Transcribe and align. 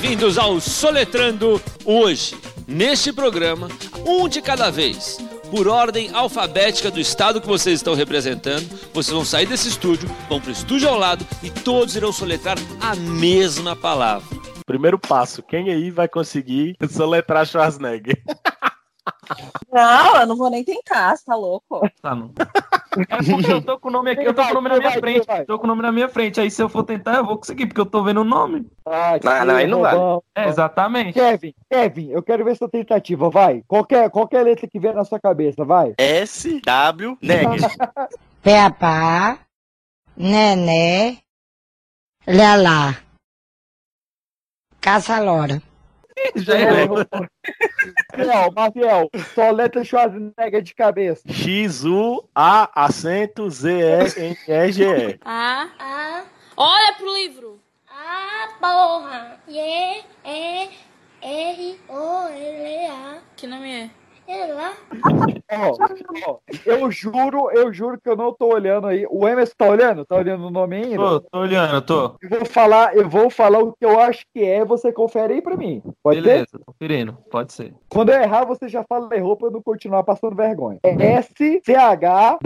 bem-vindos 0.00 0.38
ao 0.38 0.58
Soletrando 0.62 1.60
hoje. 1.84 2.34
Neste 2.66 3.12
programa, 3.12 3.68
um 4.06 4.30
de 4.30 4.40
cada 4.40 4.70
vez, 4.70 5.18
por 5.50 5.68
ordem 5.68 6.08
alfabética 6.14 6.90
do 6.90 6.98
estado 6.98 7.38
que 7.38 7.46
vocês 7.46 7.80
estão 7.80 7.94
representando. 7.94 8.66
Vocês 8.94 9.12
vão 9.12 9.26
sair 9.26 9.44
desse 9.44 9.68
estúdio, 9.68 10.08
vão 10.26 10.40
para 10.40 10.48
o 10.48 10.52
estúdio 10.52 10.88
ao 10.88 10.98
lado 10.98 11.26
e 11.42 11.50
todos 11.50 11.96
irão 11.96 12.12
soletrar 12.12 12.56
a 12.80 12.96
mesma 12.96 13.76
palavra. 13.76 14.26
Primeiro 14.64 14.98
passo, 14.98 15.42
quem 15.42 15.68
aí 15.68 15.90
vai 15.90 16.08
conseguir 16.08 16.78
soletrar 16.88 17.44
Schwarzenegger? 17.44 18.22
Não, 19.72 20.16
eu 20.20 20.26
não 20.26 20.36
vou 20.36 20.50
nem 20.50 20.64
tentar, 20.64 21.16
você 21.16 21.24
tá 21.24 21.34
louco? 21.36 21.80
Tá, 22.02 22.14
não. 22.14 22.32
É 23.08 23.22
porque 23.22 23.52
eu 23.52 23.62
tô 23.62 23.78
com 23.78 23.88
o 23.88 23.92
nome 23.92 24.10
aqui, 24.10 24.24
eu 24.24 24.34
tô 24.34 24.42
com 24.44 24.50
o 24.50 24.54
nome 24.54 24.68
na 24.68 24.78
minha 24.78 24.90
Vai, 24.90 24.98
frente. 25.00 25.26
vai. 25.26 25.44
Tô 25.44 25.58
com 25.58 25.64
o 25.64 25.68
nome 25.68 25.82
na 25.82 25.92
minha 25.92 26.08
frente. 26.08 26.40
Aí 26.40 26.50
se 26.50 26.60
eu 26.60 26.68
for 26.68 26.82
tentar, 26.82 27.16
eu 27.18 27.24
vou 27.24 27.36
conseguir, 27.38 27.66
porque 27.66 27.80
eu 27.80 27.86
tô 27.86 28.02
vendo 28.02 28.20
o 28.22 28.24
nome. 28.24 28.66
Ah, 28.84 29.12
Não, 29.22 29.44
não, 29.44 29.54
aí 29.54 29.66
não 29.68 29.80
vale. 29.82 29.96
bom. 29.98 30.22
É, 30.34 30.48
exatamente. 30.48 31.12
Kevin, 31.14 31.54
Kevin, 31.70 32.10
eu 32.10 32.22
quero 32.22 32.44
ver 32.44 32.56
sua 32.56 32.68
tentativa, 32.68 33.30
vai. 33.30 33.62
Qualquer, 33.68 34.10
qualquer 34.10 34.42
letra 34.42 34.66
que 34.66 34.80
vier 34.80 34.94
na 34.94 35.04
sua 35.04 35.20
cabeça, 35.20 35.64
vai. 35.64 35.94
S, 35.98 36.60
W, 36.62 37.16
neg. 37.22 37.48
Peppa, 38.42 39.38
Nené, 40.16 41.18
Lelá, 42.26 42.96
Caça-Lora. 44.80 45.62
Já 46.36 46.58
é. 46.58 46.86
Maciel, 48.16 48.52
Maciel, 48.52 49.10
só 49.34 49.50
letra 49.50 49.84
Schwarzenegger 49.84 50.62
de 50.62 50.74
cabeça. 50.74 51.22
X-U-A, 51.26 52.70
acento, 52.74 53.48
Z-E-N-E-G-E. 53.50 55.18
A, 55.24 55.68
A. 55.78 56.24
Olha 56.56 56.92
pro 56.94 57.14
livro. 57.14 57.60
A, 57.88 58.48
porra. 58.60 59.40
E, 59.48 60.02
E, 60.24 60.68
R, 61.22 61.80
O, 61.88 62.28
L, 62.28 62.86
A. 62.86 63.18
Que 63.36 63.46
nome 63.46 63.84
é? 63.84 63.99
Sei 64.30 64.52
lá. 64.52 64.72
Ó, 65.50 65.76
ó, 66.30 66.38
eu 66.64 66.88
juro, 66.92 67.50
eu 67.50 67.72
juro 67.72 68.00
que 68.00 68.08
eu 68.08 68.14
não 68.16 68.32
tô 68.32 68.46
olhando 68.54 68.86
aí. 68.86 69.04
O 69.10 69.26
Emerson 69.26 69.54
tá 69.58 69.66
olhando? 69.66 70.04
Tá 70.06 70.14
olhando 70.14 70.46
o 70.46 70.50
nome 70.50 70.76
ainda? 70.76 70.94
Tô, 70.96 71.20
tô 71.20 71.38
olhando, 71.40 71.82
tô. 71.82 72.14
Eu 72.22 72.28
vou 72.30 72.44
falar, 72.46 72.96
eu 72.96 73.08
vou 73.08 73.28
falar 73.28 73.58
o 73.58 73.72
que 73.72 73.84
eu 73.84 73.98
acho 73.98 74.24
que 74.32 74.44
é, 74.44 74.64
você 74.64 74.92
confere 74.92 75.34
aí 75.34 75.42
pra 75.42 75.56
mim. 75.56 75.82
Pode 76.00 76.20
Beleza, 76.20 76.46
ser? 76.52 76.58
tô 76.58 76.64
conferindo. 76.66 77.18
Pode 77.28 77.52
ser. 77.52 77.74
Quando 77.88 78.10
eu 78.10 78.22
errar, 78.22 78.44
você 78.44 78.68
já 78.68 78.84
fala 78.84 79.08
errou 79.16 79.36
pra 79.36 79.48
eu 79.48 79.52
não 79.52 79.60
continuar 79.62 80.04
passando 80.04 80.36
vergonha. 80.36 80.78
É 80.84 80.90
S-C-H-W-A-S-I. 80.92 82.36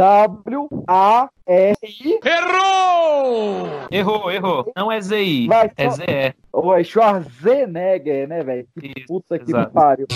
Errou, 3.90 4.30
errou. 4.30 4.72
Não 4.74 4.90
é 4.90 4.98
ZI, 5.02 5.48
Vai, 5.48 5.70
é 5.76 5.90
só- 5.90 5.96
ZE. 5.96 6.34
Ou 6.50 6.74
é 6.74 6.82
Schwarzenegger, 6.82 8.26
né, 8.28 8.42
velho? 8.42 8.66
Isso, 8.82 9.06
puta 9.06 9.38
que 9.38 9.50
exato. 9.50 9.70
pariu. 9.72 10.06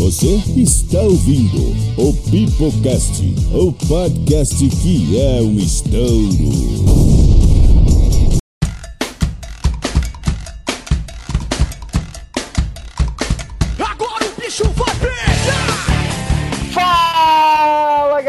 Você 0.00 0.40
está 0.56 1.02
ouvindo 1.02 1.76
o 1.98 2.14
Pipocast, 2.30 3.34
o 3.52 3.70
podcast 3.86 4.66
que 4.66 5.20
é 5.20 5.42
um 5.42 5.58
estouro. 5.58 7.19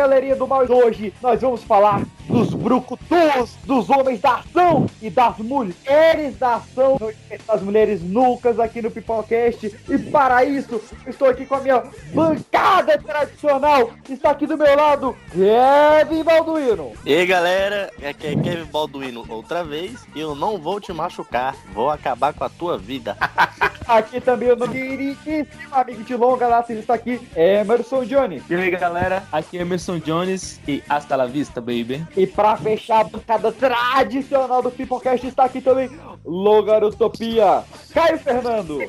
Galerinha 0.02 0.36
do 0.36 0.48
mal. 0.48 0.66
Hoje 0.68 1.14
nós 1.22 1.40
vamos 1.42 1.64
falar 1.64 2.02
dos 2.28 2.56
brucutus, 2.56 3.56
dos 3.66 3.88
homens 3.88 4.20
da 4.20 4.38
ação 4.38 4.88
e 5.00 5.12
das 5.12 5.38
mulheres 5.38 6.38
da 6.40 6.56
ação, 6.56 6.98
das 7.46 7.62
mulheres 7.62 8.02
nucas 8.02 8.60
aqui 8.60 8.82
no 8.82 8.90
Pipocast. 8.90 9.78
E 9.88 9.98
para 10.00 10.44
isso, 10.44 10.82
estou 11.06 11.30
aqui 11.30 11.46
com 11.46 11.56
a 11.56 11.60
minha 11.60 11.84
bancada 12.16 12.98
tradicional. 12.98 13.92
Está 14.10 14.32
aqui 14.32 14.48
do 14.48 14.58
meu 14.58 14.76
lado, 14.76 15.16
Kevin 15.32 16.24
Balduino. 16.24 16.94
E 17.06 17.14
aí, 17.14 17.26
galera, 17.28 17.92
aqui 17.98 18.28
é 18.28 18.36
Kevin 18.36 18.72
Balduino 18.72 19.24
outra 19.30 19.64
vez. 19.64 20.04
E 20.16 20.20
eu 20.20 20.34
não 20.34 20.58
vou 20.58 20.82
te 20.82 20.92
machucar, 20.92 21.56
vou 21.74 21.92
acabar 21.92 22.34
com 22.34 22.44
a 22.44 22.50
tua 22.50 22.76
vida. 22.76 23.16
Aqui 23.88 24.22
também 24.22 24.52
o 24.52 24.56
nosso 24.56 24.72
queridíssimo 24.72 25.48
amigo 25.72 26.04
de 26.04 26.16
longa 26.16 26.48
data, 26.48 26.72
está 26.74 26.94
aqui, 26.94 27.20
Emerson 27.36 28.06
Johnny. 28.06 28.42
E 28.50 28.56
aí, 28.56 28.72
galera, 28.72 29.24
aqui 29.32 29.58
é 29.58 29.62
Emerson 29.62 30.00
Jones 30.00 30.60
e 30.68 30.84
hasta 30.88 31.16
la 31.16 31.26
vista, 31.26 31.60
baby. 31.60 32.06
E 32.16 32.28
para 32.28 32.56
fechar 32.58 33.02
a 33.02 33.06
bancada 33.06 33.52
tradicional 33.52 34.62
do 34.62 34.72
Pipocast 34.72 35.26
está 35.26 35.46
aqui 35.46 35.62
também 35.62 35.90
Logarotopia, 36.24 37.64
Caio 37.94 38.20
Fernando. 38.20 38.80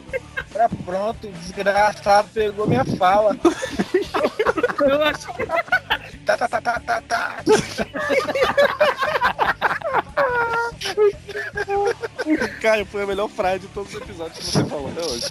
Tá 0.52 0.68
pronto, 0.84 1.28
desgraçado, 1.28 2.28
pegou 2.32 2.66
minha 2.66 2.84
fala. 2.84 3.36
tá, 6.26 6.36
tá, 6.36 6.48
tá, 6.48 6.60
tá, 6.60 6.80
tá, 6.80 7.02
tá. 7.02 7.36
Caio, 12.60 12.86
foi 12.86 13.02
a 13.02 13.06
melhor 13.06 13.28
frase 13.28 13.60
de 13.60 13.68
todos 13.68 13.94
os 13.94 14.00
episódios 14.00 14.38
que 14.38 14.44
você 14.44 14.64
falou 14.64 14.88
até 14.88 15.02
hoje. 15.02 15.26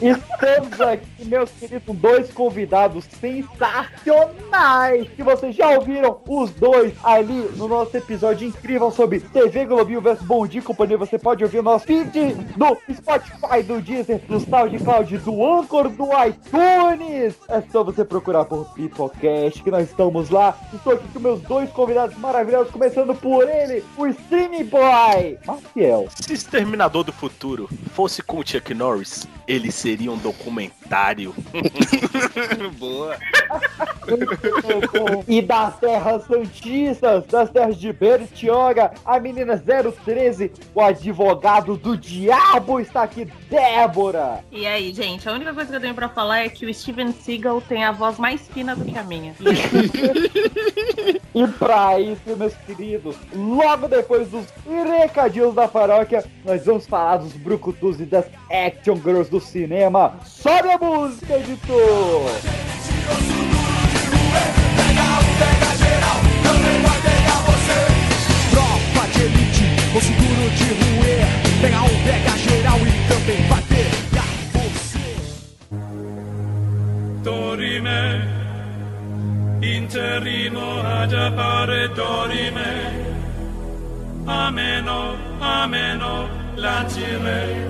Estamos 0.00 0.80
aqui, 0.80 1.26
meus 1.26 1.50
queridos, 1.50 1.94
dois 1.96 2.32
convidados 2.32 3.04
sensacionais 3.20 5.06
que 5.10 5.22
vocês 5.22 5.54
já 5.54 5.68
ouviram 5.68 6.22
os 6.26 6.50
dois 6.52 6.94
ali 7.04 7.50
no 7.56 7.68
nosso 7.68 7.94
episódio 7.94 8.48
incrível 8.48 8.90
sobre 8.90 9.20
TV 9.20 9.66
Globinho 9.66 10.00
vs 10.00 10.22
Bom 10.22 10.46
Dia 10.46 10.62
Companhia. 10.62 10.96
Você 10.96 11.18
pode 11.18 11.44
ouvir 11.44 11.58
o 11.58 11.62
nosso 11.62 11.84
feed 11.84 12.32
do 12.56 12.78
Spotify, 12.94 13.62
do 13.62 13.82
Deezer, 13.82 14.20
do 14.20 14.40
SoundCloud, 14.40 15.18
do 15.18 15.44
Anchor, 15.44 15.90
do 15.90 16.08
iTunes. 16.26 17.34
É 17.46 17.62
só 17.70 17.84
você 17.84 18.02
procurar 18.02 18.46
por 18.46 18.72
Pipocast 18.72 19.62
que 19.62 19.70
nós 19.70 19.90
estamos 19.90 20.30
lá. 20.30 20.58
Estou 20.72 20.94
aqui 20.94 21.08
com 21.12 21.20
meus 21.20 21.42
dois 21.42 21.68
convidados 21.72 22.16
maravilhosos, 22.16 22.72
começando 22.72 23.14
por 23.14 23.46
ele, 23.46 23.84
o 23.98 24.06
Streaming 24.06 24.64
Boy, 24.64 25.38
Maciel. 25.44 26.08
Se 26.14 26.32
Exterminador 26.32 27.04
do 27.04 27.12
Futuro 27.12 27.68
fosse 27.92 28.22
com 28.22 28.38
o 28.38 28.46
Chuck 28.46 28.72
Norris, 28.72 29.28
ele 29.50 29.72
seria 29.72 30.12
um 30.12 30.16
documentário. 30.16 31.34
Boa. 32.78 33.16
e 35.26 35.42
das 35.42 35.76
terras 35.80 36.24
santistas, 36.24 37.26
das 37.26 37.50
terras 37.50 37.76
de 37.76 37.92
Bertioga, 37.92 38.92
a 39.04 39.18
menina 39.18 39.58
013, 39.58 40.52
o 40.72 40.80
advogado 40.80 41.76
do 41.76 41.96
diabo 41.96 42.78
está 42.78 43.02
aqui, 43.02 43.26
Débora. 43.48 44.44
E 44.52 44.66
aí, 44.66 44.92
gente, 44.92 45.28
a 45.28 45.32
única 45.32 45.52
coisa 45.52 45.68
que 45.68 45.76
eu 45.76 45.80
tenho 45.80 45.94
pra 45.94 46.08
falar 46.08 46.44
é 46.44 46.48
que 46.48 46.64
o 46.64 46.72
Steven 46.72 47.10
Seagal 47.12 47.60
tem 47.62 47.82
a 47.82 47.90
voz 47.90 48.18
mais 48.18 48.46
fina 48.48 48.76
do 48.76 48.84
que 48.84 48.96
a 48.96 49.02
minha. 49.02 49.34
E 51.32 51.46
pra 51.46 51.98
isso, 52.00 52.36
meus 52.36 52.54
queridos, 52.66 53.16
logo 53.34 53.88
depois 53.88 54.28
dos 54.28 54.46
recadinhos 54.66 55.54
da 55.54 55.68
paróquia, 55.68 56.24
nós 56.44 56.64
vamos 56.64 56.86
falar 56.86 57.18
dos 57.18 57.32
brucutus 57.32 58.00
e 58.00 58.04
das 58.04 58.26
action 58.50 58.96
girls 58.96 59.30
do 59.30 59.39
cinema. 59.40 60.14
Sobe 60.24 60.70
a 60.70 60.78
música, 60.78 61.34
editor! 61.34 62.30
Tropa 68.50 69.08
de 69.12 69.22
elite, 69.22 69.92
com 69.92 70.00
seguro 70.00 70.50
de 70.50 70.64
ruer. 70.64 71.26
Pega 71.60 71.82
um, 71.82 72.04
pega 72.04 72.38
geral 72.38 72.78
e 72.78 73.08
também. 73.08 73.60
Dorime, 77.22 78.22
ad 80.84 81.12
appare 81.12 81.88
dorime. 81.88 82.72
Ameno, 84.26 85.16
ameno, 85.40 86.28
lancirei, 86.56 87.66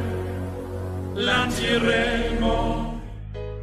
lanceremo 1.21 2.90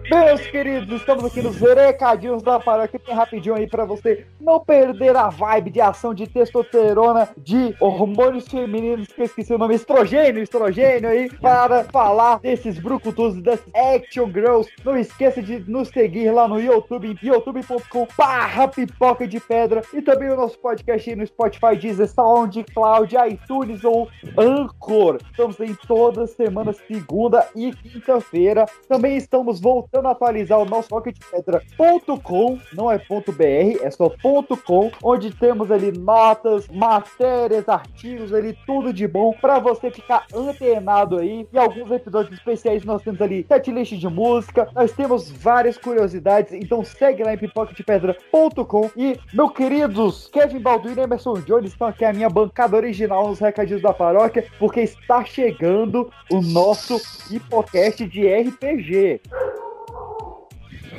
Meus 0.10 0.48
queridos, 0.48 1.02
estamos 1.02 1.26
aqui 1.26 1.42
nos 1.42 1.58
recadinhos 1.58 2.42
da 2.42 2.58
paróquia, 2.62 3.02
bem 3.06 3.14
rapidinho 3.14 3.56
aí 3.56 3.68
pra 3.68 3.84
você 3.84 4.26
não 4.40 4.58
perder 4.58 5.14
a 5.18 5.28
vibe 5.28 5.70
de 5.70 5.82
ação 5.82 6.14
de 6.14 6.26
testosterona, 6.26 7.28
de 7.38 7.76
hormônios 7.82 8.48
femininos, 8.48 9.10
que 9.10 9.20
eu 9.20 9.26
esqueci 9.26 9.54
o 9.54 9.58
nome, 9.58 9.76
estrogênio, 9.76 10.42
estrogênio 10.42 11.10
aí, 11.10 11.30
para 11.30 11.84
falar 11.84 12.40
desses 12.40 12.80
brucutus 12.80 13.42
das 13.42 13.60
action 13.76 14.32
girls. 14.32 14.72
Não 14.86 14.98
esqueça 14.98 15.42
de 15.42 15.60
nos 15.70 15.90
seguir 15.90 16.32
lá 16.32 16.48
no 16.48 16.58
YouTube, 16.58 17.18
youtube.com 17.22 18.08
barra 18.18 18.70
pipoca 18.70 19.28
de 19.28 19.42
pedra 19.42 19.82
e 19.94 20.02
também 20.02 20.30
o 20.30 20.38
nosso 20.38 20.58
podcast 20.60 21.10
aí 21.10 21.18
no 21.18 21.28
Spotify, 21.28 21.76
Deezer, 21.76 22.08
SoundCloud, 22.08 23.14
iTunes 23.30 23.84
ou 23.84 24.08
Anchor. 24.38 25.18
Estamos 25.32 25.60
aí 25.60 25.76
toda 25.86 26.26
semana, 26.28 26.72
segunda 26.72 27.46
e 27.54 27.74
quinta-feira. 27.74 28.66
Também 28.88 29.18
estamos 29.18 29.60
voltando 29.60 29.97
precisando 29.98 30.08
atualizar 30.08 30.60
o 30.60 30.66
nosso 30.66 30.90
pocketpedra.com, 30.90 32.60
não 32.74 32.92
é 32.92 32.98
ponto 32.98 33.32
.br, 33.32 33.82
é 33.82 33.90
só 33.90 34.10
ponto 34.10 34.56
.com, 34.58 34.92
onde 35.04 35.32
temos 35.32 35.72
ali 35.72 35.92
notas, 35.92 36.68
matérias, 36.68 37.68
artigos 37.68 38.34
ali, 38.34 38.58
tudo 38.66 38.94
de 38.94 39.08
bom 39.08 39.34
para 39.34 39.60
você 39.60 39.90
ficar 39.90 40.26
antenado 40.34 41.18
aí. 41.18 41.48
E 41.52 41.58
alguns 41.58 41.92
episódios 41.92 42.38
especiais 42.38 42.84
nós 42.86 43.02
temos 43.02 43.22
ali 43.22 43.46
setlist 43.48 43.94
de 43.94 44.08
música, 44.08 44.70
nós 44.74 44.92
temos 44.92 45.32
várias 45.32 45.78
curiosidades, 45.78 46.54
então 46.54 46.84
segue 46.84 47.24
lá 47.24 47.34
em 47.34 47.38
pipoquetepedra.com 47.38 48.92
e, 48.96 49.20
meus 49.34 49.52
queridos, 49.52 50.28
Kevin 50.32 50.60
Balduino 50.60 51.02
e 51.02 51.04
Emerson 51.04 51.34
Jones 51.42 51.72
estão 51.72 51.88
aqui 51.88 52.06
a 52.06 52.14
minha 52.14 52.30
bancada 52.30 52.76
original 52.76 53.28
nos 53.28 53.40
recadinhos 53.40 53.82
da 53.82 53.94
paróquia, 53.94 54.46
porque 54.60 54.82
está 54.82 55.24
chegando 55.24 56.12
o 56.32 56.42
nosso 56.42 57.02
hipocast 57.32 58.06
de 58.08 58.28
RPG. 58.28 59.22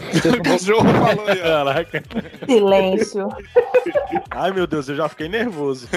O 0.09 0.43
cachorro 0.43 0.89
falou 0.95 1.29
aí. 1.29 1.39
Caraca. 1.39 2.03
Silêncio. 2.47 3.29
Ai, 4.31 4.51
meu 4.53 4.67
Deus, 4.67 4.89
eu 4.89 4.97
já 4.97 5.09
fiquei 5.09 5.29
nervoso. 5.29 5.89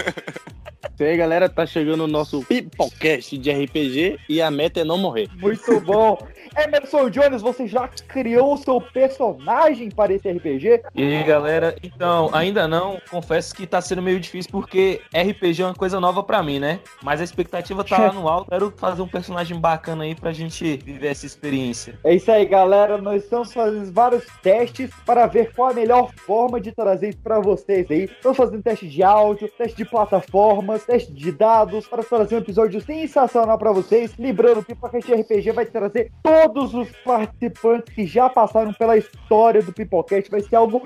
Isso 0.93 1.03
aí, 1.03 1.17
galera, 1.17 1.49
tá 1.49 1.65
chegando 1.65 2.03
o 2.03 2.07
nosso 2.07 2.43
Pipocast 2.45 3.37
de 3.37 3.51
RPG 3.51 4.19
e 4.29 4.41
a 4.41 4.51
meta 4.51 4.81
é 4.81 4.83
não 4.83 4.97
morrer. 4.97 5.29
Muito 5.35 5.79
bom. 5.81 6.17
Emerson 6.57 7.09
Jones, 7.09 7.41
você 7.41 7.65
já 7.65 7.87
criou 7.87 8.53
o 8.53 8.57
seu 8.57 8.81
personagem 8.81 9.89
para 9.89 10.13
esse 10.13 10.29
RPG? 10.29 10.81
E 10.93 11.03
aí, 11.03 11.23
galera, 11.23 11.75
então, 11.81 12.29
ainda 12.33 12.67
não, 12.67 12.99
confesso 13.09 13.55
que 13.55 13.65
tá 13.65 13.79
sendo 13.81 14.01
meio 14.01 14.19
difícil 14.19 14.51
porque 14.51 15.01
RPG 15.13 15.61
é 15.61 15.65
uma 15.65 15.73
coisa 15.73 15.99
nova 15.99 16.21
pra 16.21 16.43
mim, 16.43 16.59
né? 16.59 16.79
Mas 17.01 17.21
a 17.21 17.23
expectativa 17.23 17.83
tá 17.83 17.97
lá 17.97 18.13
no 18.13 18.27
alto, 18.27 18.49
quero 18.49 18.73
fazer 18.77 19.01
um 19.01 19.07
personagem 19.07 19.59
bacana 19.59 20.03
aí 20.03 20.13
pra 20.13 20.31
gente 20.33 20.77
viver 20.77 21.07
essa 21.07 21.25
experiência. 21.25 21.97
É 22.03 22.13
isso 22.13 22.31
aí, 22.31 22.45
galera. 22.45 22.97
Nós 22.97 23.23
estamos 23.23 23.53
fazendo 23.53 23.91
vários 24.01 24.25
testes 24.41 24.89
para 25.05 25.27
ver 25.27 25.53
qual 25.53 25.69
a 25.69 25.73
melhor 25.73 26.11
forma 26.25 26.59
de 26.59 26.71
trazer 26.71 27.09
isso 27.09 27.19
para 27.19 27.39
vocês 27.39 27.85
aí. 27.91 28.05
Estamos 28.05 28.35
fazendo 28.35 28.63
teste 28.63 28.89
de 28.89 29.03
áudio, 29.03 29.47
teste 29.47 29.77
de 29.77 29.85
plataformas, 29.85 30.83
teste 30.83 31.13
de 31.13 31.31
dados 31.31 31.85
para 31.87 32.03
trazer 32.03 32.33
um 32.33 32.39
episódio 32.39 32.81
sensacional 32.81 33.59
para 33.59 33.71
vocês. 33.71 34.11
Lembrando 34.17 34.65
que 34.65 34.73
o 34.73 34.75
Pacote 34.75 35.13
RPG 35.13 35.51
vai 35.51 35.67
trazer 35.67 36.11
todos 36.23 36.73
os 36.73 36.89
participantes 37.05 37.93
que 37.93 38.07
já 38.07 38.27
passaram 38.27 38.73
pela 38.73 38.97
história 38.97 39.61
do 39.61 39.71
Pipocast. 39.71 40.31
Vai 40.31 40.41
ser 40.41 40.55
algo 40.55 40.81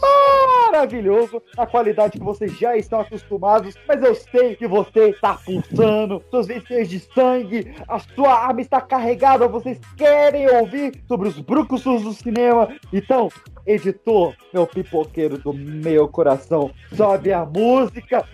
maravilhoso, 0.00 1.42
na 1.56 1.66
qualidade 1.66 2.18
que 2.18 2.24
vocês 2.24 2.56
já 2.58 2.76
estão 2.76 3.00
acostumados, 3.00 3.74
mas 3.86 4.02
eu 4.02 4.14
sei 4.14 4.56
que 4.56 4.66
você 4.66 5.10
está 5.10 5.34
pulsando, 5.34 6.22
suas 6.30 6.46
veias 6.46 6.88
de 6.88 7.00
sangue, 7.00 7.74
a 7.86 7.98
sua 7.98 8.32
arma 8.32 8.60
está 8.60 8.80
carregada, 8.80 9.46
vocês 9.48 9.78
querem 9.96 10.48
ouvir 10.48 11.02
sobre 11.06 11.28
os 11.28 11.38
brucusus 11.38 12.02
do 12.02 12.12
cinema. 12.12 12.68
Então, 12.92 13.28
editor, 13.66 14.34
meu 14.52 14.66
pipoqueiro 14.66 15.38
do 15.38 15.52
meu 15.52 16.08
coração, 16.08 16.70
sobe 16.94 17.32
a 17.32 17.44
música. 17.44 18.26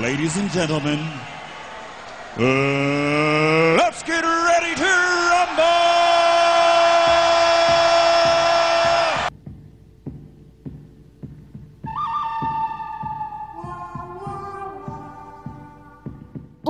Ladies 0.00 0.36
and 0.36 0.48
gentlemen, 0.50 0.98
let's 2.38 4.04
get 4.04 4.22
ready 4.22 4.74
to 4.76 5.07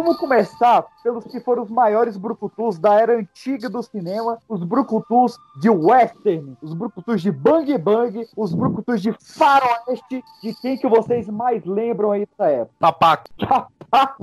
Vamos 0.08 0.22
começar 0.22 0.86
pelos 1.02 1.26
que 1.26 1.38
foram 1.38 1.64
os 1.64 1.70
maiores 1.70 2.16
brucutus 2.16 2.78
da 2.78 2.94
era 2.94 3.18
antiga 3.18 3.68
do 3.68 3.82
cinema, 3.82 4.38
os 4.48 4.64
brucutus 4.64 5.36
de 5.60 5.68
western, 5.68 6.56
os 6.62 6.72
brucutus 6.72 7.20
de 7.20 7.30
bang 7.30 7.76
bang, 7.76 8.26
os 8.34 8.54
brucutus 8.54 9.02
de 9.02 9.12
faroeste, 9.12 10.24
de 10.42 10.54
quem 10.62 10.78
que 10.78 10.88
vocês 10.88 11.28
mais 11.28 11.62
lembram 11.66 12.12
aí 12.12 12.24
dessa 12.24 12.50
época? 12.50 12.74
Papaco. 12.78 13.24
Papaco. 13.38 14.16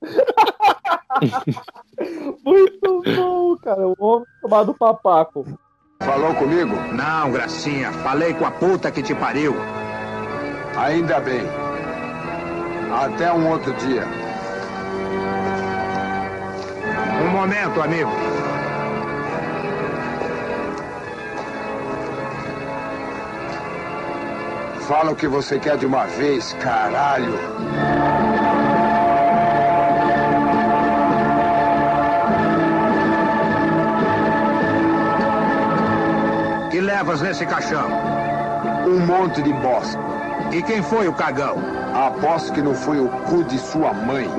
Muito 2.42 3.02
bom, 3.14 3.56
cara, 3.58 3.86
o 3.86 3.94
homem 3.98 4.26
chamado 4.40 4.72
Papaco. 4.72 5.44
Falou 6.00 6.34
comigo? 6.36 6.74
Não, 6.94 7.30
Gracinha. 7.30 7.92
Falei 7.92 8.32
com 8.32 8.46
a 8.46 8.52
puta 8.52 8.90
que 8.90 9.02
te 9.02 9.14
pariu. 9.14 9.54
Ainda 10.78 11.20
bem. 11.20 11.42
Até 12.90 13.30
um 13.30 13.50
outro 13.50 13.74
dia. 13.74 14.25
Um 17.22 17.28
momento, 17.30 17.80
amigo. 17.80 18.10
Fala 24.86 25.10
o 25.12 25.16
que 25.16 25.26
você 25.26 25.58
quer 25.58 25.76
de 25.76 25.86
uma 25.86 26.04
vez, 26.04 26.52
caralho. 26.60 27.38
Que 36.70 36.80
levas 36.80 37.20
nesse 37.22 37.44
caixão? 37.46 37.88
Um 38.86 39.04
monte 39.06 39.42
de 39.42 39.52
bosta. 39.54 39.98
E 40.52 40.62
quem 40.62 40.82
foi 40.82 41.08
o 41.08 41.12
cagão? 41.12 41.56
Aposto 41.94 42.52
que 42.52 42.62
não 42.62 42.74
foi 42.74 43.00
o 43.00 43.08
cu 43.08 43.42
de 43.42 43.58
sua 43.58 43.92
mãe. 43.92 44.30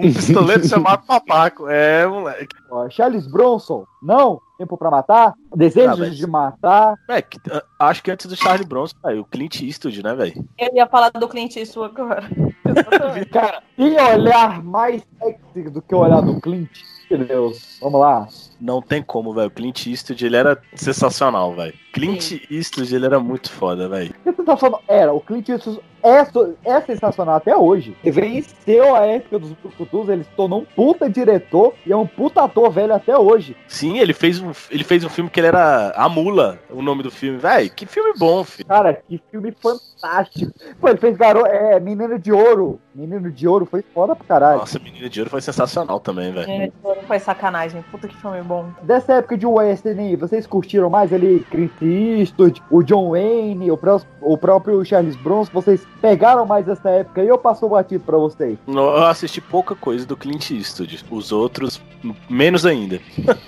Um 0.00 0.12
pistoleiro 0.12 0.64
chamado 0.68 1.04
Papaco. 1.06 1.68
É, 1.68 2.06
moleque. 2.06 2.54
Ó, 2.70 2.88
Charles 2.88 3.26
Bronson, 3.26 3.84
não? 4.00 4.40
Tempo 4.56 4.76
pra 4.78 4.90
matar? 4.90 5.34
Desejo 5.54 6.04
Ah, 6.04 6.08
de 6.10 6.26
matar? 6.26 6.94
É, 7.08 7.20
que- 7.20 7.38
ah, 7.50 7.62
acho 7.80 8.02
que 8.02 8.10
antes 8.10 8.26
do 8.26 8.36
Charlie 8.36 8.66
Bronson, 8.66 8.96
velho, 9.04 9.22
o 9.22 9.24
Clint 9.24 9.60
Eastwood, 9.60 10.02
né, 10.02 10.14
velho? 10.14 10.44
Eu 10.56 10.70
ia 10.74 10.86
falar 10.86 11.10
do 11.10 11.28
Clint 11.28 11.56
Eastwood 11.56 11.94
agora. 12.00 12.22
Cara, 13.32 13.62
tem 13.76 14.00
olhar 14.00 14.62
mais 14.62 15.02
sexy 15.20 15.68
do 15.70 15.82
que 15.82 15.94
o 15.94 15.98
olhar 15.98 16.20
do 16.22 16.40
Clint? 16.40 16.70
Meu 17.10 17.24
Deus, 17.24 17.78
vamos 17.80 18.00
lá. 18.00 18.28
Não 18.60 18.82
tem 18.82 19.02
como, 19.02 19.32
velho. 19.32 19.48
O 19.48 19.50
Clint 19.50 19.86
Eastwood, 19.86 20.24
ele 20.24 20.36
era 20.36 20.60
sensacional, 20.74 21.54
velho. 21.54 21.74
Clint 21.92 22.40
Eastwood, 22.50 22.94
ele 22.94 23.06
era 23.06 23.20
muito 23.20 23.50
foda, 23.50 23.88
velho. 23.88 24.10
O 24.10 24.30
que 24.30 24.36
você 24.36 24.44
tá 24.44 24.56
falando? 24.56 24.80
Era, 24.88 25.12
o 25.12 25.20
Clint 25.20 25.48
Eastwood 25.48 25.80
é, 26.02 26.24
é 26.64 26.80
sensacional 26.80 27.36
até 27.36 27.56
hoje. 27.56 27.96
Ele 28.04 28.20
venceu 28.20 28.94
a 28.94 29.04
época 29.06 29.38
dos 29.38 29.52
Brucutus, 29.52 30.08
ele 30.08 30.24
se 30.24 30.30
tornou 30.30 30.60
um 30.60 30.64
puta 30.64 31.08
diretor 31.10 31.74
e 31.84 31.92
é 31.92 31.96
um 31.96 32.06
puta 32.06 32.42
ator 32.44 32.70
velho 32.70 32.94
até 32.94 33.16
hoje. 33.16 33.56
Sim, 33.66 33.98
ele 33.98 34.12
fez 34.12 34.40
um, 34.40 34.52
ele 34.70 34.84
fez 34.84 35.04
um 35.04 35.08
filme 35.08 35.30
que 35.30 35.40
ele 35.40 35.48
era 35.48 35.90
a 35.96 36.08
mula, 36.08 36.58
o 36.70 36.82
nome 36.82 37.02
do 37.02 37.10
filme. 37.10 37.38
Velho, 37.38 37.70
que 37.70 37.86
filme 37.86 38.12
bom, 38.16 38.44
filho. 38.44 38.68
Cara, 38.68 38.94
que 38.94 39.20
filme 39.30 39.52
fantástico. 39.52 40.52
Pô, 40.80 40.88
ele 40.88 40.98
fez 40.98 41.16
Garo 41.16 41.44
é, 41.46 41.80
Menino 41.80 42.18
de 42.18 42.32
Ouro. 42.32 42.80
Menino 42.94 43.30
de 43.30 43.46
Ouro 43.46 43.66
foi 43.66 43.82
foda 43.94 44.14
pra 44.14 44.24
caralho. 44.24 44.58
Nossa, 44.60 44.78
Menina 44.78 45.08
de 45.08 45.20
Ouro 45.20 45.30
foi 45.30 45.40
sensacional 45.40 46.00
também, 46.00 46.32
velho. 46.32 46.46
Gente, 46.46 46.72
Foi 47.06 47.18
sacanagem. 47.18 47.84
Puta 47.90 48.08
que 48.08 48.16
filme 48.16 48.40
bom. 48.48 48.70
Dessa 48.82 49.14
época 49.14 49.36
de 49.38 49.46
western 49.46 50.16
vocês 50.16 50.46
curtiram 50.46 50.90
mais 50.90 51.12
ali 51.12 51.46
Clint 51.50 51.70
Eastwood, 51.80 52.60
o 52.70 52.82
John 52.82 53.10
Wayne, 53.10 53.70
o, 53.70 53.76
pró- 53.76 54.00
o 54.20 54.36
próprio 54.36 54.84
Charles 54.84 55.14
Bronson? 55.16 55.52
Vocês 55.52 55.86
pegaram 56.00 56.44
mais 56.46 56.66
essa 56.68 56.90
época 56.90 57.20
aí 57.20 57.30
ou 57.30 57.38
passou 57.38 57.68
batido 57.68 58.02
pra 58.04 58.16
vocês? 58.16 58.58
Eu 58.66 59.04
assisti 59.04 59.40
pouca 59.40 59.74
coisa 59.76 60.04
do 60.06 60.16
Clint 60.16 60.50
Eastwood. 60.50 61.04
Os 61.10 61.30
outros, 61.30 61.80
menos 62.28 62.64
ainda. 62.66 62.98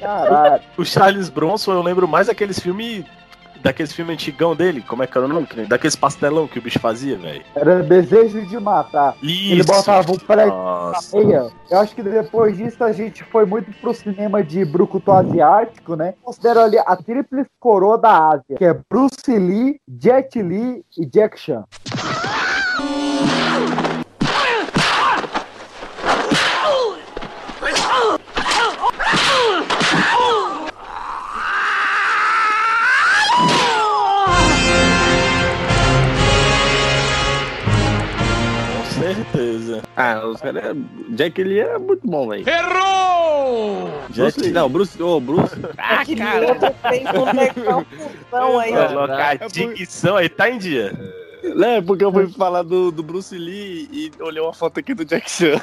Caralho. 0.00 0.62
O 0.78 0.84
Charles 0.84 1.28
Bronson, 1.28 1.72
eu 1.72 1.82
lembro 1.82 2.06
mais 2.06 2.28
daqueles 2.28 2.60
filmes. 2.60 3.04
Daqueles 3.62 3.92
filmes 3.92 4.14
antigão 4.14 4.54
dele, 4.54 4.82
como 4.82 5.02
é 5.02 5.06
que 5.06 5.16
era 5.16 5.26
o 5.26 5.28
nome? 5.28 5.46
Daqueles 5.68 5.96
pastelão 5.96 6.46
que 6.46 6.58
o 6.58 6.62
bicho 6.62 6.78
fazia, 6.78 7.16
velho. 7.16 7.42
Era 7.54 7.82
desejo 7.82 8.46
de 8.46 8.58
matar. 8.58 9.16
Ele 9.22 9.60
Isso. 9.60 9.66
botava 9.66 10.12
um 10.12 10.16
pré 10.16 10.46
meia. 11.12 11.50
Eu 11.70 11.78
acho 11.78 11.94
que 11.94 12.02
depois 12.02 12.56
disso 12.56 12.82
a 12.82 12.92
gente 12.92 13.24
foi 13.24 13.44
muito 13.44 13.70
pro 13.80 13.92
cinema 13.92 14.42
de 14.42 14.64
brucutu 14.64 15.10
asiático, 15.10 15.96
né? 15.96 16.14
Considero 16.22 16.60
ali 16.60 16.78
a 16.78 16.96
tríplice 16.96 17.50
coroa 17.58 17.98
da 17.98 18.28
Ásia, 18.28 18.56
que 18.56 18.64
é 18.64 18.78
Bruce 18.88 19.14
Lee, 19.28 19.80
Jet 20.00 20.40
Li 20.40 20.84
e 20.96 21.06
Jack 21.06 21.38
Chan. 21.38 21.64
Certeza. 39.36 39.82
Ah, 39.96 40.26
os 40.26 40.40
caras. 40.40 40.76
Jack 41.10 41.42
Lee 41.42 41.60
é 41.60 41.78
muito 41.78 42.06
bom, 42.06 42.28
velho. 42.28 42.44
Errou! 42.48 43.90
Bruce 44.14 44.40
Lee. 44.40 44.50
Não, 44.50 44.68
Bruce. 44.68 45.02
Ô, 45.02 45.20
Bruce. 45.20 45.54
Ah, 45.78 46.02
cara. 46.16 46.72
Tem 46.90 47.04
função 47.06 48.58
aí. 48.58 48.72
ó. 48.76 48.88
Colocar 48.88 49.30
a 49.30 49.46
dicção 49.46 50.16
aí, 50.16 50.28
tá 50.28 50.50
em 50.50 50.58
dia. 50.58 50.92
É, 51.64 51.80
porque 51.80 52.04
eu 52.04 52.12
fui 52.12 52.28
falar 52.28 52.62
do, 52.62 52.90
do 52.90 53.02
Bruce 53.02 53.36
Lee 53.36 53.88
e 53.92 54.12
olhei 54.20 54.42
uma 54.42 54.52
foto 54.52 54.80
aqui 54.80 54.94
do 54.94 55.04
Jack 55.04 55.30
Chan. 55.30 55.60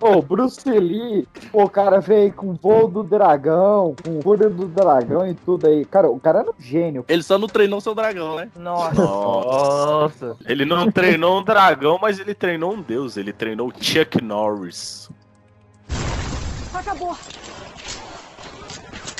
Ô, 0.00 0.20
Bruce 0.22 0.68
Lee, 0.68 1.26
o 1.52 1.68
cara 1.68 2.00
veio 2.00 2.32
com 2.32 2.54
voo 2.54 2.88
do 2.88 3.02
dragão, 3.02 3.94
com 4.02 4.20
cura 4.22 4.48
do 4.48 4.66
dragão 4.66 5.26
e 5.26 5.34
tudo 5.34 5.66
aí. 5.66 5.84
Cara, 5.84 6.10
o 6.10 6.18
cara 6.18 6.40
era 6.40 6.50
um 6.50 6.54
gênio. 6.58 7.04
Ele 7.08 7.22
só 7.22 7.38
não 7.38 7.48
treinou 7.48 7.80
seu 7.80 7.94
dragão, 7.94 8.36
né? 8.36 8.48
Nossa. 8.56 9.02
Nossa. 9.02 10.36
Ele 10.46 10.64
não 10.64 10.90
treinou 10.90 11.40
um 11.40 11.44
dragão, 11.44 11.98
mas 12.00 12.18
ele 12.18 12.34
treinou 12.34 12.72
um 12.72 12.82
deus. 12.82 13.16
Ele 13.16 13.32
treinou 13.32 13.68
o 13.68 13.72
Chuck 13.72 14.22
Norris. 14.22 15.10
Acabou. 16.72 17.16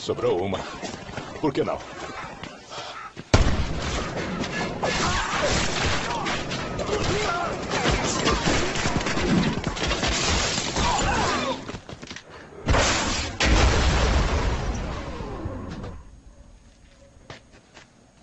Sobrou 0.00 0.42
uma. 0.42 0.59
Por 1.40 1.52
que 1.52 1.62
não? 1.62 1.78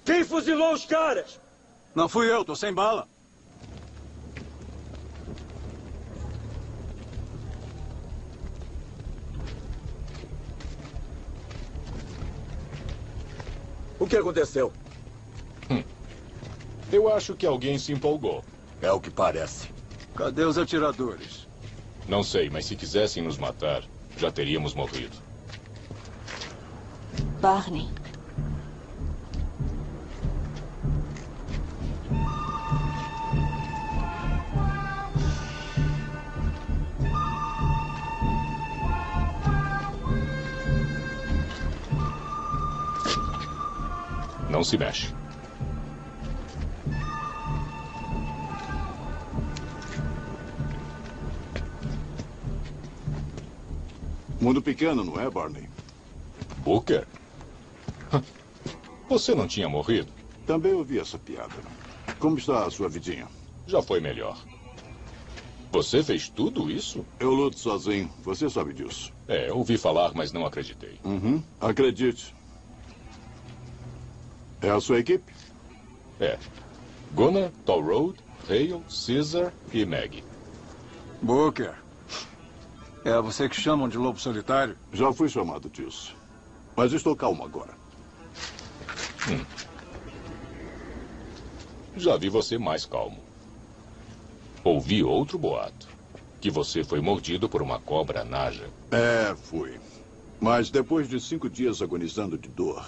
Quem 0.05 0.23
fuzilou 0.23 0.73
os 0.73 0.85
caras? 0.85 1.39
Não 1.93 2.07
fui 2.07 2.31
eu, 2.31 2.45
tô 2.45 2.55
sem 2.55 2.73
bala. 2.73 3.07
O 13.99 14.07
que 14.07 14.15
aconteceu? 14.15 14.71
Eu 16.91 17.13
acho 17.13 17.35
que 17.35 17.45
alguém 17.45 17.77
se 17.77 17.91
empolgou. 17.91 18.43
É 18.81 18.91
o 18.91 18.99
que 18.99 19.09
parece. 19.09 19.69
Cadê 20.15 20.43
os 20.43 20.57
atiradores? 20.57 21.47
Não 22.07 22.23
sei, 22.23 22.49
mas 22.49 22.65
se 22.65 22.75
quisessem 22.75 23.23
nos 23.23 23.37
matar, 23.37 23.83
já 24.17 24.31
teríamos 24.31 24.73
morrido. 24.73 25.17
Barney. 27.41 27.87
Não 44.49 44.63
se 44.63 44.77
mexe. 44.77 45.16
Mundo 54.47 54.61
pequeno, 54.61 55.03
não 55.03 55.19
é, 55.19 55.29
Barney? 55.29 55.67
Booker? 56.59 57.05
Você 59.09 59.35
não 59.35 59.45
tinha 59.45 59.67
morrido? 59.67 60.09
Também 60.45 60.71
ouvi 60.71 60.99
essa 60.99 61.19
piada. 61.19 61.53
Como 62.17 62.37
está 62.37 62.65
a 62.65 62.71
sua 62.71 62.87
vidinha? 62.87 63.27
Já 63.67 63.81
foi 63.81 63.99
melhor. 63.99 64.41
Você 65.69 66.01
fez 66.01 66.29
tudo 66.29 66.71
isso? 66.71 67.05
Eu 67.19 67.33
luto 67.33 67.59
sozinho, 67.59 68.09
você 68.23 68.49
sabe 68.49 68.71
disso. 68.71 69.11
É, 69.27 69.51
ouvi 69.51 69.77
falar, 69.77 70.13
mas 70.15 70.31
não 70.31 70.45
acreditei. 70.45 70.97
Uhum. 71.03 71.43
Acredite. 71.59 72.33
É 74.61 74.69
a 74.69 74.79
sua 74.79 74.99
equipe? 74.99 75.29
É. 76.21 76.39
Gunnar, 77.13 77.51
Tall 77.65 77.81
Road, 77.81 78.17
Hale, 78.49 78.81
Caesar 79.05 79.51
e 79.73 79.83
Maggie. 79.83 80.23
Booker. 81.21 81.86
É 83.05 83.21
você 83.21 83.47
que 83.47 83.59
chamam 83.59 83.87
de 83.87 83.97
lobo 83.97 84.19
solitário? 84.19 84.75
Já 84.91 85.11
fui 85.13 85.29
chamado 85.29 85.69
disso. 85.69 86.15
Mas 86.75 86.93
estou 86.93 87.15
calmo 87.15 87.43
agora. 87.43 87.71
Hum. 89.29 89.45
Já 91.95 92.17
vi 92.17 92.29
você 92.29 92.57
mais 92.57 92.85
calmo. 92.85 93.17
Ouvi 94.63 95.03
outro 95.03 95.37
boato. 95.37 95.87
Que 96.39 96.51
você 96.51 96.83
foi 96.83 97.01
mordido 97.01 97.49
por 97.49 97.61
uma 97.61 97.79
cobra 97.79 98.23
naja. 98.23 98.69
É, 98.91 99.35
fui. 99.35 99.79
Mas 100.39 100.69
depois 100.69 101.07
de 101.09 101.19
cinco 101.19 101.49
dias 101.49 101.81
agonizando 101.81 102.37
de 102.37 102.47
dor, 102.47 102.85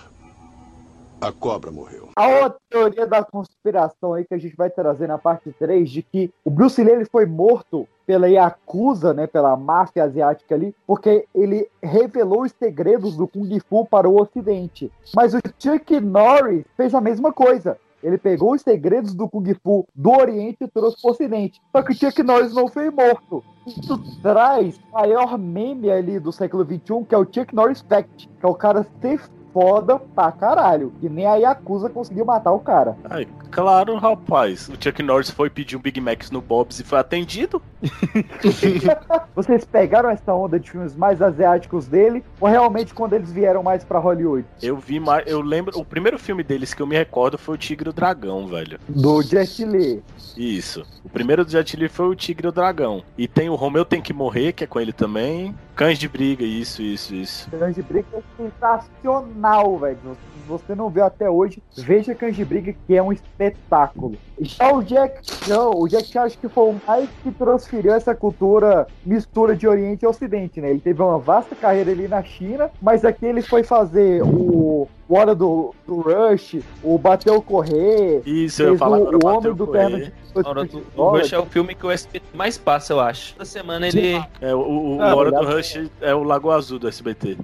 a 1.19 1.31
cobra 1.31 1.71
morreu. 1.71 2.09
A 2.15 2.27
outra 2.27 2.59
teoria 2.69 3.07
da 3.07 3.23
conspiração 3.23 4.13
aí 4.13 4.23
que 4.23 4.33
a 4.33 4.37
gente 4.37 4.55
vai 4.55 4.69
trazer 4.69 5.07
na 5.07 5.17
parte 5.17 5.51
3 5.57 5.89
de 5.89 6.03
que 6.03 6.31
o 6.45 6.49
Bruce 6.49 6.81
Lee 6.83 6.93
ele 6.93 7.05
foi 7.05 7.25
morto 7.25 7.87
pela 8.09 8.27
Yakuza, 8.27 9.13
né, 9.13 9.27
pela 9.27 9.55
máfia 9.55 10.03
asiática 10.03 10.55
ali, 10.55 10.75
porque 10.87 11.27
ele 11.35 11.69
revelou 11.79 12.41
os 12.41 12.51
segredos 12.51 13.15
do 13.15 13.27
Kung 13.27 13.47
Fu 13.59 13.85
para 13.85 14.09
o 14.09 14.19
Ocidente. 14.19 14.91
Mas 15.15 15.35
o 15.35 15.39
Chuck 15.59 15.99
Norris 15.99 16.65
fez 16.75 16.95
a 16.95 17.01
mesma 17.01 17.31
coisa. 17.31 17.77
Ele 18.01 18.17
pegou 18.17 18.53
os 18.53 18.63
segredos 18.63 19.13
do 19.13 19.29
Kung 19.29 19.53
Fu 19.63 19.87
do 19.93 20.09
Oriente 20.09 20.57
e 20.61 20.67
trouxe 20.67 20.99
para 20.99 21.07
o 21.07 21.11
Ocidente. 21.11 21.61
Só 21.71 21.83
que 21.83 21.91
o 21.91 21.95
Chuck 21.95 22.23
Norris 22.23 22.51
não 22.51 22.67
foi 22.67 22.89
morto. 22.89 23.43
Isso 23.67 24.01
traz 24.23 24.75
o 24.89 24.93
maior 24.93 25.37
meme 25.37 25.91
ali 25.91 26.19
do 26.19 26.31
século 26.31 26.65
XXI, 26.65 27.05
que 27.07 27.13
é 27.13 27.17
o 27.19 27.27
Chuck 27.31 27.53
Norris 27.53 27.81
Fact, 27.81 28.27
que 28.27 28.43
é 28.43 28.49
o 28.49 28.55
cara 28.55 28.87
ser 28.99 29.21
foda 29.59 29.99
pra 29.99 30.31
caralho. 30.31 30.93
Que 31.01 31.09
nem 31.09 31.25
a 31.25 31.35
Yakuza 31.35 31.89
conseguiu 31.89 32.23
matar 32.23 32.53
o 32.53 32.59
cara. 32.59 32.95
Ai, 33.09 33.27
claro, 33.51 33.97
rapaz. 33.97 34.69
O 34.69 34.81
Chuck 34.81 35.03
Norris 35.03 35.29
foi 35.29 35.49
pedir 35.49 35.75
um 35.75 35.81
Big 35.81 35.99
Mac 35.99 36.23
no 36.31 36.39
Bob's 36.39 36.79
e 36.79 36.83
foi 36.83 36.97
atendido. 36.97 37.61
Vocês 39.35 39.65
pegaram 39.65 40.09
essa 40.09 40.33
onda 40.33 40.57
de 40.57 40.71
filmes 40.71 40.95
mais 40.95 41.21
asiáticos 41.21 41.87
dele, 41.87 42.23
ou 42.39 42.47
realmente 42.47 42.93
quando 42.93 43.13
eles 43.13 43.31
vieram 43.31 43.61
mais 43.61 43.83
pra 43.83 43.99
Hollywood? 43.99 44.45
Eu 44.61 44.77
vi 44.77 44.99
mais. 44.99 45.27
Eu 45.27 45.41
lembro. 45.41 45.77
O 45.77 45.83
primeiro 45.83 46.17
filme 46.17 46.43
deles 46.43 46.73
que 46.73 46.81
eu 46.81 46.87
me 46.87 46.95
recordo 46.95 47.37
foi 47.37 47.55
o 47.55 47.57
Tigre 47.57 47.89
e 47.89 47.91
o 47.91 47.93
Dragão, 47.93 48.47
velho. 48.47 48.79
Do 48.87 49.21
Jet 49.21 49.65
Li. 49.65 50.01
Isso. 50.37 50.85
O 51.03 51.09
primeiro 51.09 51.43
do 51.43 51.51
Jet 51.51 51.75
Li 51.75 51.89
foi 51.89 52.07
o 52.07 52.15
Tigre 52.15 52.47
e 52.47 52.49
o 52.49 52.53
Dragão. 52.53 53.03
E 53.17 53.27
tem 53.27 53.49
o 53.49 53.55
Romeu 53.55 53.83
Tem 53.83 54.01
Que 54.01 54.13
Morrer, 54.13 54.53
que 54.53 54.63
é 54.63 54.67
com 54.67 54.79
ele 54.79 54.93
também. 54.93 55.53
Cães 55.79 55.97
de 55.97 56.09
Briga, 56.09 56.43
isso, 56.43 56.81
isso, 56.81 57.15
isso. 57.15 57.49
Cães 57.51 57.73
de 57.73 57.81
Briga 57.81 58.05
é 58.11 58.21
sensacional, 58.35 59.77
velho. 59.77 59.97
Se 60.03 60.45
você 60.45 60.75
não 60.75 60.89
viu 60.89 61.05
até 61.05 61.29
hoje, 61.29 61.63
veja 61.73 62.13
Cães 62.13 62.35
de 62.35 62.43
Briga, 62.43 62.75
que 62.85 62.97
é 62.97 63.01
um 63.01 63.13
espetáculo. 63.13 64.17
Já 64.41 64.73
o 64.73 64.83
Jack 64.83 65.21
Chan, 65.23 65.69
o 65.69 65.87
Jack 65.87 66.07
Chan 66.09 66.23
acho 66.23 66.37
que 66.37 66.49
foi 66.49 66.71
o 66.71 66.81
mais 66.85 67.09
que 67.23 67.31
transferiu 67.31 67.93
essa 67.93 68.13
cultura 68.13 68.87
mistura 69.05 69.55
de 69.55 69.69
Oriente 69.69 70.03
e 70.03 70.05
Ocidente, 70.05 70.59
né? 70.59 70.69
Ele 70.69 70.81
teve 70.81 71.01
uma 71.01 71.17
vasta 71.17 71.55
carreira 71.55 71.91
ali 71.91 72.09
na 72.09 72.21
China, 72.23 72.69
mas 72.81 73.05
aqui 73.05 73.25
ele 73.25 73.41
foi 73.41 73.63
fazer 73.63 74.21
o 74.21 74.85
o 75.09 75.15
Hora 75.15 75.33
do, 75.33 75.73
do 75.87 76.01
Rush, 76.01 76.57
o 76.83 76.95
Bateu 76.99 77.41
Correr. 77.41 78.21
Isso, 78.25 78.61
eu 78.61 78.77
falar 78.77 78.99
o, 78.99 79.07
agora, 79.07 79.15
o 79.15 79.19
Bateu 79.19 79.39
Homem 79.39 79.53
do 79.55 79.65
Correr. 79.65 79.89
Terno 79.89 80.05
de 80.05 80.13
A 80.35 80.49
Hora 80.49 80.65
do, 80.65 80.79
do 80.81 81.09
Rush 81.09 81.33
é 81.33 81.39
o 81.39 81.45
filme 81.47 81.73
que 81.73 81.83
o 81.83 81.89
SBT 81.89 82.25
mais 82.35 82.59
passa, 82.59 82.93
eu 82.93 82.99
acho. 82.99 83.33
Toda 83.33 83.45
semana 83.45 83.87
ele. 83.87 84.23
É, 84.39 84.53
o, 84.53 84.59
o, 84.59 85.01
Ah, 85.01 85.15
o 85.15 85.17
Hora 85.17 85.31
do 85.31 85.37
obrigado. 85.37 85.57
Rush 85.57 85.89
é 85.99 86.13
o 86.13 86.21
Lago 86.23 86.51
Azul 86.51 86.77
do 86.77 86.87
SBT. 86.87 87.37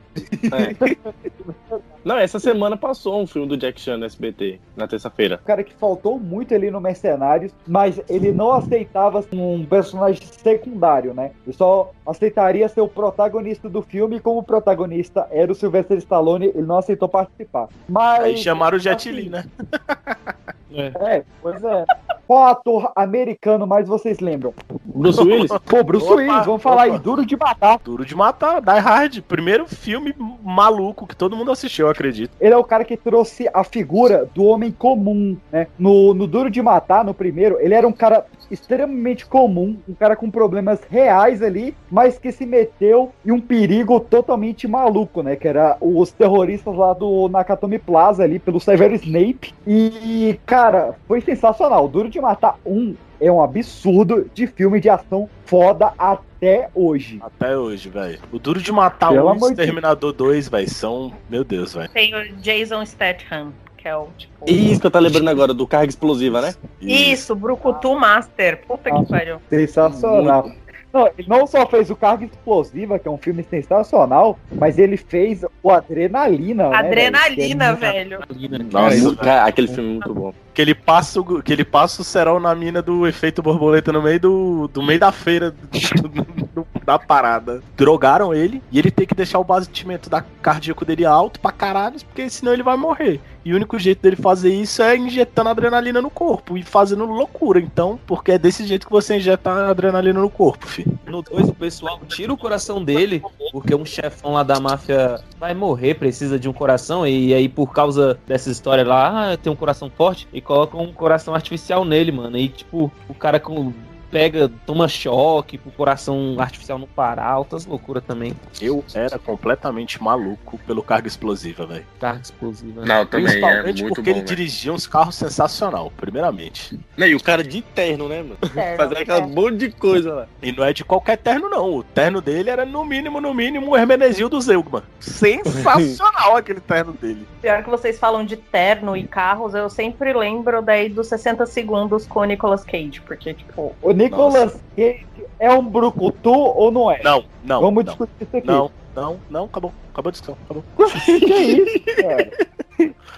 Não, 2.05 2.19
essa 2.19 2.39
semana 2.39 2.77
passou 2.77 3.19
um 3.19 3.25
filme 3.25 3.47
do 3.47 3.57
Jack 3.57 3.81
Chan 3.81 3.97
no 3.97 4.05
SBT, 4.05 4.59
na 4.77 4.87
terça-feira. 4.87 5.39
O 5.41 5.45
cara 5.47 5.63
que 5.63 5.73
faltou 5.73 6.19
muito 6.19 6.53
ali 6.53 6.69
no 6.69 6.79
Mercenários, 6.79 7.51
mas 7.67 7.99
ele 8.07 8.31
não 8.31 8.51
aceitava 8.51 9.25
um 9.33 9.65
personagem 9.65 10.21
secundário, 10.23 11.15
né? 11.15 11.31
Ele 11.47 11.55
só 11.55 11.91
aceitaria 12.05 12.69
ser 12.69 12.81
o 12.81 12.87
protagonista 12.87 13.67
do 13.67 13.81
filme, 13.81 14.17
e 14.17 14.19
como 14.19 14.41
o 14.41 14.43
protagonista 14.43 15.27
era 15.31 15.51
o 15.51 15.55
Sylvester 15.55 15.97
Stallone, 15.97 16.51
ele 16.53 16.61
não 16.61 16.77
aceitou 16.77 17.09
participar. 17.09 17.69
Mas 17.89 18.23
Aí 18.23 18.37
chamaram 18.37 18.77
o 18.77 18.79
Jet 18.79 19.11
Li, 19.11 19.27
né? 19.27 19.45
É, 20.77 21.23
pois 21.41 21.63
é. 21.63 21.85
Qual 22.27 22.43
ator 22.47 22.91
americano 22.95 23.67
mais 23.67 23.87
vocês 23.87 24.19
lembram? 24.19 24.53
Bruce 24.83 25.21
Willis? 25.23 25.51
Pô, 25.65 25.83
Bruce 25.83 26.05
Opa, 26.05 26.15
Willis, 26.15 26.45
vamos 26.45 26.61
falar 26.61 26.85
opa. 26.87 26.93
aí, 26.95 26.99
Duro 26.99 27.25
de 27.25 27.37
Matar. 27.37 27.79
Duro 27.83 28.05
de 28.05 28.15
Matar, 28.15 28.61
Die 28.61 28.79
Hard. 28.79 29.21
Primeiro 29.21 29.65
filme 29.67 30.15
maluco 30.43 31.05
que 31.05 31.15
todo 31.15 31.35
mundo 31.35 31.51
assistiu, 31.51 31.85
eu 31.87 31.91
acredito. 31.91 32.31
Ele 32.39 32.53
é 32.53 32.57
o 32.57 32.63
cara 32.63 32.83
que 32.83 32.97
trouxe 32.97 33.49
a 33.53 33.63
figura 33.63 34.27
do 34.33 34.45
homem 34.45 34.71
comum, 34.71 35.37
né? 35.51 35.67
No, 35.77 36.13
no 36.13 36.25
Duro 36.27 36.49
de 36.49 36.61
Matar, 36.61 37.03
no 37.03 37.13
primeiro, 37.13 37.57
ele 37.59 37.73
era 37.73 37.87
um 37.87 37.91
cara 37.91 38.25
extremamente 38.49 39.25
comum, 39.25 39.77
um 39.87 39.93
cara 39.93 40.15
com 40.15 40.29
problemas 40.29 40.81
reais 40.89 41.41
ali, 41.41 41.75
mas 41.89 42.17
que 42.17 42.31
se 42.31 42.45
meteu 42.45 43.11
em 43.25 43.31
um 43.31 43.41
perigo 43.41 43.99
totalmente 43.99 44.67
maluco, 44.67 45.21
né? 45.21 45.35
Que 45.35 45.47
era 45.47 45.77
os 45.81 46.11
terroristas 46.11 46.75
lá 46.75 46.93
do 46.93 47.27
Nakatomi 47.29 47.79
Plaza 47.79 48.23
ali, 48.23 48.39
pelo 48.39 48.59
Severo 48.59 48.95
Snape. 48.95 49.53
E, 49.65 50.39
cara, 50.45 50.95
foi 51.07 51.21
sensacional. 51.21 51.87
Duro 51.87 52.09
de 52.09 52.19
Matar 52.19 52.57
um 52.65 52.95
é 53.19 53.31
um 53.31 53.41
absurdo 53.41 54.29
de 54.33 54.47
filme 54.47 54.79
de 54.79 54.89
ação 54.89 55.29
foda 55.45 55.93
até 55.97 56.69
hoje. 56.73 57.19
Até 57.21 57.57
hoje, 57.57 57.89
velho. 57.89 58.19
O 58.31 58.39
Duro 58.39 58.61
de 58.61 58.71
Matar 58.71 59.11
Pelo 59.11 59.27
um 59.27 59.33
e 59.33 59.37
amor 59.37 59.53
de 59.53 59.61
Exterminador 59.61 60.13
2, 60.13 60.49
velho, 60.49 60.69
são. 60.69 61.13
Meu 61.29 61.43
Deus, 61.43 61.73
velho. 61.73 61.89
Tem 61.89 62.13
o 62.13 62.35
Jason 62.37 62.85
Statham, 62.85 63.53
é 63.87 64.03
tipo. 64.17 64.33
Isso 64.47 64.79
que 64.81 64.87
eu 64.87 64.91
tô 64.91 64.99
lembrando 64.99 65.29
agora, 65.29 65.53
do 65.53 65.65
carga 65.67 65.89
explosiva, 65.89 66.41
né? 66.41 66.53
Isso, 66.81 67.35
Brucutu 67.35 67.97
Master. 67.97 68.61
Puta 68.67 68.91
que 68.91 69.05
pariu. 69.09 69.37
Sensacional. 69.49 70.49
Não, 70.93 71.07
ele 71.17 71.27
não 71.27 71.45
só 71.45 71.67
fez 71.67 71.89
o 71.89 71.95
Carga 71.95 72.23
Explosiva, 72.23 72.97
que 72.97 73.05
é 73.05 73.11
um 73.11 73.17
filme 73.17 73.43
sensacional, 73.43 74.39
mas 74.49 74.79
ele 74.79 74.95
fez 74.95 75.43
o 75.61 75.69
Adrenalina. 75.69 76.69
né, 76.69 76.77
Adrenalina, 76.77 77.73
velho? 77.73 78.19
velho. 78.29 78.65
Nossa, 78.71 79.15
cara, 79.17 79.43
aquele 79.45 79.67
filme 79.67 79.89
é 79.89 79.93
muito 79.95 80.13
bom. 80.13 80.33
Que 80.53 80.61
ele 80.61 80.73
passa 80.73 81.19
o, 81.19 81.43
que 81.43 81.51
ele 81.51 81.65
passa 81.65 82.01
o 82.01 82.05
cerol 82.05 82.39
na 82.39 82.55
mina 82.55 82.81
do 82.81 83.05
efeito 83.05 83.41
borboleta 83.43 83.91
no 83.91 84.01
meio 84.01 84.21
do, 84.21 84.69
do 84.69 84.81
meio 84.81 84.97
da 84.97 85.11
feira 85.11 85.51
do- 85.51 86.07
do- 86.07 86.44
da 86.85 86.99
parada. 86.99 87.61
Drogaram 87.75 88.33
ele 88.33 88.61
e 88.71 88.79
ele 88.79 88.91
tem 88.91 89.07
que 89.07 89.15
deixar 89.15 89.39
o 89.39 89.43
batimento 89.43 90.09
da 90.09 90.21
cardíaco 90.21 90.85
dele 90.85 91.05
alto 91.05 91.39
pra 91.39 91.51
caralho, 91.51 91.99
porque 92.05 92.29
senão 92.29 92.53
ele 92.53 92.63
vai 92.63 92.77
morrer. 92.77 93.19
E 93.43 93.53
o 93.53 93.55
único 93.55 93.77
jeito 93.77 94.01
dele 94.01 94.15
fazer 94.15 94.53
isso 94.53 94.81
é 94.81 94.97
injetando 94.97 95.49
adrenalina 95.49 96.01
no 96.01 96.09
corpo 96.09 96.57
e 96.57 96.63
fazendo 96.63 97.05
loucura. 97.05 97.59
Então, 97.59 97.99
porque 98.07 98.31
é 98.31 98.37
desse 98.39 98.65
jeito 98.65 98.87
que 98.87 98.91
você 98.91 99.17
injeta 99.17 99.69
adrenalina 99.69 100.19
no 100.19 100.29
corpo, 100.29 100.65
filho. 100.67 100.97
No 101.05 101.21
2, 101.21 101.49
o 101.49 101.53
pessoal 101.53 101.99
tira 102.07 102.33
o 102.33 102.37
coração 102.37 102.83
dele, 102.83 103.21
porque 103.51 103.75
um 103.75 103.85
chefão 103.85 104.33
lá 104.33 104.41
da 104.41 104.59
máfia 104.59 105.19
vai 105.39 105.53
morrer, 105.53 105.93
precisa 105.93 106.39
de 106.39 106.49
um 106.49 106.53
coração, 106.53 107.05
e 107.05 107.33
aí 107.33 107.47
por 107.47 107.71
causa 107.71 108.19
dessa 108.25 108.49
história 108.49 108.83
lá, 108.83 109.33
ah, 109.33 109.37
tem 109.37 109.51
um 109.51 109.55
coração 109.55 109.91
forte, 109.95 110.27
e 110.33 110.41
colocam 110.41 110.81
um 110.81 110.91
coração 110.91 111.35
artificial 111.35 111.85
nele, 111.85 112.11
mano. 112.11 112.37
E 112.37 112.49
tipo, 112.49 112.91
o 113.07 113.13
cara 113.13 113.39
com. 113.39 113.71
Pega, 114.15 114.49
toma 114.65 114.87
choque 114.87 115.57
pro 115.57 115.69
coração 115.71 116.37
artificial 116.39 116.79
não 116.79 116.87
parar, 116.87 117.27
altas 117.27 117.65
loucuras 117.65 118.01
também. 118.01 118.33
Eu 118.61 118.81
era 118.93 119.19
completamente 119.19 120.01
maluco 120.01 120.57
pelo 120.59 120.81
carga 120.81 121.05
explosiva, 121.05 121.65
velho. 121.65 121.85
Carga 121.99 122.21
explosiva. 122.21 122.85
Não, 122.85 123.05
também 123.05 123.43
é 123.43 123.63
muito 123.63 123.87
porque 123.89 124.13
bom, 124.13 124.17
ele 124.17 124.21
dirigia 124.21 124.71
uns 124.71 124.87
carros 124.87 125.15
sensacional, 125.15 125.91
primeiramente. 125.97 126.79
Não, 126.95 127.05
e 127.05 127.13
o 127.13 127.21
cara 127.21 127.43
de 127.43 127.61
terno, 127.61 128.07
né, 128.07 128.23
mano? 128.23 128.37
Terno, 128.37 128.77
Fazer 128.77 128.97
aquela 128.99 129.19
é. 129.19 129.27
monte 129.27 129.57
de 129.57 129.71
coisa 129.71 130.13
lá. 130.13 130.27
E 130.41 130.49
não 130.53 130.63
é 130.63 130.71
de 130.71 130.85
qualquer 130.85 131.17
terno, 131.17 131.49
não. 131.49 131.75
O 131.75 131.83
terno 131.83 132.21
dele 132.21 132.49
era, 132.49 132.63
no 132.63 132.85
mínimo, 132.85 133.19
no 133.19 133.33
mínimo, 133.33 133.71
o 133.71 133.75
Hermenegildo 133.75 134.39
Zeugman. 134.39 134.83
Sensacional 134.97 136.37
aquele 136.39 136.61
terno 136.61 136.93
dele. 136.93 137.27
Pior 137.41 137.61
que 137.65 137.69
vocês 137.69 137.99
falam 137.99 138.23
de 138.23 138.37
terno 138.37 138.95
e 138.95 139.05
carros, 139.05 139.53
eu 139.53 139.69
sempre 139.69 140.13
lembro 140.13 140.61
daí 140.61 140.87
dos 140.87 141.07
60 141.07 141.45
segundos 141.47 142.07
com 142.07 142.21
o 142.21 142.23
Nicolas 142.23 142.63
Cage, 142.63 143.01
porque, 143.01 143.33
tipo. 143.33 143.75
O 143.81 143.91
Nicolas 144.05 144.61
Cage 144.75 145.05
é 145.39 145.51
um 145.51 145.65
brucutu 145.65 146.31
ou 146.31 146.71
não 146.71 146.91
é? 146.91 147.01
Não, 147.03 147.23
não. 147.43 147.61
Vamos 147.61 147.85
não. 147.85 147.91
discutir 147.91 148.13
isso 148.21 148.37
aqui. 148.37 148.47
Não, 148.47 148.71
não, 148.95 149.19
não, 149.29 149.45
acabou. 149.45 149.73
Acabou 149.91 150.09
a 150.09 150.11
discussão, 150.11 150.37
acabou. 150.45 150.63
que 151.05 151.33
é 151.33 151.41
isso, 151.41 151.79
cara? 152.01 152.31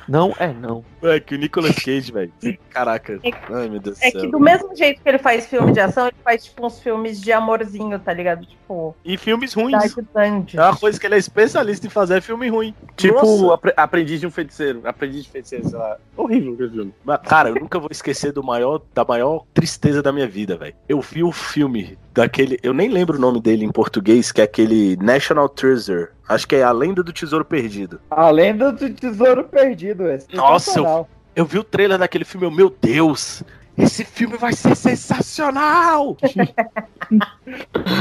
Não 0.07 0.33
é 0.39 0.53
não. 0.53 0.83
É 1.09 1.19
que 1.19 1.35
o 1.35 1.37
Nicolas 1.37 1.75
Cage, 1.75 2.11
velho. 2.11 2.31
Caraca. 2.69 3.19
Ai, 3.51 3.69
meu 3.69 3.79
Deus 3.79 3.97
do 3.97 4.03
É 4.03 4.11
céu. 4.11 4.21
que 4.21 4.27
do 4.27 4.39
mesmo 4.39 4.75
jeito 4.75 5.01
que 5.01 5.09
ele 5.09 5.17
faz 5.17 5.45
filme 5.47 5.71
de 5.71 5.79
ação, 5.79 6.07
ele 6.07 6.15
faz, 6.23 6.45
tipo, 6.45 6.65
uns 6.65 6.79
filmes 6.79 7.19
de 7.21 7.31
amorzinho, 7.31 7.97
tá 7.99 8.13
ligado? 8.13 8.45
Tipo. 8.45 8.95
E 9.03 9.17
filmes 9.17 9.53
ruins. 9.53 9.95
É 10.53 10.61
uma 10.61 10.75
coisa 10.75 10.99
que 10.99 11.05
ele 11.05 11.15
é 11.15 11.17
especialista 11.17 11.87
em 11.87 11.89
fazer 11.89 12.17
é 12.17 12.21
filme 12.21 12.49
ruim. 12.49 12.73
Tipo, 12.95 13.51
apre- 13.51 13.73
aprendiz 13.77 14.19
de 14.19 14.27
um 14.27 14.31
feiticeiro. 14.31 14.81
Aprendiz 14.83 15.23
de 15.23 15.29
feiticeiro, 15.29 15.67
sei 15.69 15.77
lá. 15.77 15.97
Horrível 16.15 16.53
aquele 16.53 16.69
filme. 16.69 16.93
Mas, 17.03 17.19
Cara, 17.21 17.49
eu 17.49 17.55
nunca 17.55 17.79
vou 17.79 17.89
esquecer 17.91 18.31
do 18.31 18.43
maior, 18.43 18.81
da 18.93 19.03
maior 19.05 19.43
tristeza 19.53 20.01
da 20.01 20.11
minha 20.11 20.27
vida, 20.27 20.55
velho. 20.57 20.75
Eu 20.87 21.01
vi 21.01 21.23
o 21.23 21.31
filme 21.31 21.97
daquele. 22.13 22.59
Eu 22.63 22.73
nem 22.73 22.89
lembro 22.89 23.17
o 23.17 23.21
nome 23.21 23.39
dele 23.41 23.65
em 23.65 23.71
português, 23.71 24.31
que 24.31 24.41
é 24.41 24.43
aquele 24.43 24.95
National 24.97 25.47
Treasure. 25.49 26.07
Acho 26.27 26.45
que 26.45 26.57
é 26.57 26.63
A 26.63 26.71
Lenda 26.73 27.01
do 27.01 27.13
Tesouro 27.13 27.45
Perdido. 27.45 28.01
A 28.11 28.29
lenda 28.29 28.69
do 28.73 28.89
tesouro 28.89 29.45
perdido. 29.45 30.07
É 30.09 30.19
Nossa, 30.33 30.65
sensacional. 30.65 30.96
Eu 31.37 31.45
vi 31.45 31.59
o 31.59 31.63
trailer 31.63 31.99
daquele 31.99 32.25
filme, 32.25 32.47
eu, 32.47 32.51
meu 32.51 32.67
Deus! 32.67 33.43
Esse 33.77 34.03
filme 34.03 34.37
vai 34.37 34.53
ser 34.53 34.75
sensacional! 34.75 36.17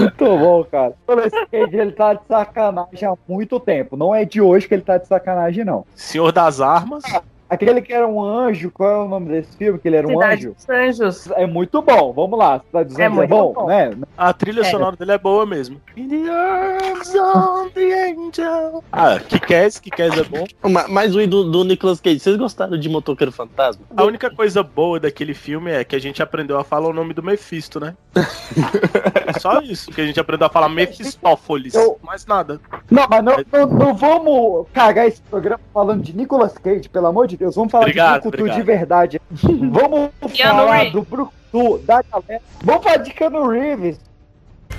Muito 0.01 0.25
bom, 0.25 0.65
cara. 0.65 0.95
Nicolas 1.07 1.31
Cage, 1.51 1.77
ele 1.77 1.93
tá 1.93 2.15
de 2.15 2.27
sacanagem 2.27 3.07
há 3.07 3.15
muito 3.29 3.61
tempo. 3.61 3.95
Não 3.95 4.15
é 4.15 4.25
de 4.25 4.41
hoje 4.41 4.67
que 4.67 4.73
ele 4.73 4.83
tá 4.83 4.97
de 4.97 5.07
sacanagem, 5.07 5.67
não. 5.67 5.85
Senhor 5.95 6.33
das 6.33 6.63
Armas. 6.63 7.05
Aquele 7.49 7.81
que 7.81 7.93
era 7.93 8.07
um 8.09 8.23
anjo, 8.23 8.71
qual 8.71 8.91
é 8.91 9.05
o 9.05 9.09
nome 9.09 9.29
desse 9.29 9.57
filme? 9.57 9.79
Que 9.79 9.87
ele 9.89 9.97
era 9.97 10.07
um 10.07 10.11
Cidade 10.13 10.47
anjo? 10.49 10.55
dos 10.55 10.69
Anjos. 10.69 11.31
É 11.33 11.47
muito 11.47 11.81
bom, 11.81 12.13
vamos 12.13 12.39
lá. 12.39 12.61
Cidade 12.67 12.89
dos 12.89 12.99
É 12.99 13.07
Anjos 13.07 13.19
é, 13.23 13.27
bom, 13.27 13.53
bom. 13.53 13.67
né? 13.67 13.93
A 14.19 14.33
trilha 14.33 14.63
É. 14.63 14.65
sonora 14.65 14.97
dele 14.97 15.13
é 15.13 15.19
boa 15.19 15.47
mesmo. 15.47 15.81
In 15.97 16.09
the 16.09 16.29
arms 16.31 17.15
of 17.15 17.71
the 17.75 18.11
angel. 18.11 18.83
Ah, 18.93 19.19
que 19.21 19.39
quer 19.39 19.71
que 19.81 20.03
é 20.03 20.11
bom. 20.25 20.45
Ma- 20.69 20.87
Mas 20.89 21.15
o 21.15 21.27
do, 21.27 21.45
do 21.51 21.65
Nicolas 21.65 22.01
Cage, 22.01 22.19
vocês 22.19 22.37
gostaram 22.37 22.79
de 22.79 22.89
Motoqueiro 22.89 23.31
Fantasma? 23.33 23.85
A 23.97 24.05
única 24.05 24.29
coisa 24.31 24.63
boa 24.63 24.99
daquele 24.99 25.35
filme 25.35 25.71
é 25.71 25.85
que 25.85 25.95
a 25.95 25.99
gente 26.01 26.23
aprendeu 26.23 26.59
a 26.59 26.65
falar 26.65 26.89
o 26.89 26.93
nome 26.93 27.15
do 27.15 27.23
Mephisto, 27.23 27.79
né? 27.81 27.95
Só 29.41 29.61
isso, 29.61 29.91
que 29.91 30.01
a 30.01 30.07
gente 30.07 30.19
aprendeu 30.19 30.47
a 30.47 30.51
falar 30.51 30.69
Mephistófeles. 30.69 31.75
Eu- 31.75 31.99
Mais 32.03 32.27
nada. 32.27 32.61
Não, 32.91 33.07
mas 33.09 33.23
não, 33.25 33.37
não, 33.53 33.67
não 33.67 33.95
vamos 33.95 34.67
cagar 34.73 35.07
esse 35.07 35.21
programa 35.23 35.61
falando 35.73 36.03
de 36.03 36.17
Nicolas 36.17 36.57
Cage, 36.59 36.89
pelo 36.89 37.07
amor 37.07 37.27
de 37.27 37.36
Deus. 37.37 37.55
Vamos 37.55 37.71
falar 37.71 37.85
Obrigado, 37.85 38.23
de 38.23 38.29
Brucutu 38.29 38.41
obrigado. 38.43 38.59
de 38.59 38.63
verdade. 38.65 39.21
vamos 39.31 40.11
falar 40.39 40.91
do 40.91 41.03
Brucutu, 41.03 41.79
da 41.79 42.03
galera. 42.03 42.43
Vamos 42.63 42.83
falar 42.85 42.97
de 42.99 43.13
Keanu 43.13 43.49
Reeves. 43.49 43.99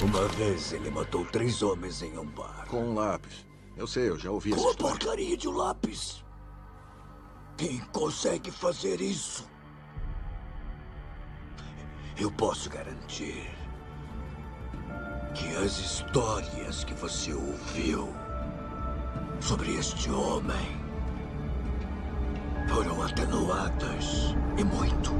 Uma 0.02 0.28
vez 0.30 0.74
ele 0.74 0.90
matou 0.92 1.26
três 1.26 1.64
homens 1.64 2.02
em 2.02 2.18
um 2.18 2.26
bar. 2.26 2.66
Com 2.70 2.78
um 2.78 2.94
lápis. 2.94 3.46
Eu 3.76 3.88
sei, 3.88 4.10
eu 4.10 4.18
já 4.18 4.32
ouvi 4.32 4.54
essa 4.54 4.62
Com 4.62 4.70
a 4.70 4.76
porcaria 4.76 5.38
de 5.38 5.48
um 5.48 5.52
lápis. 5.52 6.24
Quem 7.56 7.80
consegue 7.92 8.52
fazer 8.52 9.02
isso? 9.02 9.48
Eu 12.20 12.32
posso 12.32 12.70
garantir 12.70 13.48
que 15.34 15.56
as 15.58 15.78
histórias 15.78 16.84
que 16.84 16.94
você 16.96 17.34
ouviu 17.34 18.08
sobre 19.40 19.76
este 19.76 20.10
homem 20.10 20.87
foram 22.68 23.02
atenuadas 23.02 24.36
e 24.58 24.64
muito. 24.64 25.12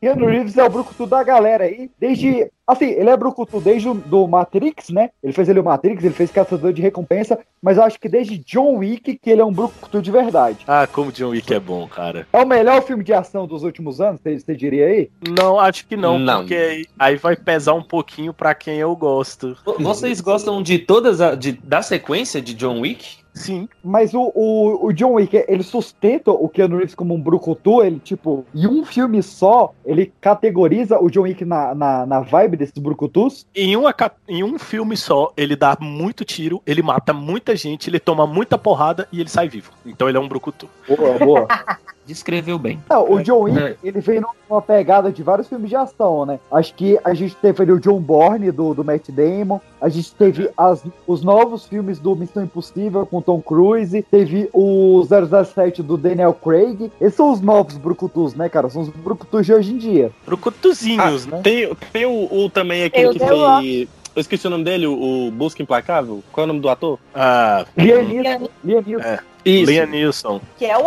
Keanu 0.00 0.26
Reeves 0.26 0.56
é 0.56 0.64
o 0.64 0.70
Brucutu 0.70 1.06
da 1.06 1.22
galera 1.22 1.64
aí. 1.64 1.90
Desde. 1.98 2.50
Assim, 2.66 2.86
ele 2.86 3.08
é 3.08 3.16
Brucutu 3.16 3.60
desde 3.60 3.88
o 3.88 3.94
do 3.94 4.26
Matrix, 4.26 4.90
né? 4.90 5.10
Ele 5.22 5.32
fez 5.32 5.48
ele 5.48 5.60
o 5.60 5.64
Matrix, 5.64 6.02
ele 6.02 6.12
fez 6.12 6.32
Caçador 6.32 6.72
de 6.72 6.82
Recompensa. 6.82 7.38
Mas 7.62 7.76
eu 7.76 7.84
acho 7.84 7.98
que 7.98 8.08
desde 8.08 8.38
John 8.38 8.78
Wick 8.78 9.16
que 9.18 9.30
ele 9.30 9.40
é 9.40 9.44
um 9.44 9.52
Brucutu 9.52 10.02
de 10.02 10.10
verdade. 10.10 10.58
Ah, 10.66 10.86
como 10.86 11.12
John 11.12 11.28
Wick 11.28 11.52
é 11.54 11.60
bom, 11.60 11.86
cara. 11.86 12.26
É 12.32 12.42
o 12.42 12.46
melhor 12.46 12.82
filme 12.82 13.04
de 13.04 13.12
ação 13.12 13.46
dos 13.46 13.62
últimos 13.62 14.00
anos, 14.00 14.20
você, 14.20 14.54
diria 14.54 14.86
aí? 14.86 15.10
Não, 15.36 15.60
acho 15.60 15.86
que 15.86 15.96
não, 15.96 16.18
Não. 16.18 16.40
porque 16.40 16.54
aí, 16.54 16.86
aí 16.98 17.16
vai 17.16 17.36
pesar 17.36 17.74
um 17.74 17.82
pouquinho 17.82 18.34
pra 18.34 18.54
quem 18.54 18.78
eu 18.78 18.94
gosto. 18.96 19.56
Vocês 19.78 20.20
gostam 20.20 20.60
de 20.62 20.78
todas 20.78 21.20
a, 21.20 21.34
de, 21.34 21.52
da 21.52 21.82
sequência 21.82 22.42
de 22.42 22.52
John 22.54 22.80
Wick? 22.80 23.18
Sim. 23.36 23.68
Mas 23.84 24.14
o, 24.14 24.32
o, 24.34 24.86
o 24.86 24.92
John 24.92 25.12
Wick, 25.12 25.44
ele 25.46 25.62
sustenta 25.62 26.30
o 26.30 26.48
Keanu 26.48 26.78
Reeves 26.78 26.94
como 26.94 27.14
um 27.14 27.20
brucutu, 27.20 27.82
ele, 27.82 28.00
tipo, 28.00 28.44
em 28.54 28.66
um 28.66 28.84
filme 28.84 29.22
só, 29.22 29.74
ele 29.84 30.12
categoriza 30.20 30.98
o 30.98 31.10
John 31.10 31.22
Wick 31.22 31.44
na, 31.44 31.74
na, 31.74 32.06
na 32.06 32.20
vibe 32.20 32.56
desses 32.56 32.78
brucutus. 32.78 33.46
Em, 33.54 33.76
uma, 33.76 33.94
em 34.26 34.42
um 34.42 34.58
filme 34.58 34.96
só, 34.96 35.32
ele 35.36 35.54
dá 35.54 35.76
muito 35.78 36.24
tiro, 36.24 36.62
ele 36.66 36.82
mata 36.82 37.12
muita 37.12 37.54
gente, 37.54 37.90
ele 37.90 38.00
toma 38.00 38.26
muita 38.26 38.56
porrada 38.56 39.06
e 39.12 39.20
ele 39.20 39.28
sai 39.28 39.48
vivo. 39.48 39.70
Então 39.84 40.08
ele 40.08 40.16
é 40.16 40.20
um 40.20 40.28
brucutu. 40.28 40.68
Boa, 40.88 41.18
boa. 41.18 41.46
Descreveu 42.06 42.58
bem. 42.58 42.80
Não, 42.88 43.10
o 43.10 43.22
John 43.22 43.40
Wick, 43.42 43.58
É. 43.58 43.76
ele 43.82 44.00
veio 44.00 44.24
numa 44.48 44.62
pegada 44.62 45.10
de 45.10 45.22
vários 45.22 45.48
filmes 45.48 45.68
de 45.68 45.76
ação, 45.76 46.24
né? 46.24 46.38
Acho 46.52 46.72
que 46.74 46.98
a 47.04 47.12
gente 47.14 47.34
teve 47.36 47.62
ali 47.62 47.72
o 47.72 47.80
John 47.80 47.98
Bourne, 48.00 48.50
do, 48.52 48.72
do 48.74 48.84
Matt 48.84 49.08
Damon, 49.10 49.60
a 49.80 49.88
gente 49.88 50.14
teve 50.14 50.48
as, 50.56 50.84
os 51.06 51.22
novos 51.22 51.66
filmes 51.66 51.98
do 51.98 52.14
Missão 52.14 52.44
Impossível 52.44 53.04
com 53.04 53.20
Tom 53.20 53.40
Cruise, 53.42 54.02
teve 54.10 54.48
o 54.52 55.02
007 55.04 55.82
do 55.82 55.96
Daniel 55.96 56.32
Craig. 56.32 56.90
Esses 57.00 57.14
são 57.16 57.32
os 57.32 57.40
novos 57.40 57.76
brucutus, 57.76 58.34
né, 58.34 58.48
cara? 58.48 58.68
São 58.70 58.82
os 58.82 58.88
brucutus 58.88 59.44
de 59.44 59.52
hoje 59.52 59.72
em 59.72 59.78
dia. 59.78 60.12
Brucutuzinhos, 60.24 61.26
né? 61.26 61.40
Tem, 61.42 61.74
tem 61.92 62.06
o, 62.06 62.44
o 62.44 62.48
também 62.50 62.84
aquele 62.84 63.12
que 63.12 63.18
fez. 63.18 63.88
Eu 64.14 64.20
esqueci 64.20 64.46
o 64.46 64.50
nome 64.50 64.64
dele, 64.64 64.86
o, 64.86 65.26
o 65.26 65.30
Busca 65.30 65.62
Implacável. 65.62 66.22
Qual 66.32 66.42
é 66.42 66.44
o 66.44 66.48
nome 66.48 66.60
do 66.60 66.68
ator? 66.70 66.98
Ah, 67.14 67.66
Liam 67.76 68.02
Neeson, 68.02 68.48
Liam 68.64 68.82
Neeson. 68.86 69.02
É. 69.02 69.18
Isso. 69.46 69.70
Liam 69.70 69.86
Neeson. 69.86 70.40
Que 70.58 70.66
é 70.66 70.76
o 70.76 70.82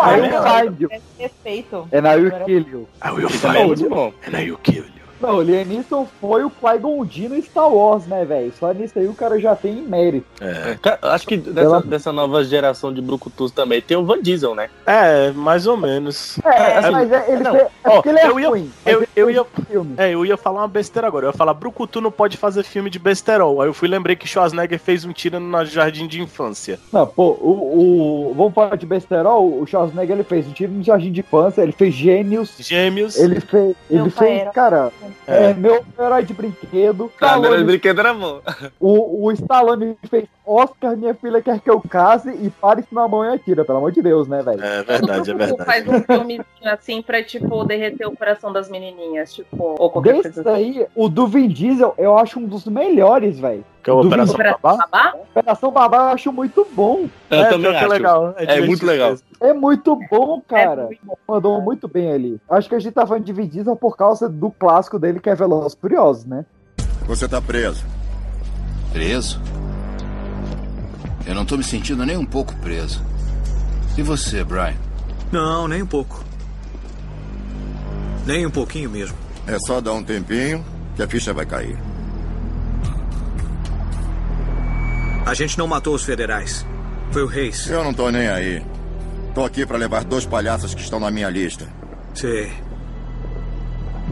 you. 0.79 0.89
é 0.91 0.99
Respeito. 1.17 1.87
É 1.91 2.01
na 2.01 2.13
You 2.13 2.31
Kill 2.45 2.67
You. 2.67 2.89
I 3.03 3.11
will 3.11 3.27
é 3.27 3.29
find 3.29 3.79
you. 3.79 3.89
bom. 3.89 4.13
And 4.27 4.37
I 4.37 4.49
will 4.49 4.57
kill 4.57 4.83
you. 4.83 4.98
Não, 5.21 5.35
o 5.35 5.41
Liam 5.41 5.65
Neeson 5.65 6.07
foi 6.21 6.43
o 6.43 6.49
Qui-Gon 6.49 7.05
Jinn 7.05 7.41
Star 7.41 7.69
Wars, 7.73 8.05
né, 8.07 8.23
velho? 8.25 8.53
Só 8.59 8.71
nisso 8.73 8.97
aí 8.97 9.07
o 9.07 9.13
cara 9.13 9.39
já 9.39 9.55
tem 9.55 9.73
mérito. 9.81 10.25
É. 10.41 10.77
Cara, 10.81 10.99
Acho 11.01 11.27
que 11.27 11.37
dessa, 11.37 11.59
Ela- 11.67 11.81
dessa 11.81 12.11
nova 12.11 12.43
geração 12.43 12.93
de 12.93 13.01
Brucutus 13.01 13.51
também 13.51 13.81
tem 13.81 13.97
o 13.97 14.05
Van 14.05 14.21
Diesel, 14.21 14.55
né? 14.55 14.69
É, 14.85 15.31
mais 15.31 15.67
ou 15.67 15.75
menos. 15.75 16.37
É, 16.45 16.77
É, 16.85 16.89
mas 16.91 17.11
é, 17.11 17.25
ele 17.33 17.43
não. 17.43 17.51
fez- 17.51 17.63
é 17.83 17.89
Ó, 17.89 18.01
ele 18.05 18.19
é 18.19 18.27
eu 18.27 18.39
ia- 18.39 18.49
ruim. 18.49 18.71
eu- 18.85 19.07
eu 19.15 19.29
ia- 19.29 19.45
filme. 19.69 19.93
É, 19.97 20.13
eu 20.13 20.25
ia 20.25 20.37
falar 20.37 20.61
uma 20.61 20.67
besteira 20.67 21.07
agora. 21.07 21.25
Eu 21.25 21.29
ia 21.31 21.37
falar, 21.37 21.53
Brucutu 21.53 21.99
não 22.01 22.11
pode 22.11 22.37
fazer 22.37 22.63
filme 22.63 22.89
de 22.89 22.99
besterol. 22.99 23.61
Aí 23.61 23.67
eu 23.69 23.73
fui 23.73 23.87
lembrei 23.87 24.15
que 24.15 24.27
Schwarzenegger 24.27 24.79
fez 24.79 25.03
um 25.05 25.11
tiro 25.11 25.39
no 25.39 25.65
jardim 25.65 26.07
de 26.07 26.21
infância. 26.21 26.79
Não, 26.93 27.05
pô, 27.05 27.31
o, 27.41 28.29
o- 28.29 28.33
Vamos 28.35 28.53
falar 28.53 28.75
de 28.77 28.85
besterol, 28.85 29.59
o 29.61 29.65
Schwarzenegger 29.67 30.15
ele 30.15 30.23
fez 30.23 30.47
um 30.47 30.51
time 30.53 30.77
no 30.77 30.83
Jardim 30.83 31.11
de 31.11 31.19
Infância, 31.21 31.61
ele 31.61 31.71
fez 31.71 31.93
Gênios, 31.93 32.55
Gêmeos. 32.59 33.17
ele 33.17 33.39
fez. 33.41 33.75
Ele 33.89 34.01
Meu 34.03 34.11
fez, 34.11 34.41
era- 34.41 34.51
cara, 34.51 34.91
É. 35.27 35.51
é, 35.51 35.53
meu 35.53 35.83
herói 35.97 36.23
de 36.23 36.33
brinquedo. 36.33 37.11
Cara, 37.17 37.37
Stallone- 37.37 37.63
brinquedo 37.63 37.99
era 37.99 38.13
bom. 38.13 38.41
o, 38.79 39.25
o 39.25 39.31
Stallone 39.31 39.97
fez 40.09 40.25
Oscar, 40.45 40.97
minha 40.97 41.13
filha 41.13 41.41
quer 41.41 41.59
que 41.59 41.69
eu 41.69 41.79
case 41.79 42.29
e 42.31 42.49
pare 42.49 42.81
isso 42.81 42.93
na 42.93 43.07
mão 43.07 43.23
e 43.23 43.29
atira, 43.29 43.63
pelo 43.63 43.77
amor 43.77 43.91
de 43.91 44.01
Deus, 44.01 44.27
né, 44.27 44.41
velho? 44.41 44.63
É 44.63 44.81
verdade, 44.83 45.31
é 45.31 45.33
verdade. 45.33 45.65
faz 45.65 45.87
um 45.87 46.01
filme 46.01 46.41
assim 46.65 47.01
pra, 47.01 47.21
tipo, 47.23 47.63
derreter 47.63 48.07
o 48.07 48.15
coração 48.15 48.51
das 48.51 48.69
menininhas, 48.69 49.33
tipo, 49.33 49.75
ou 49.77 49.89
qualquer 49.89 50.13
Desse 50.15 50.33
coisa 50.33 50.51
assim. 50.53 50.79
aí, 50.79 50.87
o 50.95 51.07
do 51.07 51.27
Vin 51.27 51.47
Diesel 51.47 51.93
eu 51.97 52.17
acho 52.17 52.39
um 52.39 52.45
dos 52.45 52.65
melhores, 52.65 53.39
velho. 53.39 53.63
Que 53.83 53.89
é 53.89 53.93
o 53.93 53.99
Operação 54.01 54.35
Operação 54.35 54.59
Babá? 54.61 54.87
Babá? 54.91 55.13
Operação 55.31 55.71
Babá 55.71 55.97
eu 55.97 56.09
acho 56.09 56.31
muito 56.31 56.67
bom. 56.73 57.07
Eu 57.29 57.39
é, 57.39 57.49
também 57.49 57.71
é 57.71 57.77
acho. 57.77 57.87
legal. 57.87 58.33
É 58.35 58.41
divertido 58.41 58.67
muito 58.67 58.85
legal. 58.85 59.15
É 59.39 59.53
muito 59.53 59.99
bom, 60.09 60.41
cara. 60.47 60.81
É 60.81 60.85
muito 60.85 61.01
bom. 61.03 61.17
Mandou 61.27 61.61
muito 61.61 61.87
bem 61.87 62.11
ali. 62.11 62.41
Acho 62.49 62.67
que 62.67 62.75
a 62.75 62.79
gente 62.79 62.93
tá 62.93 63.07
falando 63.07 63.23
de 63.23 63.33
por 63.79 63.95
causa 63.95 64.27
do 64.27 64.51
clássico 64.51 64.99
dele 64.99 65.19
que 65.19 65.29
é 65.29 65.35
Velozes 65.35 65.73
e 65.73 65.79
Furiosos, 65.79 66.25
né? 66.25 66.45
Você 67.07 67.27
tá 67.27 67.41
preso. 67.41 67.85
Preso? 68.91 69.41
Eu 71.25 71.35
não 71.35 71.45
tô 71.45 71.55
me 71.57 71.63
sentindo 71.63 72.05
nem 72.05 72.17
um 72.17 72.25
pouco 72.25 72.55
preso. 72.57 73.01
E 73.97 74.01
você, 74.01 74.43
Brian? 74.43 74.75
Não, 75.31 75.67
nem 75.67 75.83
um 75.83 75.87
pouco. 75.87 76.23
Nem 78.25 78.45
um 78.45 78.51
pouquinho 78.51 78.89
mesmo. 78.89 79.15
É 79.47 79.57
só 79.59 79.79
dar 79.79 79.93
um 79.93 80.03
tempinho 80.03 80.63
que 80.95 81.03
a 81.03 81.07
ficha 81.07 81.33
vai 81.33 81.45
cair. 81.45 81.77
A 85.29 85.35
gente 85.35 85.59
não 85.59 85.67
matou 85.67 85.93
os 85.93 86.03
federais. 86.03 86.65
Foi 87.11 87.21
o 87.21 87.27
Reis. 87.27 87.67
Eu 87.69 87.83
não 87.83 87.93
tô 87.93 88.09
nem 88.09 88.27
aí. 88.27 88.65
Tô 89.35 89.45
aqui 89.45 89.63
pra 89.63 89.77
levar 89.77 90.03
dois 90.03 90.25
palhaços 90.25 90.73
que 90.73 90.81
estão 90.81 90.99
na 90.99 91.11
minha 91.11 91.29
lista. 91.29 91.67
Sei. 92.15 92.51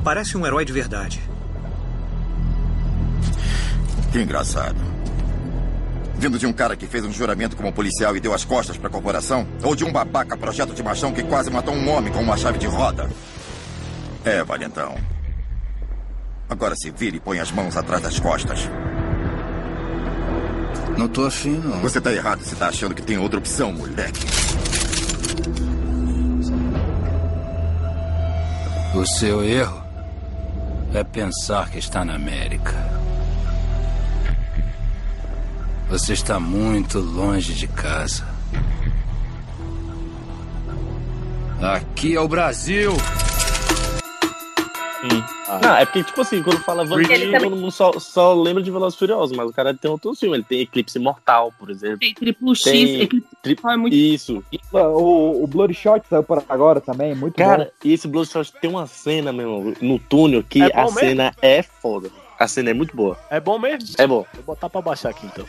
Parece 0.03 0.37
um 0.37 0.45
herói 0.45 0.63
de 0.63 0.71
verdade. 0.71 1.19
Que 4.11 4.21
engraçado. 4.21 4.77
Vindo 6.19 6.37
de 6.37 6.45
um 6.45 6.53
cara 6.53 6.75
que 6.75 6.85
fez 6.85 7.03
um 7.03 7.11
juramento 7.11 7.57
como 7.57 7.73
policial 7.73 8.15
e 8.15 8.19
deu 8.19 8.31
as 8.31 8.45
costas 8.45 8.77
pra 8.77 8.87
corporação? 8.87 9.47
Ou 9.63 9.75
de 9.75 9.83
um 9.83 9.91
babaca 9.91 10.37
projeto 10.37 10.75
de 10.75 10.83
machão 10.83 11.11
que 11.11 11.23
quase 11.23 11.49
matou 11.49 11.73
um 11.73 11.89
homem 11.89 12.13
com 12.13 12.21
uma 12.21 12.37
chave 12.37 12.59
de 12.59 12.67
roda? 12.67 13.09
É, 14.23 14.43
valentão. 14.43 14.95
Agora 16.47 16.75
se 16.75 16.91
vire 16.91 17.17
e 17.17 17.19
põe 17.19 17.39
as 17.39 17.51
mãos 17.51 17.75
atrás 17.75 18.03
das 18.03 18.19
costas. 18.19 18.69
Não 20.97 21.07
tô 21.07 21.25
afim, 21.25 21.61
não. 21.63 21.79
Você 21.81 22.01
tá 22.01 22.11
errado 22.11 22.41
se 22.41 22.55
tá 22.55 22.69
achando 22.69 22.95
que 22.95 23.01
tem 23.01 23.17
outra 23.17 23.37
opção, 23.37 23.71
moleque. 23.71 24.25
O 28.95 29.05
seu 29.05 29.43
erro 29.43 29.83
é 30.93 31.03
pensar 31.03 31.69
que 31.69 31.77
está 31.77 32.03
na 32.03 32.15
América. 32.15 32.73
Você 35.89 36.13
está 36.13 36.39
muito 36.39 36.99
longe 36.99 37.53
de 37.53 37.67
casa. 37.67 38.25
Aqui 41.61 42.15
é 42.15 42.19
o 42.19 42.27
Brasil. 42.27 42.91
Não, 45.61 45.75
é 45.75 45.85
porque, 45.85 46.03
tipo 46.03 46.21
assim, 46.21 46.41
quando 46.41 46.59
fala 46.59 46.83
Van 46.85 47.01
também- 47.03 47.31
todo 47.39 47.55
mundo 47.55 47.71
só, 47.71 47.91
só 47.99 48.33
lembra 48.33 48.63
de 48.63 48.71
Velozes 48.71 48.95
e 48.95 48.99
Furiosos, 48.99 49.35
mas 49.37 49.49
o 49.49 49.53
cara 49.53 49.73
tem 49.73 49.89
outros 49.89 50.19
filmes. 50.19 50.37
Ele 50.39 50.45
tem 50.47 50.61
Eclipse 50.61 50.97
Mortal, 50.99 51.53
por 51.57 51.69
exemplo. 51.69 51.99
Tem 51.99 52.13
triplo 52.13 52.55
X, 52.55 52.63
Tem- 52.63 53.01
Eclipse 53.01 53.29
Tri- 53.41 53.57
é 53.65 53.77
muito 53.77 53.93
Isso. 53.95 54.43
O, 54.73 55.43
o 55.43 55.47
Bloodshot 55.47 56.01
saiu 56.09 56.23
por 56.23 56.43
agora 56.49 56.81
também, 56.81 57.13
muito 57.15 57.35
Cara, 57.35 57.71
e 57.83 57.93
esse 57.93 58.07
Bloodshot 58.07 58.51
tem 58.59 58.69
uma 58.69 58.87
cena, 58.87 59.31
meu, 59.31 59.73
no 59.81 59.99
túnel 59.99 60.43
que 60.43 60.61
É 60.61 60.69
bom 60.69 60.79
a 60.79 60.83
mesmo? 60.85 60.99
cena 60.99 61.35
é 61.41 61.61
foda. 61.63 62.09
A 62.39 62.47
cena 62.47 62.69
é 62.69 62.73
muito 62.73 62.95
boa. 62.95 63.17
É 63.31 63.39
bom 63.39 63.57
mesmo? 63.57 63.95
É 63.97 64.05
bom. 64.05 64.23
Vou 64.35 64.43
botar 64.55 64.69
pra 64.69 64.79
baixar 64.79 65.09
aqui 65.09 65.25
então. 65.25 65.45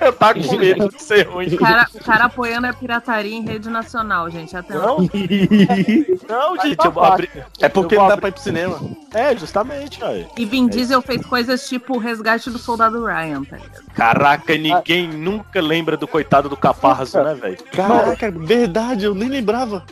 eu 0.00 0.12
tá 0.12 0.34
com 0.34 0.56
medo 0.56 0.90
de 0.90 1.02
ser 1.02 1.26
ruim. 1.26 1.46
O 1.54 1.56
cara, 1.56 1.88
o 1.94 2.04
cara 2.04 2.24
apoiando 2.24 2.66
a 2.66 2.74
pirataria 2.74 3.34
em 3.34 3.42
rede 3.42 3.70
nacional, 3.70 4.30
gente. 4.30 4.54
Atenção. 4.54 4.98
Não, 4.98 5.08
não, 6.28 6.62
gente, 6.62 6.84
eu 6.84 6.92
vou 6.92 7.02
abrir. 7.02 7.30
É 7.58 7.68
porque 7.70 7.94
eu 7.94 8.00
não 8.00 8.08
dá 8.08 8.18
pra 8.18 8.28
ir 8.28 8.32
pro 8.32 8.42
cinema. 8.42 8.78
É, 9.14 9.34
justamente, 9.34 9.98
velho. 9.98 10.28
E 10.36 10.44
Vin 10.44 10.68
Diesel 10.68 11.00
fez 11.00 11.24
coisas 11.24 11.66
tipo 11.66 11.96
o 11.96 11.98
resgate 11.98 12.50
do 12.50 12.58
soldado 12.58 13.02
Ryan, 13.04 13.42
tá 13.44 13.56
ligado? 13.56 13.84
Caraca, 13.94 14.58
ninguém 14.58 15.08
nunca 15.08 15.60
lembra 15.60 15.96
do 15.96 16.06
coitado 16.06 16.50
do 16.50 16.56
Caparzo, 16.56 17.22
né, 17.22 17.34
velho? 17.34 17.58
Caraca, 17.72 18.30
verdade, 18.30 19.06
eu 19.06 19.14
nem 19.14 19.28
lembrava. 19.28 19.84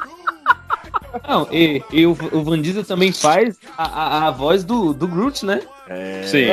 Não, 1.27 1.49
e, 1.51 1.83
e 1.91 2.07
o, 2.07 2.11
o 2.33 2.45
Van 2.45 2.61
Diesel 2.61 2.85
também 2.85 3.13
faz 3.13 3.57
a, 3.77 3.85
a, 3.85 4.29
a 4.29 4.31
voz 4.31 4.63
do, 4.63 4.93
do 4.93 5.09
Groot, 5.09 5.45
né? 5.45 5.63
É, 5.89 6.23
Sim. 6.25 6.47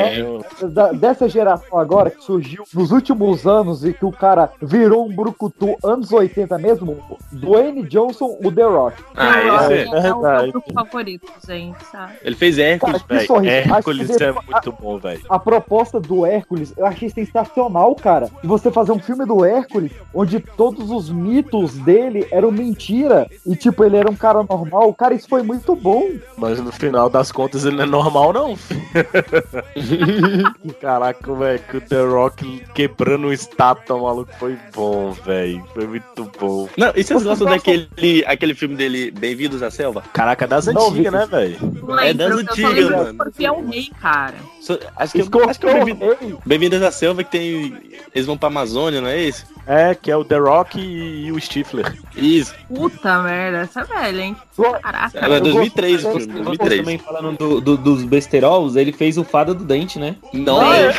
Da- 0.68 0.92
dessa 0.92 1.28
geração 1.28 1.78
agora 1.78 2.10
que 2.10 2.22
surgiu 2.22 2.64
nos 2.74 2.90
últimos 2.90 3.46
anos 3.46 3.84
e 3.84 3.92
que 3.92 4.04
o 4.04 4.12
cara 4.12 4.50
virou 4.62 5.06
um 5.06 5.14
brucutu 5.14 5.76
anos 5.84 6.12
80 6.12 6.56
mesmo, 6.58 6.96
Dwayne 7.30 7.82
Johnson, 7.82 8.38
o 8.42 8.50
The 8.50 8.62
Rock. 8.62 9.02
Ah, 9.14 9.28
acho 9.28 9.72
esse 9.72 9.90
que 9.90 9.96
é 9.96 10.06
é 10.06 10.14
o 10.14 10.20
meu 10.22 10.52
grupo 10.52 10.72
favorito, 10.72 11.32
gente, 11.46 11.84
sabe? 11.90 12.12
Ele 12.22 12.36
fez 12.36 12.58
Hércules. 12.58 13.04
Acho 13.08 13.44
Hércules 13.44 14.20
é 14.20 14.32
muito 14.32 14.72
bom, 14.72 14.98
velho. 14.98 15.20
A 15.28 15.38
proposta 15.38 16.00
do 16.00 16.24
Hércules, 16.24 16.72
eu 16.76 16.86
achei 16.86 17.08
sensacional, 17.10 17.94
cara. 17.94 18.30
De 18.40 18.46
você 18.46 18.70
fazer 18.70 18.92
um 18.92 18.98
filme 18.98 19.24
do 19.26 19.44
Hércules, 19.44 19.92
onde 20.14 20.40
todos 20.40 20.90
os 20.90 21.10
mitos 21.10 21.74
dele 21.74 22.26
eram 22.30 22.50
mentira. 22.50 23.28
E, 23.46 23.54
tipo, 23.54 23.84
ele 23.84 23.96
era 23.96 24.10
um 24.10 24.16
cara 24.16 24.42
normal. 24.42 24.92
Cara, 24.94 25.14
isso 25.14 25.28
foi 25.28 25.42
muito 25.42 25.74
bom. 25.76 26.08
Mas 26.36 26.60
no 26.60 26.72
final 26.72 27.10
das 27.10 27.30
contas 27.30 27.64
ele 27.64 27.76
não 27.76 27.84
é 27.84 27.86
normal, 27.86 28.32
não. 28.32 28.56
Caraca, 30.80 31.34
velho, 31.34 31.58
que 31.70 31.76
o 31.76 31.80
The 31.80 32.00
Rock 32.02 32.62
quebrando 32.74 33.26
um 33.28 33.32
estátua, 33.32 34.00
maluco, 34.00 34.30
foi 34.38 34.56
bom, 34.74 35.12
velho. 35.12 35.64
Foi 35.74 35.86
muito 35.86 36.30
bom. 36.38 36.68
Não, 36.76 36.88
e 36.94 37.02
vocês 37.02 37.22
Você 37.22 37.28
gostam 37.28 37.46
gosta- 37.48 37.70
daquele 37.70 38.24
aquele 38.26 38.54
filme 38.54 38.76
dele, 38.76 39.10
Bem-vindos 39.10 39.62
à 39.62 39.70
Selva? 39.70 40.02
Caraca, 40.12 40.46
das 40.46 40.66
Não, 40.66 40.88
antigas, 40.88 41.12
vi. 41.12 41.18
né, 41.18 41.26
velho? 41.26 41.56
É 42.00 42.14
das 42.14 42.32
antigas, 42.32 42.72
lembro 42.72 42.88
do 42.88 42.96
mano. 42.96 43.10
Escorpião 43.10 43.66
Rei, 43.68 43.90
cara. 44.00 44.34
So- 44.60 44.78
Acho 44.96 45.12
que, 45.12 45.20
acho 45.20 45.30
que 45.30 45.38
é 45.38 45.46
o 45.46 45.50
Escorpião 45.50 46.38
Bem-vindos 46.44 46.82
à 46.82 46.90
Selva 46.90 47.22
que 47.24 47.30
tem. 47.30 47.76
Eles 48.14 48.26
vão 48.26 48.36
pra 48.36 48.48
Amazônia, 48.48 49.00
não 49.00 49.08
é 49.08 49.20
esse? 49.20 49.44
É, 49.66 49.94
que 49.94 50.10
é 50.10 50.16
o 50.16 50.24
The 50.24 50.38
Rock 50.38 50.78
e, 50.78 51.26
e 51.26 51.32
o 51.32 51.40
Stifler. 51.40 51.92
Isso. 52.16 52.54
Puta 52.68 53.20
merda, 53.22 53.58
essa 53.58 53.80
é 53.80 53.84
velha, 53.84 54.22
hein? 54.22 54.36
Caraca. 54.82 55.18
Ela 55.18 55.34
é 55.34 55.38
eu 55.38 55.42
2003 55.42 56.04
o 56.04 56.08
gosto- 56.12 56.18
filme, 56.20 56.32
Você 56.38 56.44
2003. 56.44 56.80
também 56.80 56.98
falando 56.98 57.36
do, 57.36 57.60
do- 57.60 57.76
dos 57.76 58.04
besterols, 58.04 58.76
ele 58.76 58.92
fez 58.92 59.15
o 59.16 59.24
Fada 59.24 59.54
do 59.54 59.64
Dente, 59.64 59.98
né? 59.98 60.16
Não, 60.32 60.60
Ah, 60.60 60.76
é. 60.76 60.86
é. 60.88 60.92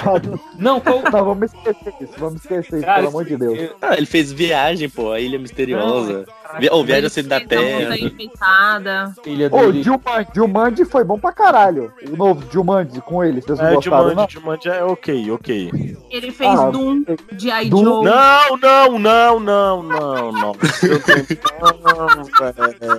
Não, 0.58 0.80
qual... 0.80 1.01
Não, 1.01 1.25
vamos 1.25 1.53
esquecer 1.53 1.93
isso. 2.01 2.13
Vamos 2.17 2.41
esquecer 2.41 2.77
isso, 2.77 2.86
Cara, 2.86 2.97
pelo 2.97 3.08
amor 3.10 3.25
de 3.25 3.38
Deus. 3.38 3.69
Ah, 3.82 3.95
ele 3.95 4.06
fez 4.06 4.32
Viagem, 4.32 4.89
pô, 4.89 5.12
a 5.12 5.19
Ilha 5.19 5.39
Misteriosa. 5.39 6.25
Ou 6.71 6.83
Viagem 6.83 7.03
ao 7.05 7.10
Centro 7.10 7.29
da 7.29 7.39
Terra. 7.41 7.95
Filha 9.23 9.49
Ô. 9.51 9.71
Jumanji, 9.73 10.27
Jumanji 10.33 10.86
foi 10.86 11.03
bom 11.03 11.19
pra 11.19 11.31
caralho. 11.31 11.91
O 12.12 12.15
novo 12.15 12.43
Jumanji 12.51 13.01
com 13.01 13.23
ele, 13.23 13.41
vocês 13.41 13.60
não 13.60 13.67
É, 13.67 13.75
gostaram, 13.75 14.03
não? 14.15 14.27
Jumanji, 14.29 14.33
Jumanji 14.33 14.69
é 14.69 14.83
ok, 14.83 15.31
ok. 15.31 15.97
Ele 16.10 16.31
fez 16.31 16.60
Ah, 16.60 16.69
Doom 16.69 17.03
de 17.33 17.49
I. 17.49 17.69
Doom-. 17.69 18.03
Não, 18.03 18.57
não, 18.57 18.99
não, 18.99 19.39
não, 19.39 19.83
não, 19.83 20.31
não. 20.31 20.53
Velho. 20.53 21.01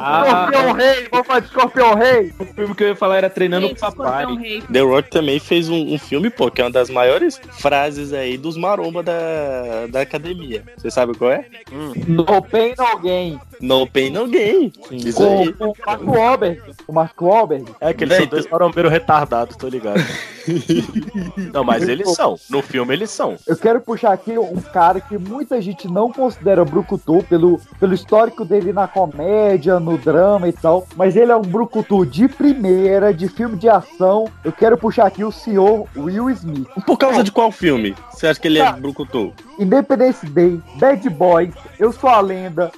Ah, 0.00 0.24
Escorpião 0.26 0.72
Rei, 0.72 1.08
vamos 1.10 1.26
falar 1.26 1.40
de 1.40 1.46
Escorpião 1.46 1.94
Rei. 1.94 2.32
o 2.38 2.44
filme 2.44 2.74
que 2.74 2.84
eu 2.84 2.88
ia 2.88 2.96
falar 2.96 3.16
era 3.18 3.30
Treinando 3.30 3.68
com 3.70 3.74
Papai. 3.74 4.22
Escorpião 4.22 4.36
Rei. 4.36 4.62
The 4.62 4.80
Rock 4.80 5.10
também 5.10 5.38
fez 5.38 5.68
um, 5.68 5.94
um 5.94 5.98
filme, 5.98 6.30
pô, 6.30 6.50
que 6.50 6.60
é 6.60 6.64
uma 6.64 6.70
das 6.70 6.90
maiores 6.90 7.40
frases 7.58 8.12
aí 8.12 8.36
dos 8.36 8.56
maromba 8.56 9.02
da, 9.02 9.86
da 9.88 10.00
academia. 10.02 10.62
Você 10.76 10.90
sabe 10.90 11.14
qual 11.16 11.30
é? 11.32 11.46
No 12.06 12.24
pain, 12.42 12.74
no 12.78 12.98
gain. 13.00 13.37
No 13.60 13.86
pain, 13.86 14.10
no 14.10 14.26
gain. 14.28 14.72
Isso 14.90 15.18
Com, 15.18 15.40
aí. 15.40 15.52
com 15.52 15.64
o 15.64 15.74
Marco 15.86 16.10
Wahlberg. 16.10 16.62
O 16.86 16.92
Marco 16.92 17.26
Wahlberg. 17.26 17.64
É 17.80 17.92
que 17.92 18.04
eles 18.04 18.16
Véi, 18.16 18.26
são 18.26 18.30
dois 18.30 18.48
marombeiros 18.48 18.92
retardados, 18.92 19.56
tô 19.56 19.68
ligado. 19.68 20.00
não, 21.52 21.64
mas 21.64 21.86
eles 21.88 22.14
são. 22.14 22.38
No 22.48 22.62
filme 22.62 22.94
eles 22.94 23.10
são. 23.10 23.36
Eu 23.46 23.56
quero 23.56 23.80
puxar 23.80 24.12
aqui 24.12 24.38
um 24.38 24.60
cara 24.60 25.00
que 25.00 25.18
muita 25.18 25.60
gente 25.60 25.88
não 25.88 26.12
considera 26.12 26.64
brucutu 26.64 27.22
pelo, 27.28 27.60
pelo 27.78 27.94
histórico 27.94 28.44
dele 28.44 28.72
na 28.72 28.86
comédia, 28.86 29.78
no 29.80 29.98
drama 29.98 30.48
e 30.48 30.52
tal, 30.52 30.86
mas 30.96 31.16
ele 31.16 31.32
é 31.32 31.36
um 31.36 31.42
brucutu 31.42 32.06
de 32.06 32.28
primeira, 32.28 33.12
de 33.12 33.28
filme 33.28 33.56
de 33.56 33.68
ação. 33.68 34.28
Eu 34.44 34.52
quero 34.52 34.78
puxar 34.78 35.06
aqui 35.06 35.24
o 35.24 35.32
senhor 35.32 35.86
Will 35.96 36.30
Smith. 36.30 36.68
Por 36.86 36.96
causa 36.96 37.22
de 37.22 37.32
qual 37.32 37.50
filme? 37.50 37.94
Você 38.10 38.26
acha 38.26 38.40
que 38.40 38.48
ele 38.48 38.58
é 38.58 38.72
brucutu? 38.72 39.32
Independence 39.58 40.24
Day, 40.26 40.60
Bad 40.76 41.08
Boys, 41.10 41.54
Eu 41.78 41.92
Sou 41.92 42.08
a 42.08 42.20
Lenda, 42.20 42.70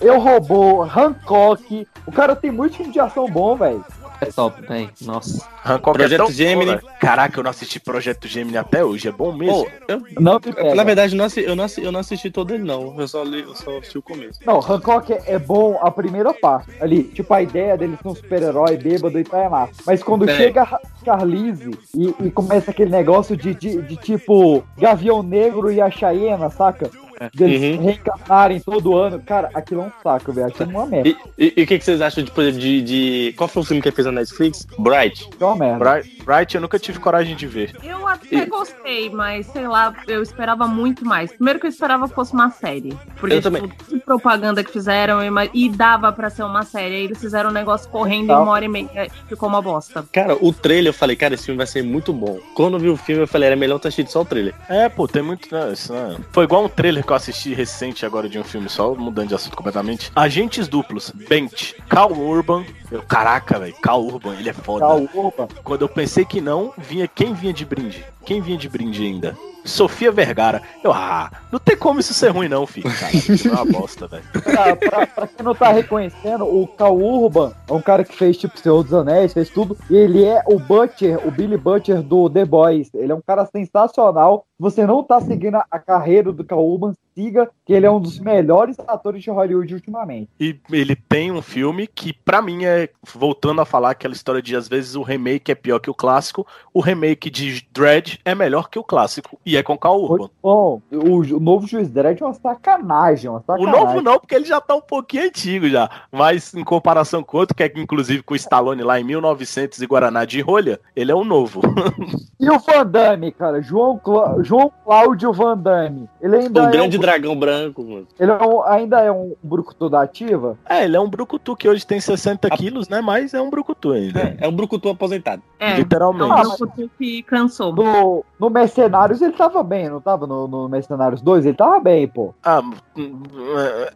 Eu 0.00 0.18
Robô, 0.18 0.82
Hancock. 0.82 1.86
O 2.06 2.12
cara 2.12 2.34
tem 2.36 2.50
muito 2.50 2.76
filme 2.76 2.92
de 2.92 3.00
ação 3.00 3.26
bom, 3.28 3.54
velho. 3.56 3.84
É 4.20 4.26
top, 4.26 4.60
velho. 4.66 4.90
Nossa. 5.02 5.46
Hancock 5.64 5.96
Projeto 5.96 6.12
é 6.22 6.24
tão 6.24 6.32
Gemini. 6.32 6.80
Caraca, 6.98 7.38
eu 7.38 7.44
não 7.44 7.50
assisti 7.50 7.78
Projeto 7.78 8.26
Gemini 8.26 8.56
até 8.56 8.84
hoje, 8.84 9.06
é 9.06 9.12
bom 9.12 9.32
mesmo. 9.32 9.64
Pô, 9.64 9.70
eu- 9.86 10.02
Não 10.18 10.40
na 10.74 10.82
verdade, 10.82 11.14
eu 11.14 11.18
não, 11.18 11.24
assi- 11.26 11.44
eu, 11.44 11.54
não 11.54 11.64
assi- 11.64 11.82
eu 11.84 11.92
não 11.92 12.00
assisti 12.00 12.28
todo 12.28 12.52
ele, 12.52 12.64
não. 12.64 12.98
Eu 12.98 13.06
só, 13.06 13.22
li, 13.22 13.42
eu 13.42 13.54
só 13.54 13.78
assisti 13.78 13.96
o 13.98 14.02
começo. 14.02 14.40
Não, 14.44 14.58
Hancock 14.58 15.12
é, 15.12 15.22
é 15.26 15.38
bom 15.38 15.78
a 15.80 15.88
primeira 15.90 16.34
parte. 16.34 16.68
Ali, 16.80 17.04
tipo, 17.04 17.32
a 17.32 17.40
ideia 17.42 17.76
dele 17.76 17.96
ser 18.02 18.08
um 18.08 18.14
super-herói 18.14 18.76
bêbado 18.76 19.20
e 19.20 19.22
tal 19.24 19.40
é 19.40 19.48
massa. 19.48 19.74
Mas 19.86 20.02
quando 20.02 20.28
É. 20.28 20.36
chega 20.36 20.66
Charlize 21.04 21.70
e, 21.94 22.12
e 22.24 22.30
começa 22.32 22.72
aquele 22.72 22.90
negócio 22.90 23.36
de, 23.36 23.54
de, 23.54 23.80
de, 23.82 23.96
tipo 23.96 24.64
Gavião 24.76 25.22
Negro 25.22 25.70
e 25.70 25.80
a 25.80 25.90
Cheyenne, 25.90 26.50
saca? 26.50 26.90
Deles 27.34 27.78
Uhum. 27.78 27.84
reencarnarem 27.84 28.60
todo 28.60 28.96
ano. 28.96 29.20
Cara, 29.20 29.50
aquilo 29.54 29.82
é 29.82 29.84
um 29.84 29.92
saco, 30.02 30.32
velho. 30.32 30.48
Aquilo 30.48 30.70
é 30.72 30.74
uma 30.76 30.86
merda. 30.86 31.08
E, 31.08 31.16
e- 31.38 31.54
e 31.56 31.62
o 31.62 31.66
que, 31.66 31.78
que 31.78 31.84
vocês 31.84 32.00
acham 32.00 32.22
de, 32.24 32.30
por 32.30 32.42
exemplo, 32.42 32.60
de, 32.60 32.82
de- 32.82 33.34
Qual 33.36 33.48
foi 33.48 33.62
o 33.62 33.64
filme 33.64 33.82
que 33.82 33.88
ele 33.88 33.96
fez 33.96 34.06
na 34.06 34.12
Netflix? 34.12 34.66
Bright. 34.78 35.28
É 35.40 35.44
uma 35.44 35.56
merda. 35.56 35.78
Bright, 35.78 36.22
Bright 36.24 36.54
eu 36.54 36.60
nunca 36.60 36.78
tive 36.78 36.98
coragem 36.98 37.34
de 37.36 37.46
ver. 37.46 37.74
Eu 37.82 38.06
até 38.06 38.46
gostei, 38.46 39.10
mas 39.10 39.46
sei 39.46 39.66
lá, 39.68 39.92
eu 40.06 40.22
esperava 40.22 40.66
muito 40.66 41.04
mais. 41.04 41.32
Primeiro 41.32 41.58
que 41.60 41.66
eu 41.66 41.70
esperava 41.70 42.08
que 42.08 42.14
fosse 42.14 42.32
uma 42.32 42.50
série. 42.50 42.96
Porque, 43.18 43.36
Eu 43.36 43.42
tipo, 43.42 43.56
também. 43.56 43.68
que 43.88 43.98
propaganda 44.00 44.62
que 44.64 44.72
fizeram 44.72 45.20
e 45.22 45.28
e 45.54 45.68
dava 45.68 46.12
pra 46.12 46.30
ser 46.30 46.42
uma 46.42 46.62
série. 46.62 46.96
Aí 46.96 47.04
eles 47.04 47.18
fizeram 47.20 47.50
um 47.50 47.52
negócio 47.52 47.88
correndo 47.90 48.30
em 48.30 48.34
uma 48.34 48.50
hora 48.50 48.64
e 48.64 48.68
meia 48.68 48.88
e 49.06 49.10
ficou 49.28 49.48
uma 49.48 49.62
bosta. 49.62 50.04
Cara, 50.12 50.36
o 50.40 50.52
trailer 50.52 50.90
eu 50.90 50.94
falei, 50.94 51.16
cara, 51.16 51.34
esse 51.34 51.44
filme 51.46 51.56
vai 51.58 51.66
ser 51.66 51.82
muito 51.82 52.12
bom. 52.12 52.38
Quando 52.54 52.74
eu 52.74 52.80
vi 52.80 52.88
o 52.88 52.96
filme, 52.96 53.22
eu 53.22 53.28
falei, 53.28 53.46
era 53.48 53.56
melhor 53.56 53.78
ter 53.78 53.88
assistido 53.88 54.08
só 54.10 54.22
o 54.22 54.24
trailer. 54.24 54.54
É, 54.68 54.88
pô, 54.88 55.06
tem 55.06 55.22
muito. 55.22 55.48
Não, 55.50 55.72
isso 55.72 55.92
não 55.92 56.12
é- 56.12 56.16
Foi 56.32 56.44
igual 56.44 56.64
um 56.64 56.68
trailer 56.68 57.04
que 57.08 57.12
eu 57.12 57.16
assisti 57.16 57.54
recente 57.54 58.04
agora 58.04 58.28
de 58.28 58.38
um 58.38 58.44
filme, 58.44 58.68
só 58.68 58.94
mudando 58.94 59.28
de 59.28 59.34
assunto 59.34 59.56
completamente. 59.56 60.12
Agentes 60.14 60.68
duplos, 60.68 61.10
Bent, 61.10 61.72
Cal 61.88 62.12
Urban. 62.12 62.66
Eu, 62.90 63.02
caraca, 63.02 63.58
velho, 63.58 63.74
Cal 63.82 64.02
Urban, 64.02 64.34
ele 64.34 64.48
é 64.48 64.52
foda. 64.52 64.86
Tá, 64.86 65.18
opa. 65.18 65.48
Quando 65.62 65.82
eu 65.82 65.88
pensei 65.88 66.24
que 66.24 66.40
não, 66.40 66.72
vinha 66.78 67.06
quem 67.06 67.34
vinha 67.34 67.52
de 67.52 67.64
brinde? 67.64 68.04
Quem 68.24 68.40
vinha 68.40 68.56
de 68.56 68.68
brinde 68.68 69.04
ainda? 69.04 69.36
Sofia 69.64 70.10
Vergara. 70.10 70.62
Eu, 70.82 70.92
ah, 70.92 71.30
não 71.52 71.58
tem 71.58 71.76
como 71.76 72.00
isso 72.00 72.14
ser 72.14 72.30
ruim, 72.30 72.48
não, 72.48 72.66
filho. 72.66 72.88
Cara, 72.98 73.12
é 73.44 73.50
uma 73.62 73.64
bosta, 73.80 74.06
velho. 74.06 74.22
Pra, 74.42 74.76
pra- 74.76 75.06
pra 75.06 75.26
quem 75.26 75.44
não 75.44 75.54
tá 75.54 75.70
reconhecendo, 75.72 76.44
o 76.46 76.66
Cal 76.66 76.96
Urban 76.96 77.52
é 77.68 77.72
um 77.72 77.82
cara 77.82 78.04
que 78.04 78.16
fez, 78.16 78.38
tipo, 78.38 78.58
Senhor 78.58 78.82
dos 78.82 78.94
Anéis, 78.94 79.34
fez 79.34 79.50
tudo. 79.50 79.76
E 79.90 79.96
ele 79.96 80.24
é 80.24 80.42
o 80.46 80.58
Butcher, 80.58 81.26
o 81.26 81.30
Billy 81.30 81.58
Butcher 81.58 82.00
do 82.02 82.30
The 82.30 82.46
Boys. 82.46 82.88
Ele 82.94 83.12
é 83.12 83.14
um 83.14 83.20
cara 83.20 83.44
sensacional. 83.44 84.46
Se 84.56 84.62
você 84.62 84.86
não 84.86 85.02
tá 85.02 85.20
seguindo 85.20 85.56
a, 85.56 85.66
a 85.70 85.78
carreira 85.78 86.32
do 86.32 86.44
Cal 86.44 86.64
Urban, 86.64 86.94
siga, 87.18 87.50
que 87.66 87.72
ele 87.72 87.84
é 87.84 87.90
um 87.90 88.00
dos 88.00 88.20
melhores 88.20 88.76
atores 88.86 89.22
de 89.22 89.30
Hollywood 89.30 89.74
ultimamente. 89.74 90.28
E 90.38 90.56
ele 90.70 90.94
tem 90.94 91.32
um 91.32 91.42
filme 91.42 91.86
que, 91.88 92.12
pra 92.12 92.40
mim, 92.40 92.64
é. 92.64 92.88
Voltando 93.14 93.60
a 93.60 93.64
falar 93.64 93.90
aquela 93.90 94.14
história 94.14 94.40
de 94.42 94.54
às 94.54 94.68
vezes 94.68 94.94
o 94.94 95.02
remake 95.02 95.50
é 95.50 95.54
pior 95.54 95.78
que 95.78 95.90
o 95.90 95.94
clássico, 95.94 96.46
o 96.72 96.80
remake 96.80 97.30
de 97.30 97.66
Dread 97.72 98.20
é 98.24 98.34
melhor 98.34 98.68
que 98.68 98.78
o 98.78 98.84
clássico. 98.84 99.38
E 99.44 99.56
é 99.56 99.62
com 99.62 99.76
Cal 99.78 100.00
Urban. 100.00 100.28
Bom, 100.42 100.80
o, 100.92 101.20
o 101.36 101.40
novo 101.40 101.66
Juiz 101.66 101.88
Dredd 101.90 102.20
é 102.22 102.24
uma 102.26 102.34
sacanagem, 102.34 103.30
uma 103.30 103.38
O 103.38 103.42
sacanagem. 103.42 103.80
novo 103.80 104.02
não, 104.02 104.18
porque 104.20 104.34
ele 104.34 104.44
já 104.44 104.60
tá 104.60 104.74
um 104.74 104.80
pouquinho 104.80 105.24
antigo 105.24 105.68
já. 105.68 105.88
Mas 106.12 106.54
em 106.54 106.62
comparação 106.62 107.22
com 107.22 107.36
o 107.36 107.40
outro, 107.40 107.56
que 107.56 107.62
é 107.62 107.72
inclusive 107.76 108.22
com 108.22 108.34
o 108.34 108.36
Stallone 108.36 108.82
lá 108.82 109.00
em 109.00 109.04
1900 109.04 109.80
e 109.80 109.86
Guaraná 109.86 110.24
de 110.24 110.40
rolha, 110.40 110.78
ele 110.94 111.10
é 111.10 111.14
o 111.14 111.24
novo. 111.24 111.60
E 112.40 112.48
o 112.48 112.56
Van 112.60 112.86
Damme, 112.86 113.32
cara, 113.32 113.60
João, 113.60 113.98
Clá- 113.98 114.36
João 114.44 114.70
Cláudio 114.84 115.32
Van 115.32 115.58
Damme. 115.58 116.08
Ele 116.20 116.36
ainda 116.36 116.62
O 116.62 116.68
é 116.68 116.70
grande 116.70 116.96
um, 116.96 117.00
dragão 117.10 117.36
branco, 117.36 117.82
mano. 117.82 118.06
ele 118.18 118.30
é 118.30 118.34
um- 118.44 118.62
ainda 118.64 119.00
é 119.00 119.10
um 119.10 119.34
brucutu 119.42 119.88
da 119.88 120.02
ativa. 120.02 120.58
é, 120.68 120.84
ele 120.84 120.96
é 120.96 121.00
um 121.00 121.08
brucutu 121.08 121.56
que 121.56 121.68
hoje 121.68 121.86
tem 121.86 122.00
60 122.00 122.48
quilos, 122.50 122.88
né? 122.88 123.00
Mas 123.00 123.34
é 123.34 123.40
um 123.40 123.50
brucutu 123.50 123.92
ainda. 123.92 124.20
É, 124.20 124.36
é 124.40 124.48
um 124.48 124.52
brucutu 124.52 124.88
aposentado. 124.88 125.42
É, 125.58 125.74
Literalmente. 125.76 126.30
é 126.30 126.84
um 126.84 126.88
que 126.98 127.22
cansou. 127.22 127.72
No, 127.74 128.24
no 128.38 128.50
Mercenários 128.50 129.20
ele 129.22 129.32
tava 129.32 129.62
bem, 129.62 129.88
não 129.88 130.00
tava? 130.00 130.26
No, 130.26 130.46
no 130.46 130.68
Mercenários 130.68 131.20
2 131.22 131.46
ele 131.46 131.56
tava 131.56 131.80
bem, 131.80 132.06
pô. 132.08 132.34
Ah, 132.44 132.60
hum, 132.96 133.22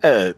é. 0.03 0.35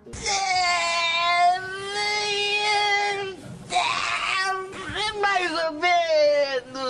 Mais 5.20 5.50
ou 5.64 5.80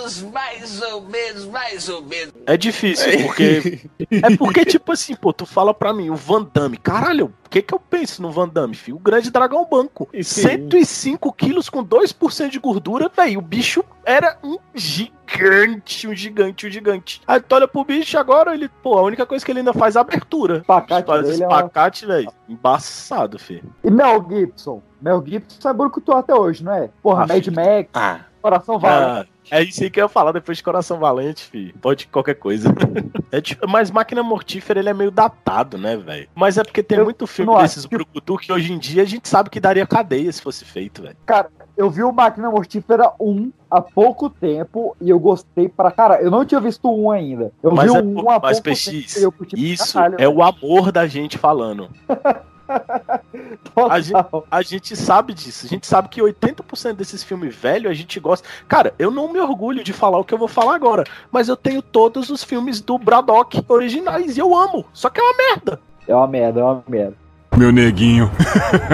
menos, 0.05 0.31
mais 0.31 0.81
ou 0.81 1.01
menos, 1.01 1.45
mais 1.45 1.89
ou 1.89 2.01
menos. 2.01 2.33
É 2.45 2.55
difícil, 2.57 3.05
porque. 3.23 3.81
é 4.11 4.35
porque, 4.37 4.65
tipo 4.65 4.91
assim, 4.91 5.15
pô, 5.15 5.33
tu 5.33 5.45
fala 5.45 5.73
pra 5.73 5.93
mim, 5.93 6.09
o 6.09 6.15
Van 6.15 6.47
Damme, 6.53 6.77
caralho, 6.77 7.33
o 7.45 7.49
que 7.49 7.61
que 7.61 7.73
eu 7.73 7.79
penso 7.79 8.21
no 8.21 8.31
Van 8.31 8.47
Damme, 8.47 8.75
filho? 8.75 8.97
O 8.97 8.99
grande 8.99 9.29
dragão 9.31 9.67
banco. 9.69 10.07
105 10.21 11.31
quilos 11.33 11.69
com 11.69 11.83
2% 11.85 12.49
de 12.49 12.59
gordura, 12.59 13.09
velho. 13.15 13.39
O 13.39 13.41
bicho 13.41 13.83
era 14.05 14.37
um 14.43 14.57
gigante, 14.73 16.07
um 16.07 16.13
gigante, 16.15 16.67
um 16.67 16.69
gigante. 16.69 17.21
Aí 17.27 17.39
tu 17.41 17.53
olha 17.55 17.67
pro 17.67 17.83
bicho 17.83 18.17
agora, 18.17 18.53
ele, 18.53 18.69
pô, 18.81 18.97
a 18.97 19.01
única 19.01 19.25
coisa 19.25 19.43
que 19.45 19.51
ele 19.51 19.59
ainda 19.59 19.73
faz 19.73 19.95
é 19.95 19.99
abertura. 19.99 20.57
Espacate 20.59 21.07
Faz 21.07 21.27
dele 21.27 21.43
é 21.43 21.47
uma- 21.47 21.55
espacate, 21.57 22.05
velho. 22.05 22.31
Embaçado, 22.47 23.39
filho. 23.39 23.73
E 23.83 23.89
Mel 23.89 24.25
Gibson? 24.29 24.81
Mel 25.01 25.23
Gibson 25.25 25.69
é 25.69 25.73
brucutu 25.73 26.11
até 26.11 26.33
hoje, 26.33 26.63
não 26.63 26.73
é? 26.73 26.89
Porra, 27.01 27.23
Ah, 27.23 27.27
Mad 27.27 27.43
filho. 27.43 27.55
Max, 27.55 27.89
Ah, 27.93 28.19
Coração 28.41 28.79
Valente. 28.79 29.29
Ah, 29.31 29.34
é 29.51 29.63
isso 29.63 29.83
aí 29.83 29.89
que 29.89 29.99
eu 29.99 30.05
ia 30.05 30.09
falar 30.09 30.31
depois 30.31 30.57
de 30.57 30.63
Coração 30.63 30.99
Valente, 30.99 31.43
filho. 31.45 31.73
Pode 31.81 32.07
qualquer 32.07 32.35
coisa. 32.35 32.69
É 33.31 33.41
tipo- 33.41 33.67
mas 33.67 33.91
Máquina 33.91 34.23
Mortífera, 34.23 34.79
ele 34.79 34.87
é 34.87 34.93
meio 34.93 35.11
datado, 35.11 35.77
né, 35.77 35.97
velho? 35.97 36.29
Mas 36.33 36.57
é 36.57 36.63
porque 36.63 36.81
tem 36.81 36.97
Eu 36.99 37.03
muito 37.03 37.27
filme 37.27 37.53
desses 37.57 37.85
brucutu 37.85 38.37
que 38.37 38.49
hoje 38.53 38.71
em 38.71 38.77
dia 38.77 39.01
a 39.01 39.05
gente 39.05 39.27
sabe 39.27 39.49
que 39.49 39.59
daria 39.59 39.85
cadeia 39.85 40.31
se 40.31 40.41
fosse 40.41 40.63
feito, 40.63 41.01
velho. 41.01 41.17
Cara, 41.25 41.49
eu 41.75 41.89
vi 41.89 42.01
o 42.01 42.13
Máquina 42.13 42.49
Mortífera 42.49 43.11
1 43.19 43.51
há 43.69 43.81
pouco 43.81 44.29
tempo 44.29 44.95
e 45.01 45.09
eu 45.09 45.19
gostei 45.19 45.67
pra 45.67 45.91
cara. 45.91 46.21
Eu 46.21 46.31
não 46.31 46.45
tinha 46.45 46.61
visto 46.61 46.89
um 46.89 47.11
ainda. 47.11 47.51
Eu 47.61 47.71
Mas, 47.73 47.91
vi 47.91 47.97
é, 47.97 48.01
um 48.01 48.29
há 48.29 48.39
mas 48.39 48.59
pouco 48.61 48.69
PX, 48.77 49.13
tempo 49.15 49.25
eu 49.25 49.31
pra 49.33 49.47
isso 49.59 49.93
caralho, 49.93 50.15
é 50.17 50.29
o 50.29 50.41
amor 50.41 50.91
da 50.93 51.05
gente 51.07 51.37
falando. 51.37 51.89
A 53.89 53.99
gente, 53.99 54.25
a 54.49 54.61
gente 54.61 54.95
sabe 54.95 55.33
disso. 55.33 55.65
A 55.65 55.69
gente 55.69 55.85
sabe 55.85 56.07
que 56.07 56.21
80% 56.21 56.93
desses 56.93 57.23
filmes 57.23 57.53
velhos 57.53 57.91
a 57.91 57.93
gente 57.93 58.19
gosta. 58.19 58.47
Cara, 58.67 58.93
eu 58.97 59.11
não 59.11 59.31
me 59.31 59.39
orgulho 59.39 59.83
de 59.83 59.91
falar 59.91 60.17
o 60.17 60.23
que 60.23 60.33
eu 60.33 60.37
vou 60.37 60.47
falar 60.47 60.75
agora, 60.75 61.03
mas 61.31 61.49
eu 61.49 61.57
tenho 61.57 61.81
todos 61.81 62.29
os 62.29 62.43
filmes 62.43 62.79
do 62.79 62.97
Braddock 62.97 63.63
originais 63.67 64.37
e 64.37 64.39
eu 64.39 64.55
amo. 64.55 64.85
Só 64.93 65.09
que 65.09 65.19
é 65.19 65.23
uma 65.23 65.37
merda. 65.37 65.79
É 66.07 66.15
uma 66.15 66.27
merda, 66.27 66.61
é 66.61 66.63
uma 66.63 66.83
merda. 66.87 67.13
Meu 67.55 67.71
neguinho. 67.71 68.31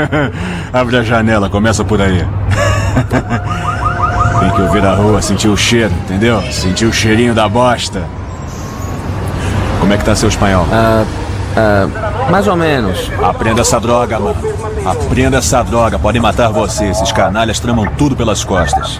Abre 0.73 0.97
a 0.97 1.03
janela, 1.03 1.49
começa 1.49 1.83
por 1.83 2.01
aí. 2.01 2.19
Tem 4.39 4.51
que 4.51 4.61
ouvir 4.61 4.83
a 4.83 4.95
rua, 4.95 5.21
sentir 5.21 5.47
o 5.47 5.57
cheiro, 5.57 5.93
entendeu? 6.05 6.41
Sentir 6.51 6.85
o 6.85 6.93
cheirinho 6.93 7.35
da 7.35 7.47
bosta. 7.47 8.03
Como 9.79 9.93
é 9.93 9.97
que 9.97 10.05
tá 10.05 10.15
seu 10.15 10.29
espanhol? 10.29 10.65
Ah, 10.71 11.05
ah, 11.55 12.10
mais 12.29 12.47
ou 12.47 12.55
menos. 12.55 13.11
Aprenda 13.21 13.61
essa 13.61 13.79
droga, 13.79 14.19
mano. 14.19 14.37
Aprenda 14.85 15.37
essa 15.37 15.63
droga. 15.63 15.97
Podem 15.99 16.21
matar 16.21 16.49
você. 16.49 16.85
Esses 16.85 17.11
canalhas 17.11 17.59
tramam 17.59 17.85
tudo 17.97 18.15
pelas 18.15 18.43
costas. 18.43 18.99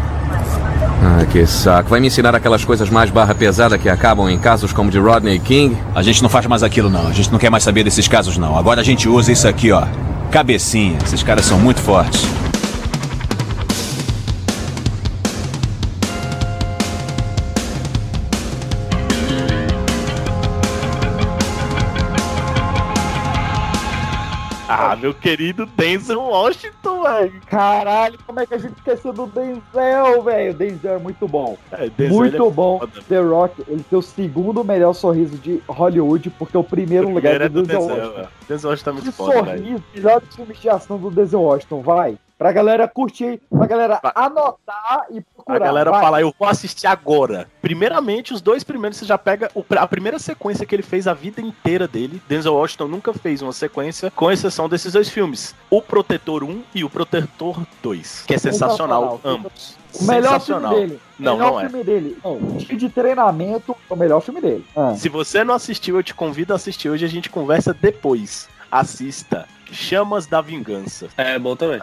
Ah, 1.04 1.26
que 1.26 1.46
saco. 1.48 1.90
Vai 1.90 2.00
me 2.00 2.08
ensinar 2.08 2.36
aquelas 2.36 2.64
coisas 2.64 2.90
mais 2.90 3.10
barra 3.10 3.34
pesada 3.34 3.78
que 3.78 3.90
acabam 3.90 4.30
em 4.30 4.38
casos 4.38 4.72
como 4.72 4.92
de 4.92 5.00
Rodney 5.00 5.40
King? 5.40 5.76
A 5.96 6.04
gente 6.04 6.22
não 6.22 6.30
faz 6.30 6.46
mais 6.46 6.62
aquilo, 6.62 6.90
não. 6.90 7.08
A 7.08 7.12
gente 7.12 7.32
não 7.32 7.40
quer 7.40 7.50
mais 7.50 7.64
saber 7.64 7.84
desses 7.84 8.08
casos, 8.08 8.38
não. 8.38 8.58
Agora 8.58 8.82
a 8.82 8.84
gente 8.84 9.10
usa 9.10 9.32
isso 9.32 9.48
aqui, 9.48 9.72
ó. 9.72 9.84
Cabecinha. 10.30 10.98
Esses 11.04 11.24
caras 11.24 11.46
são 11.46 11.60
muito 11.60 11.80
fortes. 11.82 12.26
Meu 25.02 25.14
querido 25.14 25.66
Denzel 25.66 26.22
Washington, 26.22 27.04
velho. 27.04 27.42
Caralho, 27.48 28.18
como 28.26 28.40
é 28.40 28.46
que 28.46 28.54
a 28.54 28.58
gente 28.58 28.76
esqueceu 28.78 29.12
do 29.12 29.26
Denzel, 29.28 30.24
velho? 30.24 30.52
O 30.52 30.54
Denzel 30.54 30.96
é 30.96 31.00
muito 31.00 31.28
bom. 31.28 31.58
É, 31.72 31.90
Denzel, 31.90 32.16
muito 32.18 32.46
é 32.48 32.50
bom. 32.52 32.80
foda. 32.80 33.02
The 33.08 33.20
Rock, 33.20 33.64
ele 33.68 33.84
tem 33.90 33.98
o 34.00 34.02
segundo 34.02 34.64
melhor 34.64 34.94
sorriso 34.94 35.38
de 35.38 35.62
Hollywood, 35.68 36.30
porque 36.32 36.58
o 36.58 36.64
primeiro 36.64 37.08
O 37.08 37.14
lugar 37.14 37.36
primeiro 37.40 37.44
é 37.44 37.46
é 37.48 37.50
do 37.50 37.62
do 37.62 37.68
Denzel 37.68 37.88
Denzel, 37.88 38.08
Washington. 38.12 38.30
Denzel 38.48 38.70
Washington 38.70 38.86
tá 38.90 38.94
muito 38.94 39.06
Que 39.06 39.12
foda, 39.12 39.42
velho. 39.44 39.58
sorriso, 39.64 39.84
melhor 39.96 40.22
filme 40.36 40.54
de 40.54 40.70
ação 40.70 40.98
do 40.98 41.12
Denzel 41.12 41.42
Washington, 41.42 41.82
vai. 41.82 42.18
Pra 42.42 42.52
galera 42.52 42.88
curtir, 42.88 43.40
pra 43.52 43.68
galera 43.68 44.00
anotar 44.16 45.06
e 45.12 45.20
A 45.20 45.22
procurar. 45.36 45.60
galera 45.60 45.92
vai. 45.92 46.02
fala, 46.02 46.22
eu 46.22 46.34
vou 46.40 46.48
assistir 46.50 46.88
agora. 46.88 47.48
Primeiramente, 47.62 48.34
os 48.34 48.42
dois 48.42 48.64
primeiros 48.64 48.98
você 48.98 49.06
já 49.06 49.16
pega 49.16 49.52
o- 49.54 49.64
a 49.78 49.86
primeira 49.86 50.18
sequência 50.18 50.66
que 50.66 50.74
ele 50.74 50.82
fez 50.82 51.08
a 51.08 51.14
vida 51.14 51.40
inteira 51.40 51.88
dele. 51.88 52.20
Denzel 52.28 52.56
Washington 52.56 52.88
nunca 52.88 53.14
fez 53.14 53.44
uma 53.44 53.54
sequência, 53.54 54.10
com 54.10 54.32
exceção 54.32 54.68
desses 54.68 54.94
dois 54.94 55.08
filmes: 55.08 55.54
O 55.70 55.84
Protetor 55.84 56.44
1 56.44 56.64
e 56.74 56.84
O 56.84 56.90
Protetor 56.90 57.62
2, 57.84 58.24
que 58.26 58.34
é 58.34 58.40
sensacional, 58.40 59.18
Sensacional. 59.18 59.22
ambos. 59.24 59.78
O 59.94 60.04
melhor 60.06 60.40
filme 60.42 60.68
dele. 60.70 61.00
Não, 61.20 61.34
melhor 61.38 61.52
não 61.52 61.60
é. 61.60 61.70
filme 61.70 61.84
dele. 61.84 62.18
Não, 62.24 62.38
de 62.58 62.90
treinamento 62.90 63.76
é 63.88 63.94
o 63.94 63.96
melhor 63.96 64.20
filme 64.20 64.42
dele. 64.42 64.66
Ah. 64.76 64.96
Se 64.98 65.10
você 65.10 65.44
não 65.44 65.54
assistiu, 65.54 65.98
eu 65.98 66.02
te 66.02 66.16
convido 66.16 66.54
a 66.54 66.56
assistir 66.56 66.90
hoje. 66.90 67.06
A 67.06 67.08
gente 67.08 67.30
conversa 67.30 67.72
depois. 67.72 68.50
Assista. 68.72 69.48
Chamas 69.72 70.28
da 70.28 70.42
Vingança. 70.42 71.08
É 71.18 71.40
bom 71.40 71.56
também. 71.56 71.82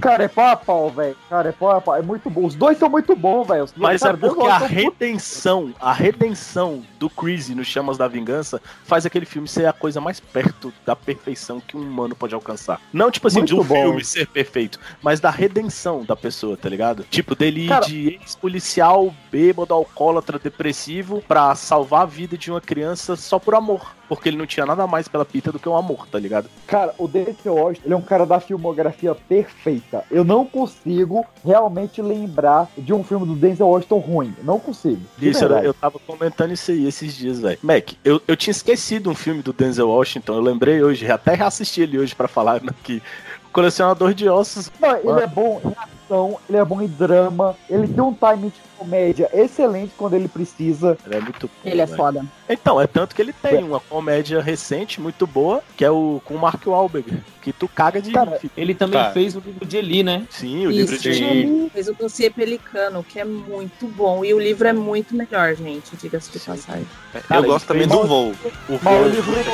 Cara, 0.00 0.24
é 0.24 0.28
pau 0.28 0.46
a 0.46 0.56
pau, 0.56 0.90
velho. 0.90 1.16
Cara, 1.28 1.48
é 1.48 1.52
pau 1.52 1.70
a 1.70 1.80
pau. 1.80 1.96
É 1.96 2.02
muito 2.02 2.28
bom. 2.30 2.44
Os 2.44 2.54
dois 2.54 2.78
são 2.78 2.88
muito 2.88 3.16
bons, 3.16 3.46
velho. 3.46 3.66
Mas 3.76 4.02
cara, 4.02 4.14
é 4.14 4.20
porque 4.20 4.46
a 4.46 4.58
redenção, 4.58 5.72
a 5.80 5.92
redenção 5.92 6.82
do 6.98 7.08
Crazy 7.08 7.54
no 7.54 7.64
Chamas 7.64 7.96
da 7.96 8.08
Vingança 8.08 8.60
faz 8.84 9.06
aquele 9.06 9.24
filme 9.26 9.46
ser 9.48 9.66
a 9.66 9.72
coisa 9.72 10.00
mais 10.00 10.18
perto 10.20 10.72
da 10.84 10.96
perfeição 10.96 11.60
que 11.60 11.76
um 11.76 11.80
humano 11.80 12.14
pode 12.16 12.34
alcançar. 12.34 12.80
Não, 12.92 13.10
tipo 13.10 13.26
assim, 13.28 13.44
de 13.44 13.54
um 13.54 13.58
Muito 13.58 13.68
bom. 13.68 13.82
filme 13.82 14.04
ser 14.04 14.26
perfeito, 14.26 14.78
mas 15.02 15.20
da 15.20 15.30
redenção 15.30 16.04
da 16.04 16.16
pessoa, 16.16 16.56
tá 16.56 16.68
ligado? 16.68 17.04
Tipo, 17.10 17.34
dele 17.34 17.68
Cara- 17.68 17.86
de 17.86 18.18
ex-policial, 18.20 19.14
bêbado, 19.30 19.74
alcoólatra, 19.74 20.38
depressivo, 20.38 21.22
pra 21.26 21.54
salvar 21.54 22.02
a 22.02 22.06
vida 22.06 22.36
de 22.36 22.50
uma 22.50 22.60
criança 22.60 23.16
só 23.16 23.38
por 23.38 23.54
amor. 23.54 23.94
Porque 24.08 24.30
ele 24.30 24.38
não 24.38 24.46
tinha 24.46 24.64
nada 24.64 24.86
mais 24.86 25.06
pela 25.06 25.22
pita 25.22 25.52
do 25.52 25.58
que 25.58 25.68
um 25.68 25.76
amor, 25.76 26.06
tá 26.06 26.18
ligado? 26.18 26.48
Cara, 26.66 26.94
o 26.96 27.06
Denzel 27.06 27.54
Washington, 27.54 27.82
ele 27.84 27.92
é 27.92 27.96
um 27.98 28.00
cara 28.00 28.24
da 28.24 28.40
filmografia 28.40 29.14
perfeita. 29.14 30.02
Eu 30.10 30.24
não 30.24 30.46
consigo 30.46 31.26
realmente 31.44 32.00
lembrar 32.00 32.68
de 32.78 32.94
um 32.94 33.04
filme 33.04 33.26
do 33.26 33.34
Denzel 33.34 33.68
Washington 33.68 33.98
ruim. 33.98 34.34
Não 34.42 34.58
consigo. 34.58 35.02
Isso, 35.20 35.44
eu 35.44 35.74
tava 35.74 35.98
comentando 35.98 36.52
isso 36.52 36.70
aí 36.70 36.87
esses 36.88 37.14
dias, 37.14 37.40
velho. 37.40 37.58
Mac, 37.62 37.92
eu, 38.04 38.20
eu 38.26 38.36
tinha 38.36 38.52
esquecido 38.52 39.10
um 39.10 39.14
filme 39.14 39.42
do 39.42 39.52
Denzel 39.52 39.88
Washington, 39.88 40.34
eu 40.34 40.40
lembrei 40.40 40.82
hoje, 40.82 41.10
até 41.10 41.34
reassisti 41.34 41.82
ele 41.82 41.98
hoje 41.98 42.14
pra 42.14 42.28
falar 42.28 42.56
aqui. 42.66 43.02
Colecionador 43.52 44.14
de 44.14 44.28
ossos. 44.28 44.70
Não, 44.80 44.96
ele 44.96 45.22
é 45.22 45.26
bom 45.26 45.60
em 45.64 45.97
ação, 46.08 46.38
ele 46.48 46.58
é 46.58 46.64
bom 46.64 46.80
em 46.80 46.86
drama, 46.86 47.54
ele 47.68 47.86
tem 47.86 48.02
um 48.02 48.14
timing 48.14 48.48
de 48.48 48.60
comédia 48.78 49.28
excelente 49.32 49.92
quando 49.96 50.14
ele 50.14 50.28
precisa. 50.28 50.96
Ele 51.06 51.16
é 51.16 51.20
muito 51.20 51.46
bom, 51.48 51.52
Ele 51.70 51.80
é 51.80 51.84
velho. 51.86 51.96
foda. 51.96 52.24
Então, 52.48 52.80
é 52.80 52.86
tanto 52.86 53.14
que 53.14 53.20
ele 53.20 53.32
tem 53.32 53.62
uma 53.62 53.80
comédia 53.80 54.40
recente 54.40 55.00
muito 55.00 55.26
boa, 55.26 55.62
que 55.76 55.84
é 55.84 55.90
o 55.90 56.20
com 56.24 56.34
o 56.34 56.38
Mark 56.38 56.64
Wahlberg, 56.66 57.22
que 57.42 57.52
tu 57.52 57.68
caga 57.68 58.00
de 58.00 58.10
Cara, 58.12 58.40
ele 58.56 58.74
também 58.74 59.00
Tá. 59.00 59.10
fez 59.10 59.36
o 59.36 59.40
livro 59.40 59.66
de 59.66 59.76
Eli, 59.76 60.02
né? 60.02 60.24
Sim, 60.30 60.66
o 60.66 60.70
livro 60.70 60.96
de 60.98 61.08
Eli. 61.08 61.70
Fez 61.70 61.88
o 61.88 61.94
dossiê 61.94 62.30
Pelicano, 62.30 63.02
que 63.04 63.18
é 63.20 63.24
muito 63.24 63.86
bom. 63.88 64.24
E 64.24 64.32
o 64.32 64.38
livro 64.38 64.66
é 64.66 64.72
muito 64.72 65.14
melhor, 65.14 65.54
gente, 65.54 65.96
diga-se 65.96 66.30
de 66.32 66.38
passagem. 66.38 66.86
Eu 67.30 67.42
gosto 67.42 67.66
também 67.66 67.86
do 67.86 68.06
voo. 68.06 68.32
O 68.68 68.78
Mas 68.82 68.94
o 68.96 68.98
voo 69.00 69.08
livro 69.08 69.34
é 69.38 69.44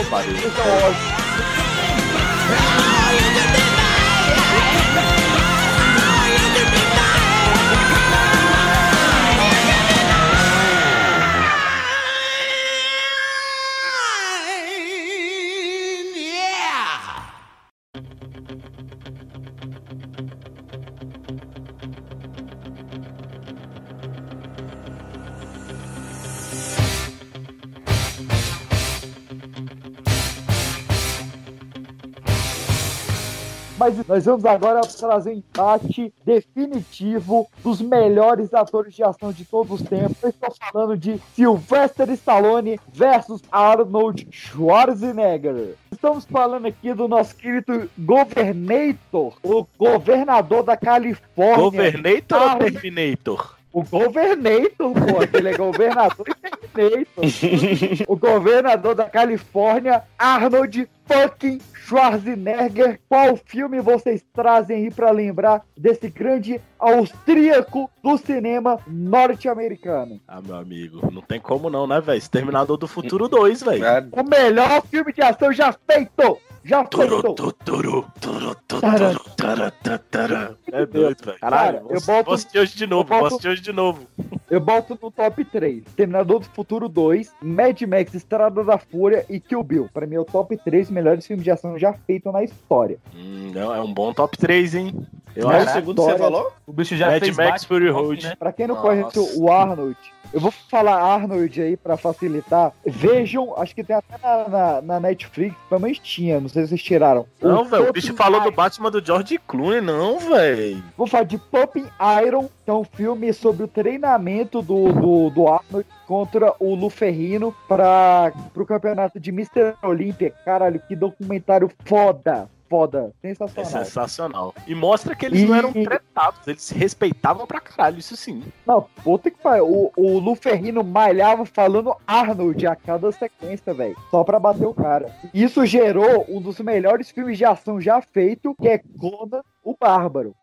Mas 33.85 34.07
nós 34.09 34.25
vamos 34.25 34.47
agora 34.47 34.81
trazer 34.81 35.29
um 35.29 35.35
empate 35.35 36.11
definitivo 36.25 37.47
dos 37.63 37.83
melhores 37.83 38.55
atores 38.55 38.95
de 38.95 39.05
ação 39.05 39.31
de 39.31 39.45
todos 39.45 39.79
os 39.79 39.87
tempos. 39.87 40.17
Eu 40.23 40.31
estou 40.31 40.55
falando 40.73 40.97
de 40.97 41.21
Sylvester 41.35 42.09
Stallone 42.13 42.81
versus 42.91 43.43
Arnold 43.53 44.27
Schwarzenegger. 44.31 45.75
Estamos 45.93 46.25
falando 46.25 46.65
aqui 46.67 46.95
do 46.95 47.07
nosso 47.07 47.37
querido 47.37 47.91
Governator, 47.99 49.35
o 49.43 49.67
governador 49.79 50.63
da 50.63 50.79
Califórnia. 50.79 51.57
Governator 51.57 52.39
ou 52.41 52.49
Arnold- 52.49 52.73
Terminator? 52.81 53.55
O 53.71 53.83
Governator, 53.83 54.93
pô, 54.93 55.37
ele 55.37 55.49
é 55.49 55.57
governador 55.57 56.25
e 56.29 56.69
Terminator. 56.69 57.25
o 58.09 58.17
governador 58.17 58.95
da 58.95 59.05
Califórnia, 59.11 60.05
Arnold 60.17 60.89
fucking 61.07 61.61
Schwarzenegger. 61.75 63.01
Qual 63.09 63.37
filme 63.37 63.81
vocês 63.81 64.25
trazem 64.33 64.77
aí 64.85 64.91
pra 64.91 65.11
lembrar 65.11 65.63
desse 65.77 66.09
grande 66.09 66.61
austríaco 66.79 67.91
do 68.03 68.17
cinema 68.19 68.79
norte-americano? 68.87 70.21
Ah, 70.27 70.41
meu 70.41 70.57
amigo, 70.57 71.11
não 71.13 71.23
tem 71.23 71.41
como 71.41 71.69
não, 71.69 71.87
né, 71.87 72.01
velho? 72.01 72.19
Exterminador 72.19 72.77
do 72.77 72.87
Futuro 72.89 73.29
2, 73.29 73.63
velho. 73.63 73.85
O 74.13 74.23
melhor 74.23 74.83
filme 74.87 75.13
de 75.13 75.23
ação 75.23 75.53
já 75.53 75.73
feito! 75.73 76.39
Já 76.67 76.79
feito! 76.85 77.35
Turu, 77.35 77.53
turu, 77.53 78.07
turu, 78.19 78.55
tara, 78.81 79.15
tara, 79.37 79.71
tara. 80.11 80.57
É 80.73 80.87
doido, 80.87 81.23
velho. 81.27 81.39
Caralho, 81.39 81.79
eu 81.91 82.01
boto- 82.01 82.25
vou 82.25 82.35
assistir 82.35 82.59
hoje 82.59 82.75
de 82.77 82.87
novo, 82.87 83.03
eu 83.03 83.07
boto- 83.09 83.19
vou 83.21 83.27
assistir 83.29 83.49
hoje 83.49 83.61
de 83.63 83.73
novo. 83.73 84.07
Eu 84.51 84.61
boto 84.61 84.99
no 85.03 85.11
top 85.11 85.45
3. 85.45 85.85
Terminador 85.97 86.41
do 86.41 86.47
Futuro 86.47 86.89
2, 86.89 87.33
Mad 87.43 87.81
Max, 87.83 88.15
Estrada 88.15 88.65
da 88.65 88.79
Fúria 88.79 89.27
e 89.29 89.39
Kill 89.41 89.63
Bill. 89.63 89.91
Pra 89.93 90.07
mim 90.07 90.15
é 90.17 90.21
o 90.21 90.25
top 90.25 90.57
3 90.57 90.91
melhores 90.95 91.27
filmes 91.27 91.45
de 91.45 91.51
ação 91.51 91.79
já 91.79 91.93
feitos 91.93 92.33
na 92.33 92.43
história. 92.43 92.99
Hum, 93.15 93.51
não, 93.55 93.75
é 93.75 93.81
um 93.83 93.93
bom 93.93 94.13
top 94.15 94.39
3, 94.39 94.75
hein? 94.77 95.07
Eu 95.37 95.47
Qual 95.49 95.57
acho. 95.57 95.71
o 95.71 95.73
segundo 95.73 95.97
que 96.03 96.11
você 96.13 96.19
falou? 96.19 96.53
O 96.67 96.73
bicho 96.73 96.97
já 96.97 97.09
Mad 97.09 97.19
fez 97.21 97.37
Max 97.37 97.51
Batman, 97.65 97.67
Fury 97.69 97.91
Road. 97.91 98.25
né? 98.25 98.37
Pra 98.39 98.53
quem 98.53 98.67
não 98.69 98.77
Nossa. 98.77 98.87
conhece 98.89 99.19
o 99.37 99.51
Arnold, 99.51 99.97
eu 100.35 100.41
vou 100.41 100.51
falar 100.51 101.01
Arnold 101.01 101.63
aí 101.63 101.77
pra 101.77 101.97
facilitar. 101.97 102.73
Vejam, 102.85 103.55
acho 103.57 103.73
que 103.73 103.85
tem 103.85 103.95
até 103.95 104.19
na, 104.21 104.49
na, 104.49 104.83
na 104.83 105.01
Netflix, 105.01 105.57
também 105.71 105.93
tinha, 105.95 106.41
não 106.41 106.49
sei 106.49 106.63
se 106.65 106.71
vocês 106.71 106.83
tiraram. 106.83 107.25
Não, 107.41 107.65
velho, 107.65 107.89
o 107.89 107.93
bicho 107.93 108.15
falou 108.15 108.41
do. 108.41 108.51
Batman 108.51 108.91
do 108.91 109.05
George 109.05 109.39
Clooney, 109.47 109.81
não, 109.81 110.19
velho. 110.19 110.83
Vou 110.97 111.07
falar 111.07 111.25
de 111.25 111.39
Pumping 111.39 111.87
Iron, 112.27 112.49
que 112.65 112.71
é 112.71 112.73
um 112.73 112.85
filme 112.85 113.33
sobre 113.33 113.63
o 113.63 113.69
treinamento 113.69 114.61
do, 114.61 114.93
do, 114.93 115.31
do 115.31 115.49
Arnold 115.49 115.87
contra 116.07 116.53
o 116.59 116.75
Luferrino 116.75 117.55
para 117.69 118.33
pro 118.53 118.67
campeonato 118.67 119.21
de 119.21 119.31
Mr. 119.31 119.75
Olympia. 119.83 120.33
Caralho, 120.45 120.81
que 120.87 120.97
documentário 120.97 121.71
foda, 121.85 122.49
foda, 122.75 123.13
É 123.23 123.29
sensacional. 123.29 123.85
sensacional. 123.85 124.55
E 124.67 124.75
mostra 124.75 125.15
que 125.15 125.25
eles 125.27 125.43
não 125.49 125.55
E- 125.55 125.59
eram 125.59 125.73
tretados, 125.73 126.41
eles 126.49 126.63
se 126.63 126.75
respeitavam 126.75 127.47
pra 127.47 127.61
caralho, 127.61 127.99
isso 128.01 128.17
sim. 128.17 128.43
Não, 128.67 128.87
puta 129.05 129.31
que 129.31 129.39
pariu. 129.41 129.65
O, 129.67 129.93
o 129.97 130.19
Luferrino 130.19 130.83
malhava 130.83 131.47
falando 131.47 131.95
Arnold 132.05 132.67
a 132.67 132.75
cada 132.75 133.13
sequência, 133.13 133.73
velho. 133.73 133.97
Só 134.11 134.25
pra 134.25 134.41
bater 134.41 134.67
o 134.67 134.75
cara. 134.75 135.15
Isso 135.33 135.65
gerou 135.65 136.27
um 136.29 136.41
dos 136.41 136.59
melhores 136.59 137.11
filmes 137.11 137.39
de 137.39 137.45
ação 137.45 137.81
já 137.81 138.03
feito, 138.03 138.55
que 138.61 138.67
é 138.69 138.79
Conan 138.99 139.43
o 139.63 139.77
Bárbaro. 139.81 140.35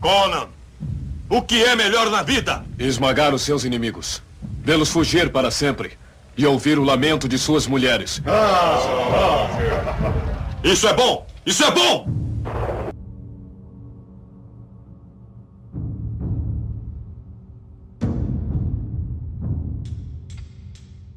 Conan, 0.00 0.48
o 1.30 1.40
que 1.42 1.62
é 1.62 1.76
melhor 1.76 2.10
na 2.10 2.22
vida? 2.24 2.64
Esmagar 2.76 3.32
os 3.32 3.42
seus 3.42 3.62
inimigos, 3.64 4.20
vê-los 4.42 4.90
fugir 4.90 5.30
para 5.30 5.50
sempre 5.52 5.92
e 6.36 6.44
ouvir 6.44 6.76
o 6.78 6.82
lamento 6.82 7.28
de 7.28 7.38
suas 7.38 7.66
mulheres. 7.68 8.20
Isso 10.64 10.88
é 10.88 10.92
bom! 10.94 11.26
Isso 11.44 11.64
é 11.64 11.70
bom! 11.72 12.06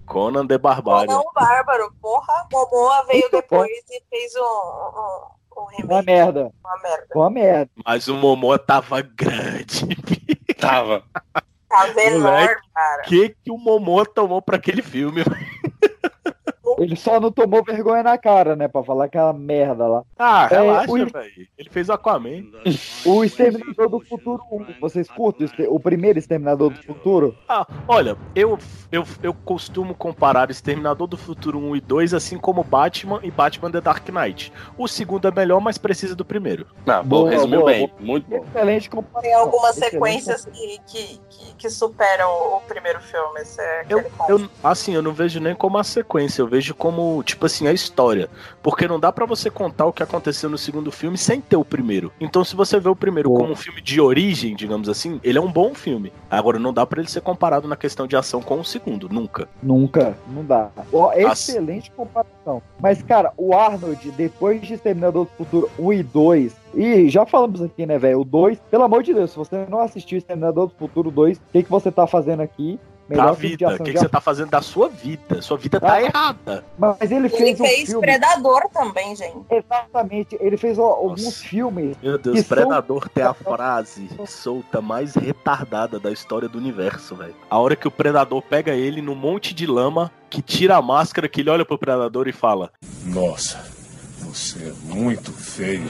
Conan 0.07 0.47
the 0.47 0.57
Barbarian. 0.57 1.07
Conan 1.07 1.19
o 1.19 1.33
Bárbaro, 1.33 1.93
porra. 2.01 2.47
Momoa 2.51 3.03
veio 3.05 3.29
depois 3.31 3.69
e 3.91 4.01
fez 4.09 4.33
um, 4.35 4.41
um, 4.41 5.61
um 5.61 5.65
remake. 5.65 5.93
Uma 5.93 6.01
merda. 6.01 6.51
Uma 6.63 6.81
merda. 6.81 7.07
Uma 7.13 7.29
merda. 7.29 7.71
Mas 7.85 8.07
o 8.07 8.15
Momoa 8.15 8.57
tava 8.57 9.01
grande. 9.01 9.85
Tava. 10.57 11.03
Tá 11.69 11.89
enorme, 12.01 12.55
cara. 12.73 13.01
O 13.01 13.05
que, 13.05 13.35
que 13.43 13.51
o 13.51 13.57
Momoa 13.57 14.05
tomou 14.05 14.41
pra 14.41 14.55
aquele 14.55 14.81
filme? 14.81 15.21
Ele 16.79 16.95
só 16.95 17.19
não 17.19 17.31
tomou 17.31 17.63
vergonha 17.63 18.03
na 18.03 18.17
cara, 18.17 18.55
né? 18.55 18.67
Pra 18.67 18.83
falar 18.83 19.05
aquela 19.05 19.33
merda 19.33 19.87
lá. 19.87 20.03
Ah, 20.17 20.47
É, 20.51 20.55
relaxa, 20.61 20.91
o- 20.91 20.95
velho. 20.95 21.31
Ele 21.57 21.69
fez 21.69 21.89
o 21.89 21.93
Aquaman. 21.93 22.43
O 23.05 23.23
Exterminador 23.23 23.89
do 23.89 23.99
Futuro 23.99 24.41
1, 24.51 24.65
vocês 24.81 25.07
curtem 25.09 25.47
o 25.69 25.79
primeiro 25.79 26.17
Exterminador 26.19 26.71
do 26.71 26.81
Futuro? 26.83 27.35
Ah, 27.47 27.65
olha, 27.87 28.17
eu, 28.35 28.57
eu, 28.91 29.03
eu 29.21 29.33
costumo 29.33 29.93
comparar 29.93 30.49
Exterminador 30.49 31.07
do 31.07 31.17
Futuro 31.17 31.59
1 31.59 31.75
e 31.75 31.81
2, 31.81 32.13
assim 32.13 32.37
como 32.37 32.63
Batman 32.63 33.19
e 33.23 33.29
Batman 33.31 33.71
The 33.71 33.81
Dark 33.81 34.07
Knight. 34.09 34.51
O 34.77 34.87
segundo 34.87 35.27
é 35.27 35.31
melhor, 35.31 35.59
mas 35.61 35.77
precisa 35.77 36.15
do 36.15 36.25
primeiro. 36.25 36.65
Ah, 36.87 37.03
Boa, 37.03 37.29
resumiu 37.29 37.59
boa, 37.61 37.71
bem. 37.71 37.87
boa. 37.87 37.99
Muito 37.99 38.29
bom. 38.29 38.43
Excelente 38.45 38.89
comparação. 38.89 39.21
Tem 39.21 39.33
algumas 39.33 39.77
Excelente 39.77 39.91
sequências 39.91 40.45
que, 40.45 40.79
que, 40.87 41.19
que, 41.29 41.55
que 41.55 41.69
superam 41.69 42.29
o 42.57 42.61
primeiro 42.61 42.99
filme. 43.01 43.39
Esse 43.41 43.61
é 43.61 43.85
Eu, 43.89 44.03
eu, 44.29 44.49
assim, 44.63 44.93
eu 44.93 45.01
não 45.01 45.13
vejo 45.13 45.39
nem 45.39 45.53
como 45.55 45.77
a 45.77 45.83
sequência, 45.83 46.41
eu 46.41 46.47
vejo 46.47 46.54
como, 46.73 47.21
tipo 47.23 47.45
assim, 47.45 47.67
a 47.67 47.73
história. 47.73 48.29
Porque 48.61 48.87
não 48.87 48.99
dá 48.99 49.11
pra 49.11 49.25
você 49.25 49.49
contar 49.49 49.85
o 49.85 49.93
que 49.93 50.03
aconteceu 50.03 50.49
no 50.49 50.57
segundo 50.57 50.91
filme 50.91 51.17
sem 51.17 51.39
ter 51.41 51.55
o 51.55 51.65
primeiro. 51.65 52.11
Então, 52.19 52.43
se 52.43 52.55
você 52.55 52.79
vê 52.79 52.89
o 52.89 52.95
primeiro 52.95 53.29
como 53.31 53.51
um 53.51 53.55
filme 53.55 53.81
de 53.81 53.99
origem, 54.01 54.55
digamos 54.55 54.89
assim, 54.89 55.19
ele 55.23 55.37
é 55.37 55.41
um 55.41 55.51
bom 55.51 55.73
filme. 55.73 56.11
Agora, 56.29 56.57
não 56.59 56.73
dá 56.73 56.85
pra 56.85 56.99
ele 57.01 57.09
ser 57.09 57.21
comparado 57.21 57.67
na 57.67 57.75
questão 57.75 58.07
de 58.07 58.15
ação 58.15 58.41
com 58.41 58.59
o 58.59 58.65
segundo, 58.65 59.07
nunca. 59.09 59.47
Nunca, 59.61 60.17
não 60.27 60.43
dá. 60.43 60.69
Ó, 60.91 61.11
As- 61.11 61.47
excelente 61.49 61.91
comparação. 61.91 62.61
Mas, 62.79 63.01
cara, 63.01 63.31
o 63.37 63.53
Arnold, 63.55 64.11
depois 64.11 64.61
de 64.61 64.73
Exterminador 64.73 65.25
do 65.25 65.31
Futuro 65.31 65.69
1 65.79 65.93
e 65.93 66.03
2, 66.03 66.55
e 66.75 67.09
já 67.09 67.25
falamos 67.25 67.61
aqui, 67.61 67.85
né, 67.85 67.97
velho? 67.97 68.21
O 68.21 68.25
2, 68.25 68.59
pelo 68.69 68.83
amor 68.83 69.01
de 69.03 69.13
Deus, 69.13 69.31
se 69.31 69.37
você 69.37 69.65
não 69.69 69.79
assistiu 69.79 70.17
Exterminador 70.17 70.67
do 70.67 70.73
Futuro 70.75 71.09
2, 71.09 71.37
o 71.37 71.41
que, 71.51 71.63
que 71.63 71.69
você 71.69 71.91
tá 71.91 72.05
fazendo 72.05 72.41
aqui? 72.41 72.79
Da 73.07 73.33
filme 73.35 73.55
de 73.57 73.65
vida. 73.65 73.75
O 73.75 73.83
que, 73.83 73.91
que 73.93 73.99
você 73.99 74.09
tá 74.09 74.19
fazendo 74.19 74.49
da 74.49 74.61
sua 74.61 74.89
vida? 74.89 75.41
Sua 75.41 75.57
vida 75.57 75.79
tá 75.79 75.93
Ah. 75.93 76.01
errada. 76.01 76.65
Mas 76.77 77.01
ele 77.11 77.15
Ele 77.27 77.29
fez 77.29 77.59
um 77.59 77.63
fez 77.65 77.89
filme. 77.89 78.01
Predador 78.07 78.61
também, 78.73 79.15
gente. 79.15 79.37
Exatamente, 79.49 80.37
ele 80.39 80.57
fez 80.57 80.79
ó, 80.79 80.85
alguns 80.87 81.41
filmes. 81.41 81.95
Meu 82.01 82.17
Deus, 82.17 82.35
que 82.37 82.41
são- 82.43 82.57
Predador 82.57 83.07
tem 83.09 83.23
a 83.23 83.33
frase 83.33 84.09
solta 84.25 84.81
mais 84.81 85.13
retardada 85.15 85.99
da 85.99 86.11
história 86.11 86.49
do 86.49 86.57
universo, 86.57 87.15
velho. 87.15 87.35
A 87.49 87.59
hora 87.59 87.75
que 87.75 87.87
o 87.87 87.91
Predador 87.91 88.41
pega 88.41 88.73
ele 88.73 89.01
num 89.01 89.15
monte 89.15 89.53
de 89.53 89.65
lama, 89.67 90.11
que 90.29 90.41
tira 90.41 90.75
a 90.77 90.81
máscara, 90.81 91.27
que 91.29 91.41
ele 91.41 91.49
olha 91.49 91.63
pro 91.65 91.77
Predador 91.77 92.27
e 92.27 92.31
fala: 92.33 92.71
Nossa, 93.03 93.63
você 94.19 94.69
é 94.69 94.73
muito 94.95 95.31
feio. 95.31 95.83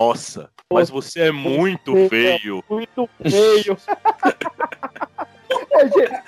Nossa, 0.00 0.50
mas 0.72 0.90
você 0.90 1.20
é 1.28 1.30
muito 1.32 1.92
Você 1.92 2.04
é 2.04 2.08
feio. 2.08 2.64
Muito 2.68 3.08
feio. 3.22 3.76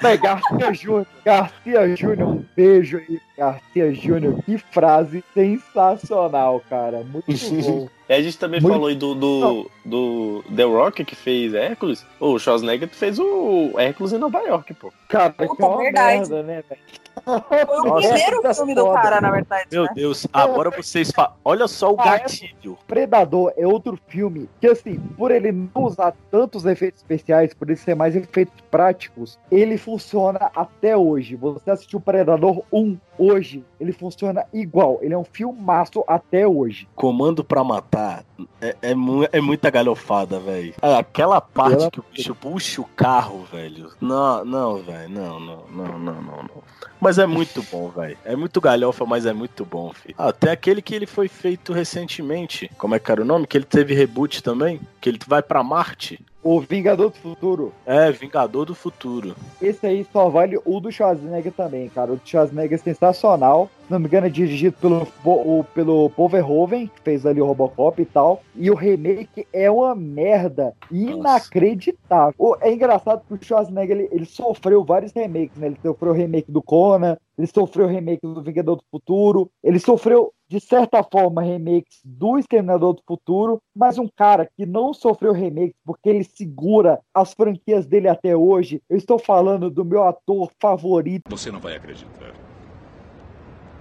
Véi, 0.01 0.17
Garcia 0.19 0.73
Júnior, 0.75 1.07
Garcia 1.25 1.97
Júnior, 1.97 2.29
um 2.29 2.45
beijo 2.57 2.99
aí, 2.99 3.21
Garcia 3.37 3.93
Júnior. 3.95 4.43
Que 4.45 4.59
frase 4.59 5.25
sensacional, 5.35 6.63
cara. 6.69 6.99
Muito 7.05 7.27
bom. 7.63 7.89
E 8.09 8.13
a 8.15 8.23
gente 8.23 8.39
também 8.39 8.61
Muito- 8.61 8.73
falou 8.73 8.89
aí 8.89 8.95
do, 8.95 9.15
do, 9.15 9.71
do 9.85 10.45
The 10.55 10.63
Rock 10.65 11.05
que 11.05 11.15
fez 11.15 11.53
Hércules. 11.55 12.05
O 12.19 12.39
Schwarzenegger 12.39 12.89
fez 12.89 13.19
o 13.19 13.75
Hércules 13.79 14.13
em 14.13 14.19
Nova 14.19 14.39
York, 14.41 14.73
pô. 14.75 14.93
Cara, 15.09 15.33
que 15.33 15.43
é 15.43 15.47
uma 15.67 15.77
verdade. 15.79 16.19
merda, 16.31 16.43
né, 16.43 16.65
velho? 16.69 16.81
Foi 17.25 17.81
o 17.81 17.85
Nossa, 17.85 18.09
primeiro 18.09 18.55
filme 18.55 18.75
do 18.75 18.81
foda. 18.87 19.01
cara, 19.03 19.21
na 19.21 19.31
verdade. 19.31 19.67
Meu 19.71 19.85
né? 19.85 19.91
Deus, 19.95 20.27
agora 20.33 20.71
vocês 20.71 21.11
falam. 21.11 21.33
Olha 21.45 21.67
só 21.69 21.93
o 21.93 21.97
Ah, 22.01 22.17
é? 22.17 22.19
gatilho. 22.21 22.77
Predador 22.87 23.53
é 23.57 23.67
outro 23.67 23.99
filme 24.09 24.49
que, 24.61 24.67
assim, 24.67 24.99
por 25.17 25.31
ele 25.31 25.53
não 25.53 25.85
usar 25.85 26.15
tantos 26.31 26.65
efeitos 26.67 27.01
especiais, 27.01 27.55
por 27.55 27.69
ele 27.69 27.79
ser 27.79 27.95
mais 27.95 28.15
efeitos 28.15 28.55
práticos, 28.71 29.39
ele 29.51 29.79
funciona 29.79 30.51
até 30.55 30.97
hoje. 30.97 31.37
Você 31.37 31.71
assistiu 31.71 32.01
Predador 32.01 32.63
1 32.73 32.97
hoje, 33.19 33.65
ele 33.81 33.93
funciona 33.93 34.45
igual. 34.53 34.99
Ele 35.01 35.15
é 35.15 35.19
um 35.19 35.25
filmaço 35.25 36.05
até 36.07 36.47
hoje. 36.47 36.89
Comando 36.95 37.43
pra 37.43 37.65
matar 37.65 38.25
é, 38.61 38.77
é, 38.83 38.95
mu- 38.95 39.27
é 39.33 39.41
muita 39.41 39.71
galhofada, 39.71 40.39
velho. 40.39 40.75
É 40.83 40.95
aquela 40.97 41.41
parte 41.41 41.83
Ela- 41.83 41.91
que 41.91 42.01
o 42.01 42.05
bicho 42.13 42.35
puxa 42.35 42.81
o 42.81 42.85
carro, 42.85 43.45
velho. 43.51 43.91
Não, 44.01 44.45
não, 44.45 44.77
velho. 44.83 45.09
Não, 45.09 45.41
não, 45.41 45.63
não, 45.71 45.99
não, 45.99 46.15
não, 46.23 46.43
não. 46.43 46.63
Mas 47.01 47.08
é 47.17 47.27
muito 47.27 47.65
bom, 47.71 47.89
velho. 47.89 48.19
É 48.25 48.37
muito 48.37 48.61
galhofa, 48.61 49.07
mas 49.07 49.25
é 49.25 49.33
muito 49.33 49.65
bom, 49.65 49.93
filho. 49.93 50.15
Ah, 50.19 50.29
até 50.29 50.51
aquele 50.51 50.83
que 50.83 50.95
ele 50.95 51.07
foi 51.07 51.29
feito 51.29 51.73
recentemente. 51.73 52.71
Como 52.77 52.95
é 52.95 52.99
que 52.99 53.11
era 53.11 53.23
o 53.23 53.25
nome? 53.25 53.47
Que 53.47 53.57
ele 53.57 53.65
teve 53.65 53.95
reboot 53.95 54.43
também. 54.43 54.81
Que 55.01 55.09
ele 55.09 55.19
vai 55.27 55.43
pra 55.43 55.63
Marte. 55.63 56.21
O 56.43 56.61
Vingador 56.61 57.11
do 57.11 57.17
Futuro, 57.17 57.73
É, 57.85 58.11
Vingador 58.13 58.65
do 58.65 58.75
Futuro. 58.75 59.35
esse 59.61 59.85
aí 59.87 60.07
só 60.13 60.29
vale 60.29 60.57
o 60.65 60.79
do 60.81 60.91
Schwarzenegger 60.91 61.53
também, 61.53 61.89
cara. 61.89 62.13
O 62.13 62.17
do 62.17 62.23
Schwarzenegger 62.25 62.79
é 62.79 62.83
sensacional. 62.83 63.69
Se 63.87 63.93
não 63.93 63.99
me 63.99 64.07
engano, 64.07 64.29
é 64.29 64.31
dirigido 64.31 64.77
pelo, 64.81 65.07
o- 65.25 65.65
pelo 65.75 66.09
Paul 66.11 66.29
Verhoeven, 66.29 66.87
que 66.87 67.01
fez 67.03 67.27
ali 67.27 67.41
o 67.41 67.47
Robocop 67.47 68.01
e 68.01 68.05
tal. 68.05 68.41
E 68.55 68.71
o 68.71 68.75
remake 68.75 69.47
é 69.53 69.69
uma 69.71 69.95
merda 69.97 70.73
inacreditável. 70.93 72.35
O- 72.39 72.57
É 72.61 72.73
engraçado 72.73 73.23
que 73.27 73.35
o 73.35 73.39
Schwarzenegger 73.43 73.97
ele, 73.99 74.09
ele 74.13 74.25
sofreu 74.27 74.85
vários 74.85 75.13
remakes, 75.13 75.57
né? 75.57 75.67
Ele 75.69 75.79
sofreu 75.83 76.13
o 76.13 76.15
remake 76.15 76.51
do 76.53 76.63
Conan, 76.63 77.17
ele 77.39 77.47
sofreu 77.47 77.87
remake 77.87 78.21
do 78.23 78.43
Vingador 78.43 78.77
do 78.77 78.85
Futuro, 78.91 79.49
ele 79.63 79.79
sofreu, 79.79 80.35
de 80.49 80.59
certa 80.59 81.05
forma, 81.05 81.41
remakes 81.41 82.01
do 82.05 82.37
Exterminador 82.37 82.95
do 82.95 83.03
Futuro, 83.07 83.63
mas 83.75 83.97
um 83.97 84.09
cara 84.09 84.51
que 84.57 84.67
não 84.67 84.93
sofreu 84.93 85.33
remakes 85.33 85.77
porque 85.87 86.09
ele 86.09 86.25
segura 86.25 87.01
as 87.15 87.33
franquias 87.33 87.87
dele 87.87 88.09
até 88.09 88.37
hoje. 88.37 88.83
Eu 88.91 88.97
estou 88.97 89.21
falando 89.21 89.71
do 89.71 89.85
meu 89.85 90.03
ator 90.03 90.51
favorito. 90.61 91.31
Você 91.31 91.53
não 91.53 91.61
vai 91.61 91.77
acreditar. 91.77 92.35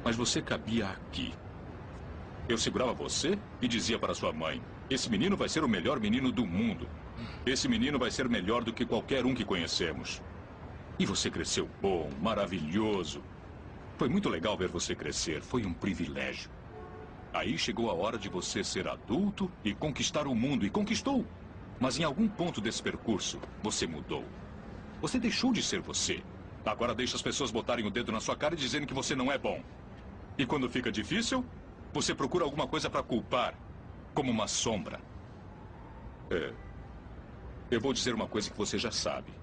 Mas 0.05 0.16
você 0.16 0.39
cabia 0.39 0.86
aqui. 0.86 1.34
Eu 2.47 2.58
segurava 2.58 2.93
você 2.93 3.38
e 3.60 3.68
dizia 3.68 3.97
para 3.97 4.14
sua 4.14 4.32
mãe: 4.32 4.62
Esse 4.89 5.10
menino 5.10 5.36
vai 5.36 5.49
ser 5.49 5.64
o 5.64 5.68
melhor 5.68 5.99
menino 5.99 6.32
do 6.32 6.45
mundo. 6.45 6.88
Esse 7.45 7.68
menino 7.68 7.97
vai 7.97 8.12
ser 8.12 8.30
melhor 8.30 8.64
do 8.64 8.72
que 8.72 8.86
qualquer 8.86 9.26
um 9.26 9.34
que 9.34 9.43
conhecemos. 9.43 10.22
E 10.99 11.05
você 11.05 11.30
cresceu 11.30 11.68
bom, 11.82 12.10
maravilhoso. 12.22 13.22
Foi 13.98 14.08
muito 14.08 14.30
legal 14.30 14.56
ver 14.56 14.68
você 14.68 14.95
crescer. 14.95 15.41
Foi 15.41 15.66
um 15.66 15.74
privilégio. 15.74 16.52
Aí 17.34 17.58
chegou 17.58 17.89
a 17.89 17.93
hora 17.93 18.18
de 18.18 18.30
você 18.30 18.64
ser 18.64 18.88
adulto 18.88 19.52
e 19.64 19.74
conquistar 19.74 20.28
o 20.28 20.36
mundo. 20.36 20.66
E 20.66 20.70
conquistou. 20.70 21.26
Mas 21.80 21.98
em 21.98 22.04
algum 22.04 22.28
ponto 22.28 22.62
desse 22.62 22.82
percurso, 22.82 23.39
você 23.62 23.88
mudou. 23.88 24.24
Você 25.02 25.20
deixou 25.20 25.52
de 25.52 25.64
ser 25.64 25.82
você. 25.82 26.24
Agora 26.64 26.93
deixa 26.93 27.16
as 27.16 27.22
pessoas 27.24 27.50
botarem 27.50 27.86
o 27.86 27.91
dedo 27.91 28.12
na 28.12 28.20
sua 28.20 28.36
cara 28.36 28.54
e 28.54 28.58
dizendo 28.58 28.86
que 28.86 28.93
você 28.93 29.16
não 29.16 29.32
é 29.32 29.38
bom. 29.38 29.64
E 30.38 30.45
quando 30.45 30.70
fica 30.70 30.91
difícil, 30.91 31.43
você 31.91 32.14
procura 32.14 32.45
alguma 32.45 32.68
coisa 32.68 32.89
para 32.89 33.02
culpar, 33.02 33.56
como 34.14 34.32
uma 34.32 34.48
sombra. 34.48 35.00
É. 36.30 36.54
Eu 37.72 37.82
vou 37.82 37.93
dizer 37.93 38.14
uma 38.14 38.28
coisa 38.28 38.50
que 38.50 38.58
você 38.58 38.78
já 38.78 38.91
sabe. 38.91 39.34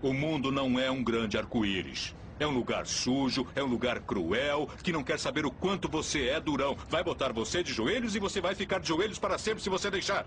O 0.00 0.14
mundo 0.14 0.50
não 0.50 0.78
é 0.78 0.90
um 0.90 1.04
grande 1.04 1.36
arco-íris. 1.36 2.14
É 2.38 2.46
um 2.46 2.50
lugar 2.50 2.86
sujo, 2.86 3.46
é 3.54 3.62
um 3.62 3.66
lugar 3.66 4.00
cruel, 4.00 4.68
que 4.82 4.92
não 4.92 5.04
quer 5.04 5.18
saber 5.18 5.46
o 5.46 5.50
quanto 5.50 5.88
você 5.88 6.28
é 6.28 6.40
durão. 6.40 6.76
Vai 6.88 7.04
botar 7.04 7.32
você 7.32 7.62
de 7.62 7.72
joelhos 7.72 8.14
e 8.14 8.18
você 8.18 8.40
vai 8.40 8.54
ficar 8.54 8.80
de 8.80 8.88
joelhos 8.88 9.18
para 9.18 9.38
sempre 9.38 9.62
se 9.62 9.68
você 9.68 9.90
deixar. 9.90 10.26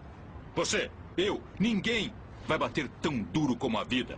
Você, 0.55 0.89
eu, 1.17 1.43
ninguém 1.59 2.13
vai 2.47 2.57
bater 2.57 2.87
tão 3.01 3.21
duro 3.21 3.55
como 3.55 3.77
a 3.77 3.83
vida. 3.83 4.17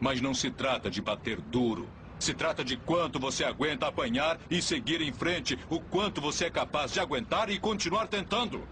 Mas 0.00 0.20
não 0.20 0.34
se 0.34 0.50
trata 0.50 0.90
de 0.90 1.02
bater 1.02 1.40
duro. 1.40 1.88
Se 2.18 2.32
trata 2.32 2.64
de 2.64 2.76
quanto 2.76 3.18
você 3.18 3.44
aguenta 3.44 3.86
apanhar 3.86 4.38
e 4.50 4.62
seguir 4.62 5.02
em 5.02 5.12
frente, 5.12 5.58
o 5.68 5.80
quanto 5.80 6.20
você 6.20 6.46
é 6.46 6.50
capaz 6.50 6.92
de 6.92 7.00
aguentar 7.00 7.50
e 7.50 7.58
continuar 7.58 8.08
tentando. 8.08 8.66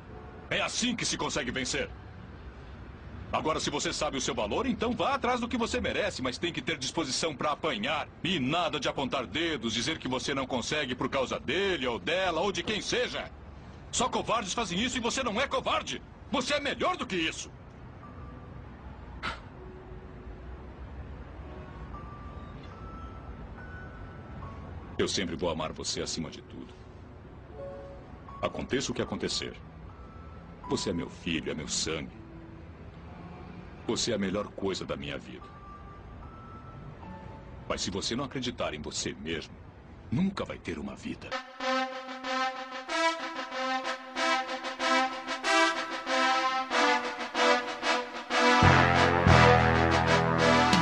É 0.48 0.60
assim 0.60 0.96
que 0.96 1.04
se 1.04 1.18
consegue 1.18 1.50
vencer. 1.50 1.90
Agora, 3.32 3.58
se 3.58 3.70
você 3.70 3.94
sabe 3.94 4.18
o 4.18 4.20
seu 4.20 4.34
valor, 4.34 4.66
então 4.66 4.92
vá 4.92 5.14
atrás 5.14 5.40
do 5.40 5.48
que 5.48 5.56
você 5.56 5.80
merece, 5.80 6.20
mas 6.20 6.36
tem 6.36 6.52
que 6.52 6.60
ter 6.60 6.76
disposição 6.76 7.34
para 7.34 7.52
apanhar. 7.52 8.06
E 8.22 8.38
nada 8.38 8.78
de 8.78 8.88
apontar 8.88 9.26
dedos, 9.26 9.72
dizer 9.72 9.98
que 9.98 10.06
você 10.06 10.34
não 10.34 10.46
consegue 10.46 10.94
por 10.94 11.08
causa 11.08 11.40
dele 11.40 11.86
ou 11.86 11.98
dela 11.98 12.42
ou 12.42 12.52
de 12.52 12.62
quem 12.62 12.82
seja. 12.82 13.32
Só 13.90 14.06
covardes 14.06 14.52
fazem 14.52 14.78
isso 14.78 14.98
e 14.98 15.00
você 15.00 15.22
não 15.22 15.40
é 15.40 15.48
covarde. 15.48 16.02
Você 16.30 16.54
é 16.54 16.60
melhor 16.60 16.94
do 16.98 17.06
que 17.06 17.16
isso. 17.16 17.50
Eu 24.98 25.08
sempre 25.08 25.36
vou 25.36 25.48
amar 25.48 25.72
você 25.72 26.02
acima 26.02 26.30
de 26.30 26.42
tudo. 26.42 26.72
Aconteça 28.42 28.92
o 28.92 28.94
que 28.94 29.00
acontecer. 29.00 29.58
Você 30.68 30.90
é 30.90 30.92
meu 30.92 31.08
filho, 31.08 31.50
é 31.50 31.54
meu 31.54 31.66
sangue. 31.66 32.21
Você 33.86 34.12
é 34.12 34.14
a 34.14 34.18
melhor 34.18 34.48
coisa 34.48 34.84
da 34.84 34.96
minha 34.96 35.18
vida. 35.18 35.46
Mas 37.68 37.80
se 37.80 37.90
você 37.90 38.14
não 38.14 38.24
acreditar 38.24 38.74
em 38.74 38.80
você 38.80 39.12
mesmo, 39.14 39.54
nunca 40.10 40.44
vai 40.44 40.58
ter 40.58 40.78
uma 40.78 40.94
vida. 40.94 41.30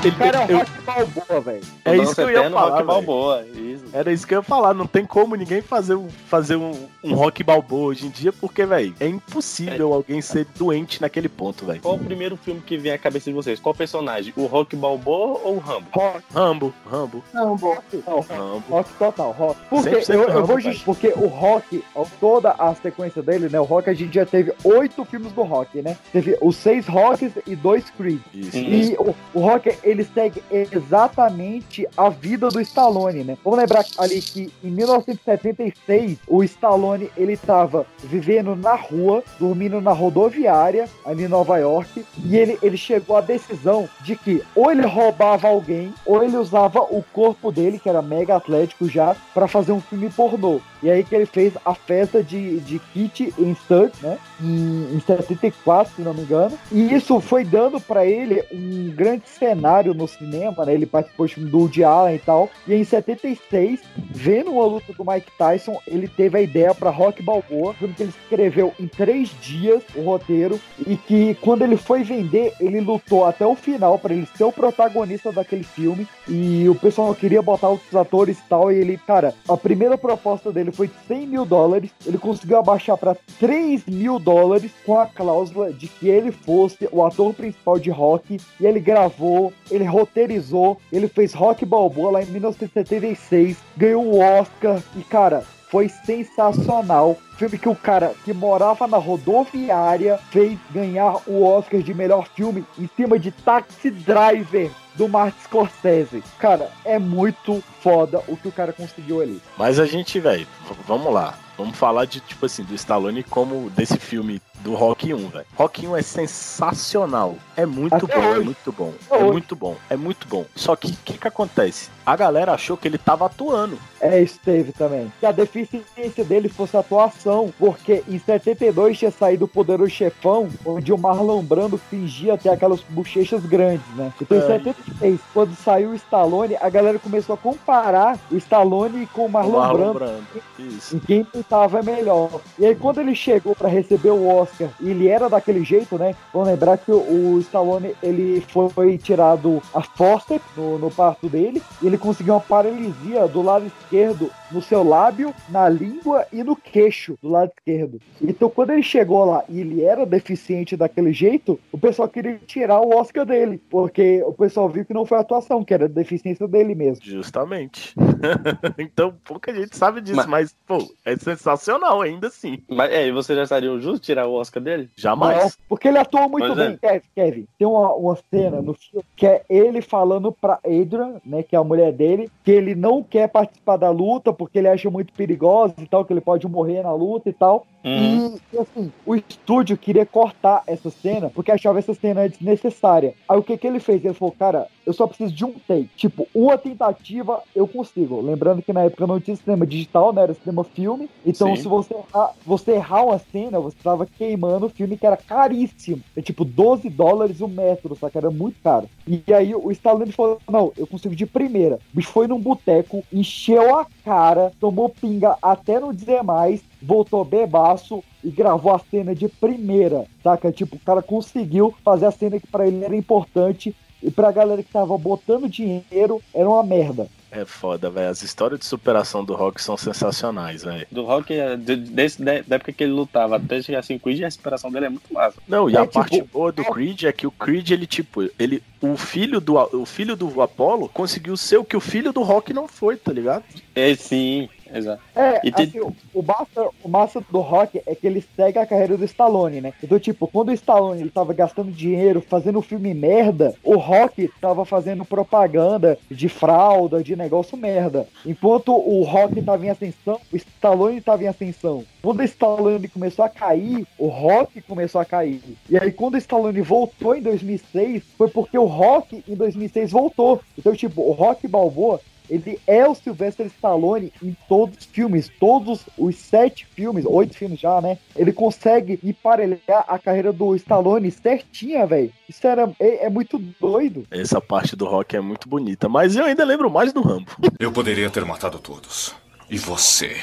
O 0.00 0.12
cara 0.16 0.38
é 0.38 0.54
o 0.54 0.58
Rock 0.58 0.70
Balboa, 0.86 1.40
velho. 1.40 1.60
É 1.84 1.96
isso 1.96 2.14
que 2.14 2.20
eu 2.22 2.30
ia 2.30 2.50
falar, 2.50 2.70
Rock. 2.70 2.84
Balboa. 2.84 3.44
Isso. 3.54 3.84
Era 3.92 4.12
isso 4.12 4.26
que 4.26 4.34
eu 4.34 4.38
ia 4.38 4.42
falar. 4.42 4.72
Não 4.72 4.86
tem 4.86 5.04
como 5.04 5.34
ninguém 5.34 5.60
fazer 5.60 5.94
um, 5.94 6.08
fazer 6.08 6.56
um, 6.56 6.72
um 7.04 7.14
rock 7.14 7.42
balboa 7.42 7.88
hoje 7.88 8.06
em 8.06 8.10
dia, 8.10 8.32
porque, 8.32 8.64
velho, 8.64 8.94
é 8.98 9.06
impossível 9.06 9.92
alguém 9.92 10.22
ser 10.22 10.46
doente 10.56 11.00
naquele 11.02 11.28
ponto, 11.28 11.66
velho. 11.66 11.80
Qual 11.82 11.96
o 11.96 11.98
primeiro 11.98 12.36
filme 12.36 12.60
que 12.60 12.78
vem 12.78 12.92
à 12.92 12.98
cabeça 12.98 13.30
de 13.30 13.34
vocês? 13.34 13.60
Qual 13.60 13.74
personagem? 13.74 14.32
O 14.36 14.46
Rock 14.46 14.74
Balboa 14.74 15.40
ou 15.44 15.56
o 15.56 15.58
Rambo? 15.58 15.86
Rock. 15.92 16.24
Rambo, 16.32 16.74
Rambo. 16.90 17.24
Não, 17.34 17.54
Rambo. 17.54 18.64
rock 18.70 18.90
total, 18.98 19.32
rock. 19.32 19.60
Porque 19.68 19.90
100% 19.90 20.14
eu, 20.14 20.22
eu 20.22 20.32
Rambo, 20.32 20.46
vou 20.46 20.74
porque 20.84 21.08
o 21.08 21.26
rock, 21.26 21.84
toda 22.18 22.52
a 22.52 22.74
sequência 22.74 23.22
dele, 23.22 23.48
né? 23.48 23.60
O 23.60 23.64
rock 23.64 23.90
a 23.90 23.94
gente 23.94 24.14
já 24.14 24.24
teve 24.24 24.52
oito 24.64 25.04
filmes 25.04 25.32
do 25.32 25.42
rock, 25.42 25.82
né? 25.82 25.96
Teve 26.12 26.38
os 26.40 26.56
seis 26.56 26.86
rocks 26.86 27.32
e 27.46 27.54
dois 27.54 27.90
Creed. 27.90 28.20
Isso. 28.32 28.56
E 28.56 28.94
o, 28.98 29.14
o 29.34 29.40
rock, 29.40 29.68
ele 29.90 30.04
segue 30.04 30.42
exatamente 30.50 31.86
a 31.96 32.08
vida 32.08 32.48
do 32.48 32.60
Stallone, 32.60 33.24
né? 33.24 33.38
Vamos 33.44 33.58
lembrar 33.58 33.84
ali 33.98 34.20
que 34.20 34.52
em 34.62 34.70
1976, 34.70 36.18
o 36.26 36.42
Stallone, 36.44 37.10
ele 37.16 37.36
tava 37.36 37.86
vivendo 38.02 38.54
na 38.54 38.74
rua, 38.74 39.22
dormindo 39.38 39.80
na 39.80 39.92
rodoviária, 39.92 40.88
ali 41.04 41.24
em 41.24 41.28
Nova 41.28 41.58
York, 41.58 42.04
e 42.24 42.36
ele, 42.36 42.58
ele 42.62 42.76
chegou 42.76 43.16
à 43.16 43.20
decisão 43.20 43.88
de 44.02 44.16
que 44.16 44.42
ou 44.54 44.70
ele 44.70 44.86
roubava 44.86 45.48
alguém, 45.48 45.92
ou 46.04 46.22
ele 46.22 46.36
usava 46.36 46.80
o 46.80 47.04
corpo 47.12 47.50
dele, 47.50 47.78
que 47.78 47.88
era 47.88 48.02
mega 48.02 48.36
atlético 48.36 48.88
já, 48.88 49.16
pra 49.34 49.48
fazer 49.48 49.72
um 49.72 49.80
filme 49.80 50.10
pornô. 50.10 50.60
E 50.82 50.90
aí 50.90 51.04
que 51.04 51.14
ele 51.14 51.26
fez 51.26 51.52
a 51.64 51.74
festa 51.74 52.22
de, 52.22 52.58
de 52.60 52.78
Kit 52.78 53.34
em 53.38 53.54
Stud, 53.54 53.92
né? 54.02 54.18
Em, 54.40 54.94
em 54.94 55.00
74, 55.00 55.94
se 55.94 56.02
não 56.02 56.14
me 56.14 56.22
engano. 56.22 56.58
E 56.72 56.94
isso 56.94 57.20
foi 57.20 57.44
dando 57.44 57.80
pra 57.80 58.06
ele 58.06 58.42
um 58.52 58.90
grande 58.90 59.28
cenário 59.28 59.79
no 59.88 60.06
cinema, 60.06 60.64
né? 60.64 60.74
Ele 60.74 60.86
participou 60.86 61.26
de 61.26 61.34
filme 61.34 61.50
do 61.50 61.58
Woody 61.58 61.84
Allen 61.84 62.16
e 62.16 62.18
tal. 62.18 62.50
E 62.66 62.74
em 62.74 62.84
76, 62.84 63.80
vendo 64.10 64.52
uma 64.52 64.64
luta 64.64 64.92
do 64.92 65.04
Mike 65.04 65.30
Tyson, 65.38 65.78
ele 65.86 66.08
teve 66.08 66.38
a 66.38 66.42
ideia 66.42 66.74
pra 66.74 66.90
Rock 66.90 67.22
Balboa, 67.22 67.74
filme 67.74 67.94
que 67.94 68.02
ele 68.02 68.12
escreveu 68.22 68.72
em 68.78 68.86
três 68.86 69.30
dias 69.40 69.82
o 69.94 70.02
roteiro 70.02 70.60
e 70.86 70.96
que 70.96 71.34
quando 71.36 71.62
ele 71.62 71.76
foi 71.76 72.02
vender, 72.02 72.52
ele 72.60 72.80
lutou 72.80 73.24
até 73.24 73.46
o 73.46 73.54
final 73.54 73.98
pra 73.98 74.14
ele 74.14 74.28
ser 74.36 74.44
o 74.44 74.52
protagonista 74.52 75.32
daquele 75.32 75.64
filme. 75.64 76.06
E 76.28 76.68
o 76.68 76.74
pessoal 76.74 77.14
queria 77.14 77.42
botar 77.42 77.68
outros 77.68 77.94
atores 77.94 78.38
e 78.38 78.42
tal. 78.48 78.72
E 78.72 78.76
ele, 78.76 78.98
cara, 78.98 79.34
a 79.48 79.56
primeira 79.56 79.96
proposta 79.96 80.52
dele 80.52 80.72
foi 80.72 80.88
de 80.88 80.94
100 81.06 81.26
mil 81.26 81.44
dólares. 81.44 81.90
Ele 82.06 82.18
conseguiu 82.18 82.58
abaixar 82.58 82.96
pra 82.96 83.16
3 83.38 83.86
mil 83.86 84.18
dólares 84.18 84.72
com 84.84 84.98
a 84.98 85.06
cláusula 85.06 85.72
de 85.72 85.88
que 85.88 86.08
ele 86.08 86.30
fosse 86.30 86.88
o 86.92 87.04
ator 87.04 87.34
principal 87.34 87.78
de 87.78 87.90
rock. 87.90 88.38
E 88.60 88.66
ele 88.66 88.80
gravou, 88.80 89.52
ele 89.70 89.84
roteirizou, 89.84 90.80
ele 90.92 91.08
fez 91.08 91.32
Rock 91.32 91.64
Balboa 91.64 92.12
lá 92.12 92.22
em 92.22 92.26
1976, 92.26 93.56
ganhou 93.76 94.04
o 94.04 94.18
Oscar. 94.18 94.82
E, 94.96 95.02
cara, 95.02 95.44
foi 95.70 95.88
sensacional. 95.88 97.16
Filme 97.36 97.56
que 97.56 97.68
o 97.68 97.76
cara 97.76 98.12
que 98.24 98.34
morava 98.34 98.86
na 98.86 98.98
rodoviária 98.98 100.18
fez 100.30 100.58
ganhar 100.70 101.16
o 101.26 101.42
Oscar 101.44 101.80
de 101.80 101.94
melhor 101.94 102.28
filme 102.34 102.64
em 102.78 102.88
cima 102.96 103.18
de 103.18 103.30
Taxi 103.30 103.90
Driver 103.90 104.70
do 104.94 105.08
Martin 105.08 105.38
Scorsese. 105.44 106.22
Cara, 106.38 106.70
é 106.84 106.98
muito 106.98 107.62
foda 107.80 108.20
o 108.28 108.36
que 108.36 108.48
o 108.48 108.52
cara 108.52 108.72
conseguiu 108.72 109.22
ali. 109.22 109.40
Mas 109.56 109.78
a 109.78 109.86
gente, 109.86 110.18
velho, 110.20 110.46
vamos 110.86 111.12
lá. 111.12 111.38
Vamos 111.56 111.76
falar 111.76 112.04
de, 112.04 112.20
tipo 112.20 112.46
assim, 112.46 112.64
do 112.64 112.74
Stallone 112.74 113.22
como 113.22 113.70
desse 113.70 113.98
filme 113.98 114.40
do 114.62 114.74
Rock 114.74 115.12
1, 115.12 115.28
velho. 115.28 115.46
Rock 115.56 115.86
1 115.86 115.96
é 115.96 116.02
sensacional. 116.02 117.34
É 117.56 117.66
muito 117.66 117.94
Até 117.94 118.06
bom, 118.16 118.22
é 118.22 118.30
hoje. 118.30 118.44
muito 118.44 118.72
bom. 118.72 118.92
É 119.10 119.16
hoje. 119.16 119.32
muito 119.32 119.56
bom, 119.56 119.76
é 119.90 119.96
muito 119.96 120.28
bom. 120.28 120.44
Só 120.54 120.74
que 120.76 120.88
o 120.88 120.96
que, 121.04 121.18
que 121.18 121.28
acontece? 121.28 121.88
A 122.06 122.16
galera 122.16 122.52
achou 122.52 122.76
que 122.76 122.88
ele 122.88 122.96
tava 122.98 123.26
atuando. 123.26 123.78
É, 124.00 124.20
isso 124.22 124.38
teve 124.42 124.72
também. 124.72 125.12
Que 125.20 125.26
a 125.26 125.32
deficiência 125.32 126.24
dele 126.24 126.48
fosse 126.48 126.76
atuação, 126.76 127.52
porque 127.58 128.02
em 128.08 128.18
72 128.18 128.98
tinha 128.98 129.10
saído 129.10 129.44
o 129.44 129.48
Poderoso 129.48 129.90
Chefão, 129.90 130.48
onde 130.64 130.92
o 130.92 130.98
Marlon 130.98 131.42
Brando 131.42 131.76
fingia 131.76 132.38
ter 132.38 132.48
aquelas 132.48 132.80
bochechas 132.88 133.44
grandes, 133.44 133.86
né? 133.94 134.12
Então 134.20 134.36
em 134.38 134.40
É. 134.40 134.46
76, 134.46 135.20
quando 135.34 135.54
saiu 135.54 135.90
o 135.90 135.94
Stallone, 135.94 136.56
a 136.60 136.68
galera 136.70 136.98
começou 136.98 137.34
a 137.34 137.38
comparar 137.38 138.18
o 138.30 138.36
Stallone 138.36 139.06
com 139.08 139.26
o 139.26 139.28
Marlon, 139.30 139.58
Marlon 139.60 139.92
Brando. 139.92 139.98
Brando. 139.98 140.24
Isso. 140.58 140.96
Em 140.96 140.98
quem 140.98 141.26
tava 141.48 141.82
melhor. 141.82 142.40
E 142.58 142.64
aí, 142.66 142.74
quando 142.74 143.00
ele 143.00 143.14
chegou 143.14 143.54
pra 143.54 143.68
receber 143.68 144.10
o 144.10 144.26
Oscar, 144.26 144.49
e 144.80 144.90
ele 144.90 145.08
era 145.08 145.28
daquele 145.28 145.64
jeito, 145.64 145.98
né? 145.98 146.14
Vamos 146.32 146.48
lembrar 146.48 146.78
que 146.78 146.90
o, 146.90 147.38
Stallone 147.40 147.94
ele 148.02 148.44
foi 148.48 148.98
tirado 148.98 149.62
a 149.74 149.82
forceps 149.82 150.46
no, 150.56 150.78
no 150.78 150.90
parto 150.90 151.28
dele, 151.28 151.62
e 151.82 151.86
ele 151.86 151.98
conseguiu 151.98 152.34
uma 152.34 152.40
paralisia 152.40 153.26
do 153.28 153.42
lado 153.42 153.66
esquerdo 153.66 154.30
no 154.52 154.60
seu 154.62 154.82
lábio, 154.82 155.34
na 155.48 155.68
língua 155.68 156.26
e 156.32 156.42
no 156.42 156.56
queixo 156.56 157.16
do 157.22 157.28
lado 157.28 157.50
esquerdo. 157.56 158.00
Então, 158.20 158.50
quando 158.50 158.70
ele 158.70 158.82
chegou 158.82 159.24
lá 159.24 159.44
e 159.48 159.60
ele 159.60 159.82
era 159.84 160.04
deficiente 160.06 160.76
daquele 160.76 161.12
jeito, 161.12 161.58
o 161.72 161.78
pessoal 161.78 162.08
queria 162.08 162.38
tirar 162.46 162.80
o 162.80 162.96
Oscar 162.96 163.24
dele, 163.24 163.60
porque 163.70 164.22
o 164.24 164.32
pessoal 164.32 164.68
viu 164.68 164.84
que 164.84 164.94
não 164.94 165.06
foi 165.06 165.18
a 165.18 165.20
atuação, 165.20 165.64
que 165.64 165.74
era 165.74 165.84
a 165.84 165.88
deficiência 165.88 166.46
dele 166.48 166.74
mesmo. 166.74 167.04
Justamente. 167.04 167.94
então, 168.78 169.14
pouca 169.24 169.52
gente 169.54 169.76
sabe 169.76 170.00
disso, 170.00 170.16
Mas- 170.16 170.26
mas, 170.26 170.56
pô, 170.66 170.78
é 171.04 171.16
sensacional 171.16 172.00
ainda 172.00 172.28
assim. 172.28 172.58
Mas 172.68 172.90
é, 172.90 173.06
e 173.06 173.12
vocês 173.12 173.36
já 173.36 173.42
estariam 173.44 173.80
justos 173.80 174.00
tirar 174.06 174.26
o 174.26 174.34
Oscar 174.34 174.62
dele? 174.62 174.88
Jamais. 174.96 175.42
Não, 175.44 175.50
porque 175.68 175.88
ele 175.88 175.98
atuou 175.98 176.28
muito 176.28 176.46
Pois 176.46 176.58
bem, 176.58 176.78
é. 176.82 176.88
Kevin, 176.88 177.06
Kevin. 177.14 177.46
Tem 177.58 177.66
uma, 177.66 177.92
uma 177.94 178.18
cena 178.30 178.62
no 178.62 178.74
filme 178.74 179.04
que 179.16 179.26
é 179.26 179.42
ele 179.48 179.80
falando 179.82 180.32
pra 180.32 180.58
Adrian, 180.64 181.20
né, 181.24 181.42
que 181.42 181.54
é 181.54 181.58
a 181.58 181.64
mulher 181.64 181.92
dele, 181.92 182.30
que 182.44 182.50
ele 182.50 182.74
não 182.74 183.02
quer 183.02 183.28
participar 183.28 183.76
da 183.76 183.90
luta 183.90 184.32
porque 184.40 184.58
ele 184.58 184.68
acha 184.68 184.88
muito 184.88 185.12
perigosa 185.12 185.74
e 185.76 185.86
tal, 185.86 186.02
que 186.02 186.14
ele 186.14 186.20
pode 186.22 186.48
morrer 186.48 186.82
na 186.82 186.94
luta 186.94 187.28
e 187.28 187.32
tal. 187.34 187.66
Uhum. 187.84 188.38
E, 188.50 188.58
assim, 188.58 188.90
o 189.04 189.14
estúdio 189.14 189.76
queria 189.76 190.06
cortar 190.06 190.62
essa 190.66 190.88
cena 190.88 191.28
porque 191.28 191.52
achava 191.52 191.78
essa 191.78 191.92
cena 191.92 192.26
desnecessária. 192.26 193.12
Aí 193.28 193.38
o 193.38 193.42
que 193.42 193.58
que 193.58 193.66
ele 193.66 193.78
fez? 193.78 194.02
Ele 194.02 194.14
falou, 194.14 194.34
cara, 194.38 194.66
eu 194.90 194.94
só 194.94 195.06
preciso 195.06 195.32
de 195.32 195.44
um 195.44 195.52
take. 195.66 195.88
Tipo, 195.96 196.26
uma 196.34 196.58
tentativa 196.58 197.40
eu 197.54 197.66
consigo. 197.66 198.20
Lembrando 198.20 198.60
que 198.60 198.72
na 198.72 198.82
época 198.82 199.06
não 199.06 199.20
tinha 199.20 199.36
cinema 199.36 199.66
digital, 199.66 200.12
né? 200.12 200.22
Era 200.22 200.34
cinema 200.34 200.64
filme. 200.64 201.08
Então, 201.24 201.54
Sim. 201.54 201.62
se 201.62 201.68
você 201.68 201.94
errar, 201.94 202.32
você 202.44 202.72
errar 202.72 203.04
uma 203.04 203.18
cena, 203.18 203.60
você 203.60 203.76
tava 203.82 204.06
queimando 204.06 204.66
o 204.66 204.70
filme 204.70 204.96
que 204.96 205.06
era 205.06 205.16
caríssimo. 205.16 206.02
É 206.16 206.20
tipo 206.20 206.44
12 206.44 206.88
dólares 206.90 207.40
o 207.40 207.48
metro, 207.48 207.96
só 207.96 208.10
que 208.10 208.18
era 208.18 208.30
muito 208.30 208.60
caro. 208.62 208.88
E 209.06 209.22
aí 209.32 209.54
o 209.54 209.70
Stallone 209.70 210.12
falou: 210.12 210.40
Não, 210.50 210.72
eu 210.76 210.86
consigo 210.86 211.14
de 211.14 211.26
primeira. 211.26 211.76
O 211.92 211.96
bicho 211.96 212.10
foi 212.10 212.26
num 212.26 212.40
boteco, 212.40 213.04
encheu 213.12 213.76
a 213.76 213.86
cara, 214.04 214.52
tomou 214.58 214.88
pinga 214.88 215.36
até 215.40 215.78
não 215.78 215.92
dizer 215.92 216.22
mais, 216.22 216.60
voltou 216.82 217.24
bebaço 217.24 218.02
e 218.22 218.30
gravou 218.30 218.74
a 218.74 218.78
cena 218.78 219.14
de 219.14 219.28
primeira, 219.28 220.06
saca? 220.22 220.52
Tipo, 220.52 220.76
o 220.76 220.80
cara 220.80 221.02
conseguiu 221.02 221.74
fazer 221.84 222.06
a 222.06 222.10
cena 222.10 222.40
que 222.40 222.46
pra 222.46 222.66
ele 222.66 222.84
era 222.84 222.96
importante 222.96 223.74
e 224.02 224.10
pra 224.10 224.32
galera 224.32 224.62
que 224.62 224.72
tava 224.72 224.96
botando 224.98 225.48
dinheiro 225.48 226.20
era 226.34 226.48
uma 226.48 226.62
merda. 226.62 227.08
É 227.32 227.44
foda, 227.44 227.88
velho. 227.88 228.10
As 228.10 228.22
histórias 228.22 228.58
de 228.58 228.66
superação 228.66 229.24
do 229.24 229.34
Rock 229.36 229.62
são 229.62 229.76
sensacionais, 229.76 230.64
velho. 230.64 230.84
Do 230.90 231.04
Rock, 231.04 231.32
é, 231.32 231.56
de- 231.56 231.76
desse, 231.76 232.20
da 232.20 232.40
da 232.42 232.56
época 232.56 232.72
que 232.72 232.82
ele 232.82 232.92
lutava 232.92 233.36
até 233.36 233.62
chegar 233.62 233.78
assim, 233.78 234.00
Creed, 234.00 234.22
a 234.22 234.24
respiração 234.24 234.68
dele 234.72 234.86
é 234.86 234.88
muito 234.88 235.14
massa. 235.14 235.36
Não, 235.46 235.70
e 235.70 235.76
É, 235.76 235.78
a 235.78 235.82
tipo, 235.82 235.92
parte 235.94 236.22
boa 236.22 236.50
do 236.50 236.64
Creed 236.64 237.04
é 237.04 237.12
que 237.12 237.28
o 237.28 237.30
Creed, 237.30 237.70
ele, 237.70 237.86
tipo, 237.86 238.28
ele. 238.36 238.60
O 238.82 238.96
filho 238.96 239.40
do, 239.40 239.54
o 239.56 239.86
filho 239.86 240.16
do 240.16 240.42
Apollo 240.42 240.88
conseguiu 240.88 241.36
ser 241.36 241.58
o 241.58 241.64
que 241.64 241.76
o 241.76 241.80
filho 241.80 242.12
do 242.12 242.22
Rock 242.22 242.52
não 242.52 242.66
foi, 242.66 242.96
tá 242.96 243.12
ligado? 243.12 243.44
É, 243.76 243.94
sim, 243.94 244.48
exato. 244.74 245.02
É, 245.14 245.40
E 245.44 245.52
assim, 245.54 245.80
o, 245.80 245.94
o 246.14 246.22
massa, 246.22 246.68
o 246.82 246.88
massa 246.88 247.24
do 247.30 247.40
Rock 247.40 247.80
é 247.86 247.94
que 247.94 248.06
ele 248.06 248.24
segue 248.36 248.58
a 248.58 248.66
carreira 248.66 248.96
do 248.96 249.04
Stallone, 249.04 249.60
né? 249.60 249.72
Então, 249.82 249.98
tipo, 249.98 250.26
quando 250.26 250.48
o 250.48 250.52
Stallone 250.52 251.00
ele 251.02 251.10
tava 251.10 251.32
gastando 251.32 251.70
dinheiro 251.70 252.20
fazendo 252.20 252.62
filme 252.62 252.94
merda, 252.94 253.54
o 253.62 253.76
Rock 253.76 254.30
tava 254.40 254.64
fazendo 254.64 255.04
propaganda 255.04 255.98
de 256.10 256.28
fralda, 256.28 257.02
de 257.02 257.16
negócio 257.16 257.56
merda. 257.56 258.06
Enquanto 258.24 258.72
o 258.72 259.02
Rock 259.02 259.40
tava 259.42 259.64
em 259.66 259.70
ascensão, 259.70 260.20
o 260.32 260.36
Stallone 260.36 261.00
tava 261.00 261.24
em 261.24 261.28
ascensão. 261.28 261.84
Quando 262.02 262.20
o 262.20 262.24
Stallone 262.24 262.88
começou 262.88 263.24
a 263.24 263.28
cair, 263.28 263.86
o 263.98 264.08
Rock 264.08 264.60
começou 264.62 265.00
a 265.00 265.04
cair. 265.04 265.40
E 265.68 265.78
aí, 265.78 265.92
quando 265.92 266.14
o 266.14 266.18
Stallone 266.18 266.60
voltou 266.60 267.14
em 267.14 267.22
2006, 267.22 268.02
foi 268.16 268.28
porque 268.28 268.58
o 268.58 268.64
Rock 268.64 269.22
em 269.28 269.34
2006 269.34 269.90
voltou. 269.90 270.40
Então, 270.58 270.74
tipo, 270.74 271.02
o 271.02 271.12
Rock 271.12 271.46
Balboa 271.46 272.00
ele 272.30 272.60
é 272.66 272.88
o 272.88 272.94
Sylvester 272.94 273.46
Stallone 273.46 274.12
em 274.22 274.36
todos 274.48 274.78
os 274.78 274.84
filmes, 274.84 275.30
todos 275.40 275.84
os 275.98 276.16
sete 276.16 276.64
filmes, 276.64 277.04
oito 277.04 277.36
filmes 277.36 277.58
já, 277.58 277.80
né? 277.80 277.98
Ele 278.14 278.32
consegue 278.32 278.98
emparelhar 279.02 279.84
a 279.88 279.98
carreira 279.98 280.32
do 280.32 280.54
Stallone 280.54 281.10
certinha, 281.10 281.84
velho. 281.86 282.12
Isso 282.28 282.46
era, 282.46 282.70
é, 282.78 283.06
é 283.06 283.10
muito 283.10 283.38
doido. 283.60 284.06
Essa 284.10 284.40
parte 284.40 284.76
do 284.76 284.86
Rock 284.86 285.16
é 285.16 285.20
muito 285.20 285.48
bonita, 285.48 285.88
mas 285.88 286.14
eu 286.14 286.24
ainda 286.24 286.44
lembro 286.44 286.70
mais 286.70 286.92
do 286.92 287.02
Rambo. 287.02 287.30
Eu 287.58 287.72
poderia 287.72 288.08
ter 288.08 288.24
matado 288.24 288.58
todos. 288.58 289.14
E 289.50 289.58
você? 289.58 290.16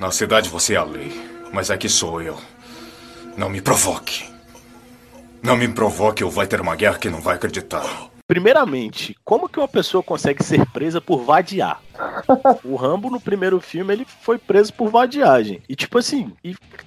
Na 0.00 0.10
cidade 0.10 0.48
você 0.48 0.74
é 0.74 0.78
a 0.78 0.84
lei, 0.84 1.12
mas 1.52 1.70
aqui 1.70 1.88
sou 1.88 2.20
eu. 2.20 2.36
Não 3.36 3.48
me 3.48 3.60
provoque. 3.60 4.24
Não 5.42 5.56
me 5.56 5.68
provoque 5.68 6.24
ou 6.24 6.30
vai 6.30 6.46
ter 6.46 6.60
uma 6.60 6.74
guerra 6.74 6.98
que 6.98 7.10
não 7.10 7.20
vai 7.20 7.36
acreditar. 7.36 8.10
Primeiramente, 8.26 9.16
como 9.24 9.48
que 9.48 9.58
uma 9.58 9.68
pessoa 9.68 10.02
consegue 10.02 10.42
ser 10.42 10.66
presa 10.70 11.00
por 11.00 11.22
vadiar? 11.22 11.80
O 12.64 12.74
Rambo, 12.74 13.08
no 13.08 13.20
primeiro 13.20 13.60
filme, 13.60 13.92
ele 13.92 14.06
foi 14.20 14.36
preso 14.36 14.72
por 14.72 14.90
vadiagem. 14.90 15.62
E, 15.68 15.76
tipo 15.76 15.98
assim, 15.98 16.32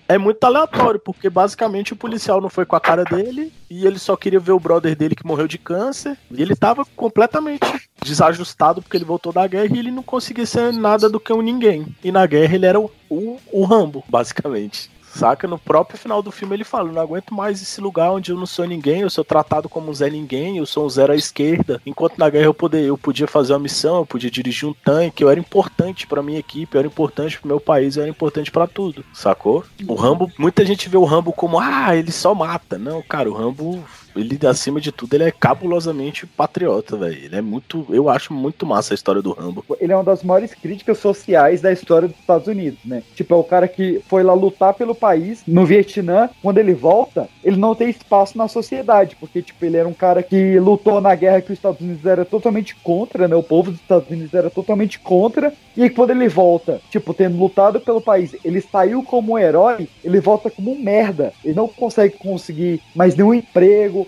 é 0.08 0.18
muito 0.18 0.44
aleatório, 0.44 1.00
porque 1.00 1.30
basicamente 1.30 1.94
o 1.94 1.96
policial 1.96 2.42
não 2.42 2.50
foi 2.50 2.66
com 2.66 2.76
a 2.76 2.80
cara 2.80 3.06
dele 3.06 3.54
e 3.70 3.86
ele 3.86 3.98
só 3.98 4.18
queria 4.18 4.40
ver 4.40 4.52
o 4.52 4.60
brother 4.60 4.96
dele 4.96 5.16
que 5.16 5.26
morreu 5.26 5.48
de 5.48 5.58
câncer. 5.58 6.18
E 6.30 6.42
ele 6.42 6.56
tava 6.58 6.84
completamente 6.96 7.90
desajustado 8.04 8.82
porque 8.82 8.98
ele 8.98 9.06
voltou 9.06 9.32
da 9.32 9.48
guerra 9.48 9.74
e 9.74 9.80
ele 9.80 9.92
não 9.92 10.04
conseguia 10.04 10.46
ser 10.46 10.74
nada 10.74 11.10
do 11.10 11.20
que 11.22 11.32
um 11.32 11.42
ninguém. 11.42 11.88
E 12.04 12.12
na 12.12 12.26
guerra 12.26 12.56
ele 12.56 12.66
era 12.66 12.80
o, 12.80 12.92
o, 13.10 13.40
o 13.52 13.64
Rambo, 13.64 14.04
basicamente. 14.10 14.92
Saca? 15.14 15.48
No 15.48 15.58
próprio 15.58 15.98
final 15.98 16.22
do 16.22 16.32
filme 16.32 16.56
ele 16.56 16.64
fala: 16.64 16.92
não 16.92 17.02
aguento 17.02 17.34
mais 17.34 17.62
esse 17.62 17.82
lugar 17.82 18.12
onde 18.12 18.32
eu 18.32 18.38
não 18.38 18.46
sou 18.46 18.66
ninguém, 18.66 19.02
eu 19.02 19.10
sou 19.10 19.24
tratado 19.24 19.70
como 19.70 19.90
um 19.90 19.94
Zé 19.94 20.10
Ninguém, 20.10 20.58
eu 20.58 20.66
sou 20.66 20.86
um 20.86 20.90
zero 20.90 21.14
à 21.14 21.16
esquerda. 21.16 21.82
Enquanto 21.86 22.18
na 22.18 22.30
guerra 22.30 22.46
eu, 22.46 22.54
poder, 22.54 22.84
eu 22.84 22.98
podia 22.98 23.28
fazer 23.28 23.54
uma 23.54 23.60
missão, 23.60 23.98
eu 23.98 24.06
podia 24.06 24.32
dirigir 24.32 24.68
um 24.68 24.74
tanque, 24.74 25.24
eu 25.24 25.30
era 25.30 25.40
importante 25.40 26.08
pra 26.08 26.24
minha 26.24 26.40
equipe, 26.40 26.76
eu 26.76 26.80
era 26.80 26.88
importante 26.88 27.40
pro 27.40 27.48
meu 27.48 27.60
país, 27.60 27.96
eu 27.96 28.04
era 28.04 28.10
importante 28.10 28.52
pra 28.52 28.68
tudo. 28.68 29.04
Sacou? 29.14 29.64
O 29.88 29.96
Rambo, 29.96 30.32
muita 30.38 30.66
gente 30.66 30.90
vê 30.90 30.98
o 30.98 31.06
Rambo 31.06 31.32
como, 31.32 31.60
ah, 31.60 31.96
ele 31.96 32.12
só 32.12 32.34
mata. 32.34 32.78
Não, 32.78 33.02
cara, 33.02 33.30
o 33.30 33.34
Rambo 33.34 33.84
ele, 34.20 34.40
acima 34.48 34.80
de 34.80 34.92
tudo, 34.92 35.14
ele 35.14 35.24
é 35.24 35.32
cabulosamente 35.32 36.26
patriota, 36.26 36.98
velho. 36.98 37.26
Ele 37.26 37.36
é 37.36 37.42
muito. 37.42 37.86
Eu 37.90 38.10
acho 38.10 38.34
muito 38.34 38.66
massa 38.66 38.94
a 38.94 38.96
história 38.96 39.22
do 39.22 39.32
Rambo. 39.32 39.64
Ele 39.80 39.94
é 39.94 39.96
uma 39.96 40.04
das 40.04 40.24
maiores 40.24 40.54
críticas 40.54 40.98
sociais 41.00 41.62
da 41.62 41.72
história 41.72 42.08
dos 42.08 42.18
Estados 42.20 42.48
Unidos, 42.48 42.80
né? 42.86 43.04
Tipo, 43.16 43.34
é 43.34 43.38
o 43.38 43.44
cara 43.44 43.68
que 43.68 44.02
foi 44.08 44.24
lá 44.24 44.34
lutar 44.34 44.74
pelo 44.74 44.96
país 44.96 45.42
no 45.48 45.66
Vietnã. 45.66 46.30
Quando 46.42 46.58
ele 46.58 46.74
volta, 46.74 47.30
ele 47.44 47.58
não 47.58 47.76
tem 47.76 47.90
espaço 47.90 48.38
na 48.38 48.48
sociedade, 48.48 49.16
porque, 49.20 49.42
tipo, 49.42 49.64
ele 49.66 49.78
era 49.78 49.88
um 49.88 49.94
cara 49.94 50.22
que 50.22 50.60
lutou 50.60 51.00
na 51.02 51.16
guerra 51.16 51.42
que 51.42 51.52
os 51.52 51.58
Estados 51.58 51.82
Unidos 51.82 52.06
era 52.06 52.26
totalmente 52.26 52.76
contra, 52.76 53.28
né? 53.28 53.36
O 53.36 53.44
povo 53.44 53.72
dos 53.72 53.80
Estados 53.80 54.10
Unidos 54.10 54.34
era 54.34 54.50
totalmente 54.50 55.00
contra. 55.00 55.54
E 55.76 55.90
quando 55.90 56.12
ele 56.12 56.28
volta, 56.28 56.82
tipo, 56.90 57.14
tendo 57.14 57.38
lutado 57.38 57.80
pelo 57.80 58.02
país, 58.02 58.36
ele 58.44 58.62
saiu 58.62 59.04
como 59.04 59.34
um 59.34 59.38
herói, 59.38 59.88
ele 60.04 60.20
volta 60.20 60.50
como 60.50 60.72
um 60.72 60.80
merda. 60.80 61.32
Ele 61.44 61.54
não 61.54 61.68
consegue 61.68 62.18
conseguir 62.18 62.82
mais 62.96 63.16
nenhum 63.16 63.34
emprego, 63.34 64.08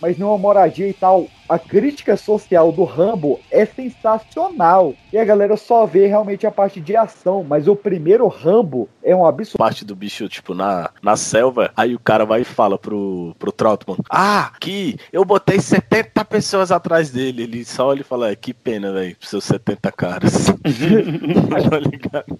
mas 0.00 0.16
nenhuma 0.16 0.38
moradia 0.38 0.88
e 0.88 0.92
tal. 0.92 1.26
A 1.48 1.58
crítica 1.58 2.16
social 2.16 2.70
do 2.70 2.84
Rambo 2.84 3.40
é 3.50 3.66
sensacional. 3.66 4.94
E 5.12 5.18
a 5.18 5.24
galera 5.24 5.56
só 5.56 5.84
vê 5.84 6.06
realmente 6.06 6.46
a 6.46 6.50
parte 6.50 6.80
de 6.80 6.96
ação, 6.96 7.42
mas 7.42 7.66
o 7.66 7.74
primeiro 7.74 8.28
Rambo 8.28 8.88
é 9.02 9.16
um 9.16 9.26
absurdo. 9.26 9.58
Parte 9.58 9.84
do 9.84 9.96
bicho, 9.96 10.28
tipo, 10.28 10.54
na, 10.54 10.90
na 11.02 11.16
selva, 11.16 11.72
aí 11.76 11.92
o 11.92 11.98
cara 11.98 12.24
vai 12.24 12.42
e 12.42 12.44
fala 12.44 12.78
pro, 12.78 13.34
pro 13.36 13.50
Troutman: 13.50 13.96
Ah, 14.08 14.52
que 14.60 14.96
eu 15.12 15.24
botei 15.24 15.60
70 15.60 16.24
pessoas 16.24 16.70
atrás 16.70 17.10
dele. 17.10 17.42
Ele 17.42 17.64
só 17.64 17.88
olha 17.88 18.02
e 18.02 18.04
fala: 18.04 18.30
é, 18.30 18.36
Que 18.36 18.54
pena, 18.54 18.92
velho, 18.92 19.16
seus 19.20 19.42
70 19.42 19.90
caras. 19.90 20.50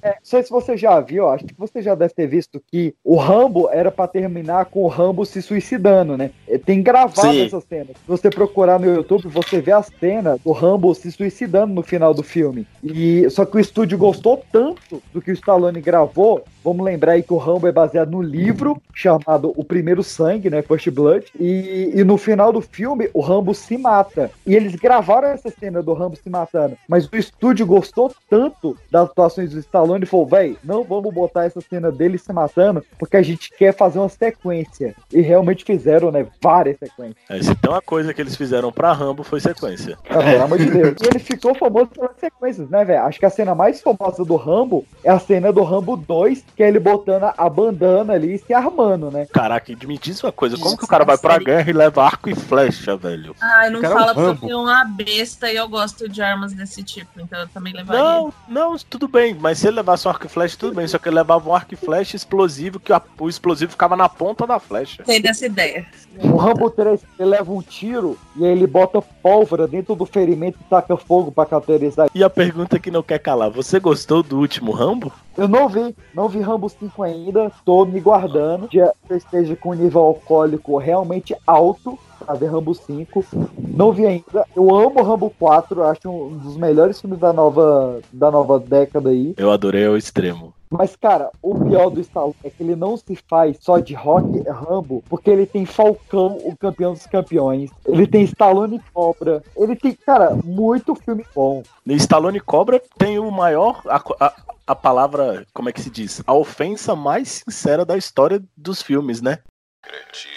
é, 0.03 0.11
não 0.11 0.19
sei 0.23 0.43
se 0.45 0.51
você 0.51 0.77
já 0.77 1.01
viu, 1.01 1.29
acho 1.29 1.47
que 1.47 1.55
você 1.59 1.83
já 1.83 1.97
deve 1.97 2.15
ter 2.15 2.29
visto 2.29 2.63
que 2.71 2.95
o 3.03 3.17
Rambo 3.17 3.69
era 3.73 3.91
para 3.91 4.07
terminar 4.07 4.67
com 4.67 4.85
o 4.85 4.89
Rambo 4.89 5.27
se 5.27 5.43
suicidando, 5.43 6.17
né? 6.17 6.31
Tem 6.65 6.81
gravado 6.81 7.33
Sim. 7.33 7.50
Essa 7.57 7.67
cena. 7.67 7.87
Se 7.87 8.09
você 8.09 8.31
procurar 8.31 8.79
no 8.79 8.87
YouTube, 8.87 9.29
você 9.29 9.61
vê 9.61 9.73
a 9.73 9.83
cena 9.83 10.39
do 10.45 10.53
Rambo 10.53 10.95
se 10.95 11.11
suicidando 11.11 11.75
no 11.75 11.83
final 11.83 12.15
do 12.15 12.23
filme. 12.23 12.67
E 12.83 13.29
só 13.31 13.45
que 13.45 13.57
o 13.57 13.61
estúdio 13.61 13.99
gostou 13.99 14.43
tanto 14.53 15.03
do 15.13 15.21
que 15.21 15.31
o 15.31 15.35
Stallone 15.35 15.81
gravou. 15.81 16.45
Vamos 16.63 16.85
lembrar 16.85 17.13
aí 17.13 17.23
que 17.23 17.33
o 17.33 17.39
Rambo 17.39 17.67
é 17.67 17.73
baseado 17.73 18.11
no 18.11 18.23
livro 18.23 18.81
chamado 18.95 19.53
O 19.57 19.65
Primeiro 19.65 20.03
Sangue, 20.03 20.51
né? 20.51 20.63
First 20.63 20.91
Blood. 20.91 21.27
E, 21.39 21.93
e 21.95 22.05
no 22.05 22.17
final 22.17 22.53
do 22.53 22.61
filme, 22.61 23.09
o 23.15 23.21
Rambo 23.21 23.55
se 23.55 23.79
mata. 23.79 24.31
E 24.47 24.55
eles 24.55 24.75
gravaram 24.75 25.29
essa 25.29 25.51
cena 25.51 25.83
do 25.83 25.93
Rambo 25.93 26.17
se 26.17 26.29
matando. 26.29 26.77
Mas 26.89 27.07
o 27.07 27.17
estúdio 27.17 27.67
gostou 27.67 28.13
tanto 28.29 28.77
das 28.91 29.09
atuações 29.09 29.51
do 29.51 29.59
Stallone 29.59 30.05
e 30.05 30.07
falou: 30.07 30.27
véi, 30.27 30.57
não 30.63 30.85
vamos 30.85 31.13
botar 31.13 31.45
essa 31.45 31.61
cena 31.61 31.91
dele 31.91 32.19
se 32.19 32.33
matando, 32.33 32.85
porque 32.99 33.17
a 33.17 33.23
gente 33.23 33.51
quer 33.57 33.75
fazer 33.75 33.99
uma 33.99 34.09
sequência. 34.09 34.95
E 35.13 35.21
realmente 35.21 35.65
fizeram, 35.65 36.11
né? 36.11 36.27
Várias 36.43 36.79
sequências. 36.79 37.17
É, 37.29 37.43
se 37.43 37.55
tem 37.55 37.71
uma 37.71 37.83
coisa 37.83 38.13
que 38.13 38.21
eles 38.21 38.37
fizeram 38.37 38.71
pra 38.71 38.93
Rambo 38.93 39.23
foi 39.23 39.41
sequência. 39.41 39.97
Ah, 40.09 40.23
pelo 40.23 40.43
amor 40.43 40.59
de 40.59 40.71
Deus. 40.71 40.97
E 41.03 41.07
ele 41.07 41.19
ficou 41.19 41.55
famoso 41.55 41.87
pelas 41.87 42.17
sequências, 42.19 42.69
né, 42.69 42.85
velho? 42.85 43.03
Acho 43.03 43.19
que 43.19 43.27
a 43.27 43.31
cena 43.31 43.55
mais 43.55 43.81
famosa 43.81 44.25
do 44.25 44.37
Rambo 44.37 44.85
é 45.03 45.11
a 45.11 45.19
cena 45.19 45.53
do 45.53 45.63
Rambo 45.63 45.97
2, 45.97 46.45
que 46.61 46.65
é 46.65 46.69
ele 46.69 46.79
botando 46.79 47.25
a 47.39 47.49
bandana 47.49 48.13
ali 48.13 48.35
e 48.35 48.39
se 48.39 48.53
armando, 48.53 49.11
né? 49.11 49.27
Caraca, 49.33 49.73
me 49.87 49.97
diz 49.97 50.23
uma 50.23 50.31
coisa: 50.31 50.59
como 50.59 50.77
que 50.77 50.85
o 50.85 50.87
cara 50.87 51.07
vai 51.07 51.17
pra 51.17 51.39
guerra 51.39 51.71
e 51.71 51.73
leva 51.73 52.05
arco 52.05 52.29
e 52.29 52.35
flecha, 52.35 52.99
velho? 52.99 53.35
Ai, 53.41 53.71
não 53.71 53.81
Cara, 53.81 53.95
é 53.95 53.99
fala 53.99 54.13
o 54.13 54.15
porque 54.15 54.45
eu 54.45 54.49
tenho 54.49 54.61
uma 54.61 54.85
besta 54.85 55.51
e 55.51 55.57
eu 55.57 55.67
gosto 55.67 56.07
de 56.07 56.21
armas 56.21 56.53
desse 56.53 56.83
tipo, 56.83 57.19
então 57.19 57.41
eu 57.41 57.49
também 57.49 57.73
levaria. 57.73 58.03
Não, 58.03 58.35
não, 58.47 58.77
tudo 58.77 59.09
bem, 59.09 59.33
mas 59.33 59.57
se 59.59 59.69
ele 59.69 59.77
levasse 59.77 60.07
um 60.07 60.11
arco 60.11 60.27
e 60.27 60.29
flecha, 60.29 60.55
tudo 60.59 60.75
bem. 60.75 60.87
Só 60.87 60.99
que 60.99 61.09
ele 61.09 61.17
levava 61.17 61.49
um 61.49 61.55
arco 61.55 61.73
e 61.73 61.79
flecha 61.79 62.15
explosivo, 62.15 62.79
que 62.79 62.93
a- 62.93 63.01
o 63.19 63.27
explosivo 63.31 63.71
ficava 63.71 63.97
na 63.97 64.07
ponta 64.11 64.47
da 64.47 64.59
flecha. 64.61 65.03
Sei 65.07 65.19
dessa 65.23 65.47
ideia. 65.47 65.87
O 66.19 66.37
Rambo 66.37 66.69
3, 66.69 67.01
ele 67.19 67.31
leva 67.31 67.51
um 67.51 67.63
tiro 67.63 68.19
e 68.37 68.45
aí 68.45 68.53
ele 68.53 68.67
bota 68.67 69.01
pólvora 69.01 69.67
dentro 69.67 69.95
do 69.95 70.05
ferimento 70.05 70.59
e 70.61 70.65
taca 70.69 70.95
fogo 70.95 71.33
pra 71.33 71.47
cauterizar. 71.47 72.11
E 72.15 72.23
a 72.23 72.29
pergunta 72.29 72.79
que 72.79 72.91
não 72.91 73.03
quer 73.03 73.19
calar: 73.19 73.49
você 73.49 73.81
gostou 73.81 74.23
do 74.23 74.39
último 74.39 74.73
Rambo? 74.73 75.11
Eu 75.39 75.49
não 75.49 75.69
vi, 75.69 75.95
não 76.13 76.29
vi 76.29 76.41
Rambo 76.41 76.50
5 76.69 77.03
ainda, 77.03 77.53
tô 77.65 77.85
me 77.85 78.01
guardando. 78.01 78.69
Já 78.73 78.93
eu 79.09 79.17
esteja 79.17 79.57
com 79.57 79.71
um 79.71 79.75
nível 79.75 80.01
alcoólico 80.03 80.77
realmente 80.79 81.37
alto 81.47 81.99
pra 82.25 82.35
ver 82.35 82.47
Rambo 82.47 82.75
5. 82.75 83.25
Não 83.59 83.93
vi 83.93 84.07
ainda. 84.07 84.47
Eu 84.55 84.75
amo 84.75 85.03
Rambo 85.03 85.33
4, 85.39 85.83
acho 85.85 86.09
um 86.09 86.37
dos 86.37 86.57
melhores 86.57 87.01
filmes 87.01 87.19
da 87.19 87.33
nova, 87.33 88.01
da 88.13 88.31
nova 88.31 88.59
década 88.59 89.11
aí. 89.11 89.35
Eu 89.37 89.51
adorei 89.51 89.87
ao 89.87 89.97
extremo. 89.97 90.53
Mas, 90.73 90.95
cara, 90.95 91.33
o 91.43 91.59
pior 91.65 91.91
do 91.91 92.01
Stallone 92.01 92.37
é 92.45 92.49
que 92.49 92.63
ele 92.63 92.77
não 92.77 92.97
se 92.97 93.17
faz 93.29 93.59
só 93.61 93.81
de 93.81 93.93
rock 93.93 94.41
Rambo, 94.49 95.03
porque 95.09 95.29
ele 95.29 95.45
tem 95.45 95.67
Falcão, 95.67 96.39
o 96.45 96.57
campeão 96.57 96.93
dos 96.93 97.07
campeões. 97.07 97.71
Ele 97.85 98.07
tem 98.07 98.23
Stallone 98.23 98.81
Cobra. 98.95 99.43
Ele 99.57 99.75
tem, 99.75 99.93
cara, 99.95 100.39
muito 100.45 100.95
filme 100.95 101.27
bom. 101.35 101.65
Stallone 101.85 102.39
Cobra 102.39 102.81
tem 102.97 103.19
o 103.19 103.33
maior. 103.33 103.83
A, 103.89 104.01
a, 104.21 104.33
a 104.71 104.75
palavra, 104.77 105.45
como 105.53 105.69
é 105.69 105.73
que 105.73 105.83
se 105.83 105.91
diz? 105.91 106.23
A 106.25 106.33
ofensa 106.33 106.95
mais 106.95 107.43
sincera 107.45 107.85
da 107.85 107.97
história 107.97 108.41
dos 108.57 108.81
filmes, 108.81 109.21
né? 109.21 109.41
Cretino. 109.83 110.33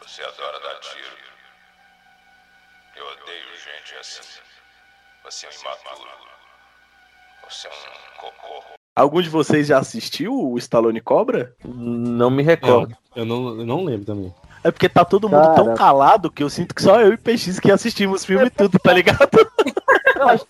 Você 0.00 0.22
adora 0.22 0.60
dar 0.60 0.78
tiro. 0.78 1.16
Eu 2.96 3.04
odeio 3.06 3.56
gente 3.56 3.96
assim. 4.00 4.40
Você 5.24 5.46
é 5.46 5.48
um 5.48 5.62
imaturo. 5.62 6.10
Você 7.50 7.66
é 7.66 7.70
um 7.70 8.20
cocô. 8.20 8.62
Algum 8.94 9.20
de 9.20 9.28
vocês 9.28 9.66
já 9.66 9.78
assistiu 9.80 10.32
o 10.32 10.56
Stallone 10.56 11.00
Cobra? 11.00 11.56
Não 11.64 12.30
me 12.30 12.44
recordo. 12.44 12.96
Eu 13.16 13.24
não, 13.24 13.48
eu 13.58 13.66
não 13.66 13.84
lembro 13.84 14.06
também. 14.06 14.32
É 14.62 14.70
porque 14.70 14.88
tá 14.88 15.04
todo 15.04 15.28
mundo 15.28 15.54
tão 15.56 15.64
Cara. 15.66 15.76
calado 15.76 16.30
que 16.30 16.44
eu 16.44 16.48
sinto 16.48 16.72
que 16.72 16.82
só 16.82 17.00
eu 17.00 17.12
e 17.12 17.16
PX 17.16 17.58
que 17.58 17.72
assistimos 17.72 18.22
o 18.22 18.26
filme 18.26 18.48
tudo, 18.48 18.78
tá 18.78 18.92
ligado? 18.92 19.28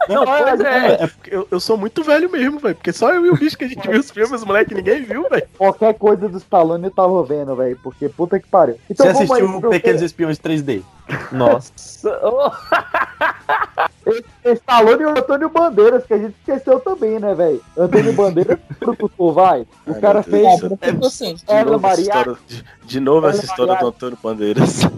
Não, 0.09 0.25
pois 0.25 0.61
é. 0.61 1.05
É 1.05 1.07
porque 1.07 1.35
eu, 1.35 1.49
eu 1.51 1.61
sou 1.61 1.77
muito 1.77 2.03
velho 2.03 2.31
mesmo, 2.31 2.59
velho. 2.59 2.75
Porque 2.75 2.93
só 2.93 3.13
eu 3.13 3.27
e 3.27 3.31
o 3.31 3.37
bicho 3.37 3.57
que 3.57 3.65
a 3.65 3.69
gente 3.69 3.89
viu 3.89 4.01
os 4.01 4.11
filmes, 4.11 4.45
moleque, 4.45 4.75
ninguém 4.75 5.03
viu, 5.03 5.29
velho. 5.29 5.47
Qualquer 5.57 5.95
coisa 5.95 6.29
do 6.29 6.39
Stallone 6.39 6.85
eu 6.85 6.91
tava 6.91 7.23
vendo, 7.25 7.55
velho. 7.57 7.79
Porque 7.83 8.09
puta 8.09 8.39
que 8.39 8.47
pariu. 8.47 8.77
Você 8.89 9.13
vamos 9.13 9.31
aí 9.31 9.43
assistiu 9.43 9.71
Pequenos 9.71 10.03
Espiões 10.03 10.39
3D? 10.39 10.83
Nossa. 11.33 11.73
Stallone 14.45 15.03
e 15.03 15.07
o 15.07 15.11
Antônio 15.11 15.49
Bandeiras, 15.49 16.05
que 16.05 16.15
a 16.15 16.19
gente 16.19 16.35
esqueceu 16.41 16.79
também, 16.81 17.19
né, 17.19 17.35
velho? 17.35 17.61
Antônio 17.77 18.13
Bandeiras, 18.15 18.59
produtor, 18.79 19.33
vai. 19.33 19.63
O 19.87 19.95
Ai, 19.95 20.01
cara 20.01 20.23
fez. 20.23 20.61
céu. 20.61 20.69
De 21.35 21.43
Ela 21.49 21.73
novo, 21.73 21.89
história, 21.89 22.37
de, 22.47 22.65
de 22.85 23.01
novo 23.01 23.27
essa 23.27 23.39
Ela 23.39 23.45
história 23.47 23.75
do. 23.77 23.87
Antônio 23.87 24.19
Bandeiras. 24.23 24.81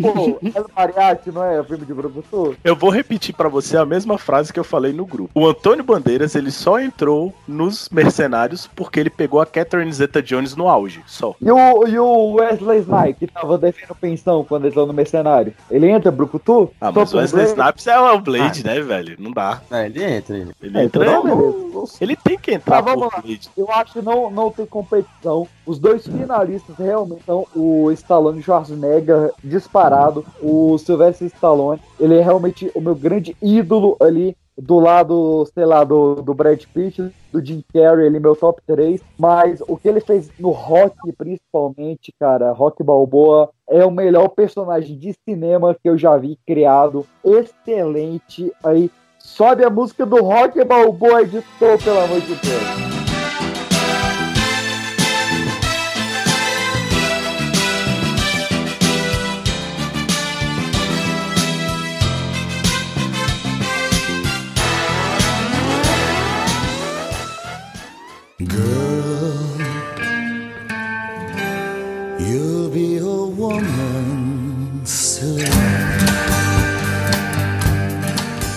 Pô, 0.00 0.38
El 0.42 0.66
Mariachi, 0.74 1.30
não 1.30 1.44
é 1.44 1.62
filme 1.62 1.84
de 1.84 1.94
produtor? 1.94 2.56
Eu 2.64 2.74
vou 2.74 2.90
repetir 2.90 3.34
pra 3.34 3.48
você 3.48 3.76
a 3.76 3.86
mesma 3.86 4.18
frase 4.18 4.52
que 4.52 4.58
eu 4.58 4.64
falei 4.64 4.92
no 4.92 5.06
grupo. 5.06 5.30
O 5.34 5.46
Antônio 5.46 5.84
Bandeiras, 5.84 6.34
ele 6.34 6.50
só 6.50 6.80
entrou 6.80 7.32
nos 7.46 7.88
Mercenários 7.88 8.68
porque 8.74 8.98
ele 8.98 9.10
pegou 9.10 9.40
a 9.40 9.46
Catherine 9.46 9.92
Zeta-Jones 9.92 10.56
no 10.56 10.68
auge, 10.68 11.02
só. 11.06 11.34
E 11.40 11.50
o, 11.50 11.86
e 11.86 11.98
o 11.98 12.32
Wesley 12.34 12.80
Snipes, 12.80 13.18
que 13.18 13.26
tava 13.28 13.56
devendo 13.58 13.94
pensão 13.94 14.44
quando 14.44 14.66
entrou 14.66 14.86
no 14.86 14.92
Mercenário? 15.12 15.54
Ele 15.70 15.88
entra, 15.90 16.10
Brucutu? 16.10 16.70
Ah, 16.80 16.92
Só 16.92 17.00
mas 17.00 17.12
o 17.12 17.16
Wesley? 17.18 17.46
Snipes 17.46 17.86
é 17.86 17.98
o 17.98 18.18
Blade, 18.20 18.64
né, 18.64 18.80
velho? 18.80 19.16
Não 19.18 19.30
dá. 19.30 19.60
É, 19.70 19.86
ele 19.86 20.02
entra, 20.02 20.36
ele. 20.36 20.52
Ele 20.62 20.78
É, 20.78 20.84
entra. 20.84 21.04
então, 21.04 21.24
não, 21.24 21.84
ele 22.00 22.16
tem 22.16 22.38
que 22.38 22.52
Tá, 22.52 22.56
entrar 22.56 22.80
vamos 22.80 23.04
por 23.08 23.14
lá. 23.14 23.20
Blade. 23.22 23.50
Eu 23.56 23.70
acho 23.70 23.92
que 23.92 24.02
não, 24.02 24.30
não 24.30 24.50
tem 24.50 24.64
competição. 24.66 25.46
Os 25.66 25.78
dois 25.78 26.06
finalistas 26.06 26.76
realmente 26.76 27.22
são 27.24 27.46
o 27.54 27.90
Stallone 27.92 28.40
e 28.40 28.42
Schwarzenegger 28.42 29.30
disparado. 29.44 30.24
O 30.40 30.76
Sylvester 30.78 31.26
Stallone, 31.28 31.80
ele 32.00 32.16
é 32.16 32.22
realmente 32.22 32.70
o 32.74 32.80
meu 32.80 32.94
grande 32.94 33.36
ídolo 33.42 33.96
ali. 34.00 34.36
Do 34.56 34.78
lado, 34.78 35.46
sei 35.54 35.64
lá, 35.64 35.82
do, 35.82 36.16
do 36.16 36.34
Brad 36.34 36.62
Pitt, 36.74 37.10
do 37.32 37.44
Jim 37.44 37.64
Carrey, 37.72 38.06
ele 38.06 38.18
é 38.18 38.20
meu 38.20 38.36
top 38.36 38.60
3. 38.66 39.00
Mas 39.18 39.62
o 39.66 39.76
que 39.76 39.88
ele 39.88 40.00
fez 40.00 40.30
no 40.38 40.50
Rock, 40.50 40.96
principalmente, 41.16 42.12
cara, 42.18 42.52
Rock 42.52 42.82
Balboa, 42.82 43.50
é 43.68 43.84
o 43.84 43.90
melhor 43.90 44.28
personagem 44.28 44.98
de 44.98 45.14
cinema 45.26 45.74
que 45.74 45.88
eu 45.88 45.96
já 45.96 46.16
vi 46.16 46.38
criado. 46.46 47.06
Excelente 47.24 48.52
aí. 48.62 48.90
Sobe 49.18 49.64
a 49.64 49.70
música 49.70 50.04
do 50.04 50.22
Rock 50.22 50.62
Balboa, 50.64 51.22
editor, 51.22 51.82
pelo 51.82 52.00
amor 52.00 52.20
de 52.20 52.34
Deus. 52.34 52.91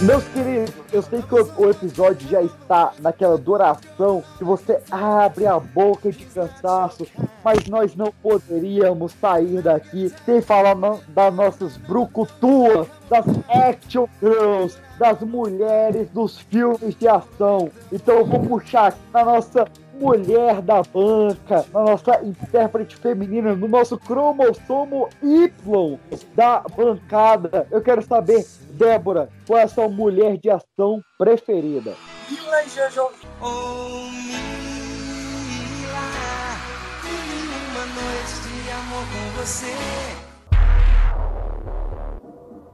Meus 0.05 0.23
queridos, 0.25 0.71
eu 0.93 1.01
sei 1.01 1.19
que 1.19 1.33
o, 1.33 1.69
episódio 1.71 2.29
já 2.29 2.39
está 2.39 2.93
naquela 2.99 3.39
duração 3.39 4.23
que 4.37 4.43
você 4.43 4.79
abre 4.91 5.47
a 5.47 5.59
boca 5.59 6.11
de 6.11 6.23
cansaço, 6.25 7.07
mas 7.43 7.65
nós 7.65 7.95
não 7.95 8.13
poderíamos 8.21 9.13
sair 9.13 9.63
daqui 9.63 10.13
sem 10.23 10.41
falar 10.43 10.75
das 11.07 11.33
nossas 11.33 11.77
brucutuas, 11.77 12.87
das 13.09 13.25
action 13.49 14.07
girls, 14.21 14.77
das 14.99 15.19
mulheres 15.21 16.07
dos 16.11 16.37
filmes 16.37 16.95
de 16.95 17.07
ação. 17.07 17.71
Então 17.91 18.17
eu 18.17 18.25
vou 18.27 18.41
puxar 18.41 18.89
aqui 18.89 18.99
na 19.11 19.25
nossa 19.25 19.65
mulher 19.99 20.61
da 20.61 20.81
banca, 20.83 21.65
na 21.73 21.83
nossa 21.83 22.21
intérprete 22.23 22.95
feminina, 22.95 23.55
no 23.55 23.67
nosso 23.67 23.97
cromossomo 23.97 25.09
Y 25.23 25.99
da 26.35 26.61
bancada. 26.75 27.67
Eu 27.71 27.81
quero 27.81 28.01
saber, 28.01 28.45
Débora, 28.75 29.29
qual 29.47 29.57
é 29.57 29.63
a 29.63 29.67
sua 29.69 29.87
mulher 29.87 30.37
de 30.37 30.49
ação 30.49 31.01
preferida? 31.17 31.95
Mila 32.29 32.61
Jojo. 32.67 33.09
Uma 37.71 37.85
noite 37.85 38.35
de 38.43 38.71
amor 38.71 39.05
com 39.07 39.39
você. 39.39 39.71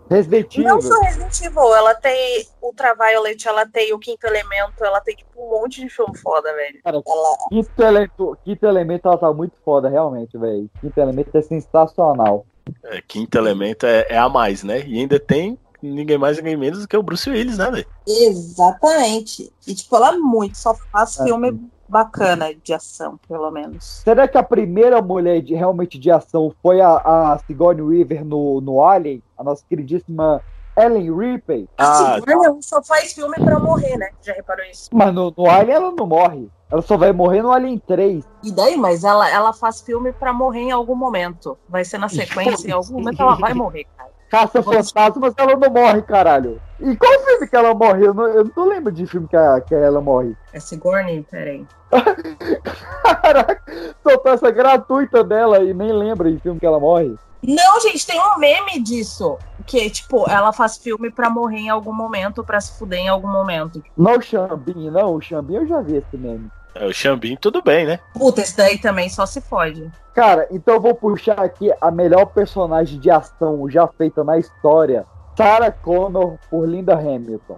Resident 0.09 0.57
Evil. 0.57 0.69
Não 0.69 0.81
só 0.81 0.99
Resident 1.01 1.39
Evil, 1.39 1.75
ela 1.75 1.93
tem 1.93 2.47
Ultraviolet, 2.61 3.47
ela 3.47 3.67
tem 3.67 3.93
o 3.93 3.99
Quinto 3.99 4.25
Elemento, 4.25 4.83
ela 4.83 4.99
tem 5.01 5.15
tipo 5.15 5.39
um 5.39 5.51
monte 5.51 5.81
de 5.81 5.89
filme 5.89 6.17
foda, 6.17 6.51
velho. 6.53 6.81
Cara, 6.83 7.01
Ela... 7.05 7.37
Quinto 7.47 7.83
elemento, 7.83 8.37
quinto 8.43 8.65
elemento 8.65 9.07
ela 9.07 9.17
tá 9.19 9.31
muito 9.31 9.55
foda, 9.63 9.87
realmente, 9.87 10.35
velho. 10.35 10.67
Quinto 10.81 10.99
elemento 10.99 11.37
é 11.37 11.41
sensacional. 11.43 12.43
É, 12.85 13.01
quinto 13.07 13.37
elemento 13.37 13.85
é, 13.85 14.07
é 14.09 14.17
a 14.17 14.27
mais, 14.27 14.63
né? 14.63 14.83
E 14.85 14.99
ainda 14.99 15.19
tem 15.19 15.57
ninguém 15.81 16.17
mais, 16.17 16.37
ninguém 16.37 16.57
menos 16.57 16.81
do 16.81 16.87
que 16.87 16.97
o 16.97 17.03
Bruce 17.03 17.29
Willis, 17.29 17.57
né, 17.57 17.69
velho? 17.71 17.87
Exatamente. 18.07 19.51
E 19.67 19.73
tipo, 19.73 19.95
ela 19.95 20.17
muito, 20.17 20.57
só 20.57 20.73
faz 20.91 21.19
É. 21.19 21.23
filme 21.23 21.59
bacana 21.87 22.53
de 22.55 22.73
ação, 22.73 23.19
pelo 23.27 23.51
menos. 23.51 24.01
Será 24.03 24.27
que 24.27 24.37
a 24.37 24.43
primeira 24.43 25.01
mulher 25.01 25.41
de, 25.41 25.53
realmente 25.53 25.99
de 25.99 26.09
ação 26.09 26.53
foi 26.61 26.79
a, 26.79 26.95
a 27.33 27.39
Sigourney 27.45 27.81
Weaver 27.81 28.23
no, 28.23 28.61
no 28.61 28.83
Alien? 28.83 29.21
A 29.37 29.43
nossa 29.43 29.63
queridíssima 29.67 30.41
Ellen 30.77 31.13
Ripley? 31.13 31.67
A 31.77 32.15
Sigourney 32.15 32.61
só 32.61 32.81
faz 32.81 33.11
filme 33.11 33.35
pra 33.35 33.59
morrer, 33.59 33.97
né? 33.97 34.09
Já 34.21 34.33
reparou 34.33 34.65
isso? 34.65 34.89
Mas 34.93 35.13
no, 35.13 35.33
no 35.37 35.49
Alien 35.49 35.75
ela 35.75 35.91
não 35.91 36.07
morre. 36.07 36.49
Ela 36.71 36.81
só 36.81 36.95
vai 36.95 37.11
morrer 37.11 37.41
no 37.41 37.51
Alien 37.51 37.77
3. 37.79 38.23
E 38.43 38.51
daí, 38.53 38.77
mas 38.77 39.03
ela, 39.03 39.29
ela 39.29 39.51
faz 39.51 39.81
filme 39.81 40.13
pra 40.13 40.31
morrer 40.31 40.61
em 40.61 40.71
algum 40.71 40.95
momento. 40.95 41.57
Vai 41.67 41.83
ser 41.83 41.97
na 41.97 42.07
sequência, 42.07 42.69
em 42.69 42.71
algum 42.71 42.93
momento 42.93 43.21
ela 43.21 43.35
vai 43.35 43.51
morrer, 43.53 43.85
cara. 43.97 44.10
Caça 44.31 44.63
fantasmas, 44.63 45.33
ela 45.37 45.57
não 45.57 45.69
morre, 45.69 46.01
caralho. 46.01 46.59
E 46.79 46.95
qual 46.95 47.19
filme 47.19 47.47
que 47.47 47.55
ela 47.55 47.73
morre? 47.75 48.05
Eu 48.07 48.13
não, 48.13 48.27
eu 48.27 48.49
não 48.55 48.65
lembro 48.65 48.89
de 48.91 49.05
filme 49.05 49.27
que, 49.27 49.35
a- 49.35 49.59
que 49.59 49.75
ela 49.75 49.99
morre. 50.01 50.35
É 50.53 50.59
Sigourney? 50.59 51.25
Peraí. 51.29 51.67
Caraca, 53.21 53.61
soltou 54.01 54.31
essa 54.33 54.49
gratuita 54.51 55.23
dela 55.23 55.59
e 55.59 55.73
nem 55.73 55.91
lembra 55.91 56.31
de 56.31 56.39
filme 56.39 56.59
que 56.59 56.65
ela 56.65 56.79
morre. 56.79 57.15
Não, 57.43 57.79
gente, 57.81 58.05
tem 58.05 58.19
um 58.21 58.37
meme 58.37 58.81
disso. 58.81 59.37
Que, 59.65 59.89
tipo, 59.89 60.29
ela 60.29 60.53
faz 60.53 60.77
filme 60.77 61.09
pra 61.11 61.29
morrer 61.29 61.57
em 61.57 61.69
algum 61.69 61.91
momento, 61.93 62.43
pra 62.43 62.61
se 62.61 62.77
fuder 62.77 62.99
em 62.99 63.09
algum 63.09 63.27
momento. 63.27 63.83
Não 63.97 64.17
o 64.17 64.21
Xambin, 64.21 64.89
não. 64.91 65.15
O 65.15 65.21
Xambin 65.21 65.55
eu 65.55 65.67
já 65.67 65.81
vi 65.81 65.97
esse 65.97 66.17
meme. 66.17 66.49
É, 66.73 66.85
o 66.85 66.93
Xambin, 66.93 67.35
tudo 67.35 67.61
bem, 67.61 67.85
né? 67.85 67.99
Puta, 68.13 68.41
esse 68.41 68.55
daí 68.55 68.77
também 68.77 69.09
só 69.09 69.25
se 69.25 69.41
fode. 69.41 69.91
Cara, 70.13 70.47
então 70.51 70.75
eu 70.75 70.81
vou 70.81 70.95
puxar 70.95 71.39
aqui 71.39 71.71
a 71.79 71.91
melhor 71.91 72.25
personagem 72.27 72.99
de 72.99 73.09
ação 73.09 73.69
já 73.69 73.87
feita 73.87 74.23
na 74.23 74.37
história. 74.37 75.05
Sarah 75.37 75.71
Connor 75.71 76.37
por 76.49 76.67
Linda 76.67 76.93
Hamilton. 76.93 77.57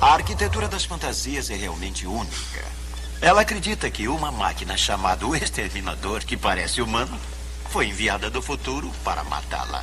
A 0.00 0.14
arquitetura 0.14 0.68
das 0.68 0.84
fantasias 0.84 1.50
é 1.50 1.54
realmente 1.54 2.06
única. 2.06 2.64
Ela 3.20 3.40
acredita 3.40 3.90
que 3.90 4.08
uma 4.08 4.30
máquina 4.30 4.76
chamada 4.76 5.26
o 5.26 5.34
Exterminador, 5.34 6.20
que 6.20 6.36
parece 6.36 6.82
humano, 6.82 7.16
foi 7.70 7.88
enviada 7.88 8.30
do 8.30 8.42
futuro 8.42 8.90
para 9.02 9.24
matá-la. 9.24 9.82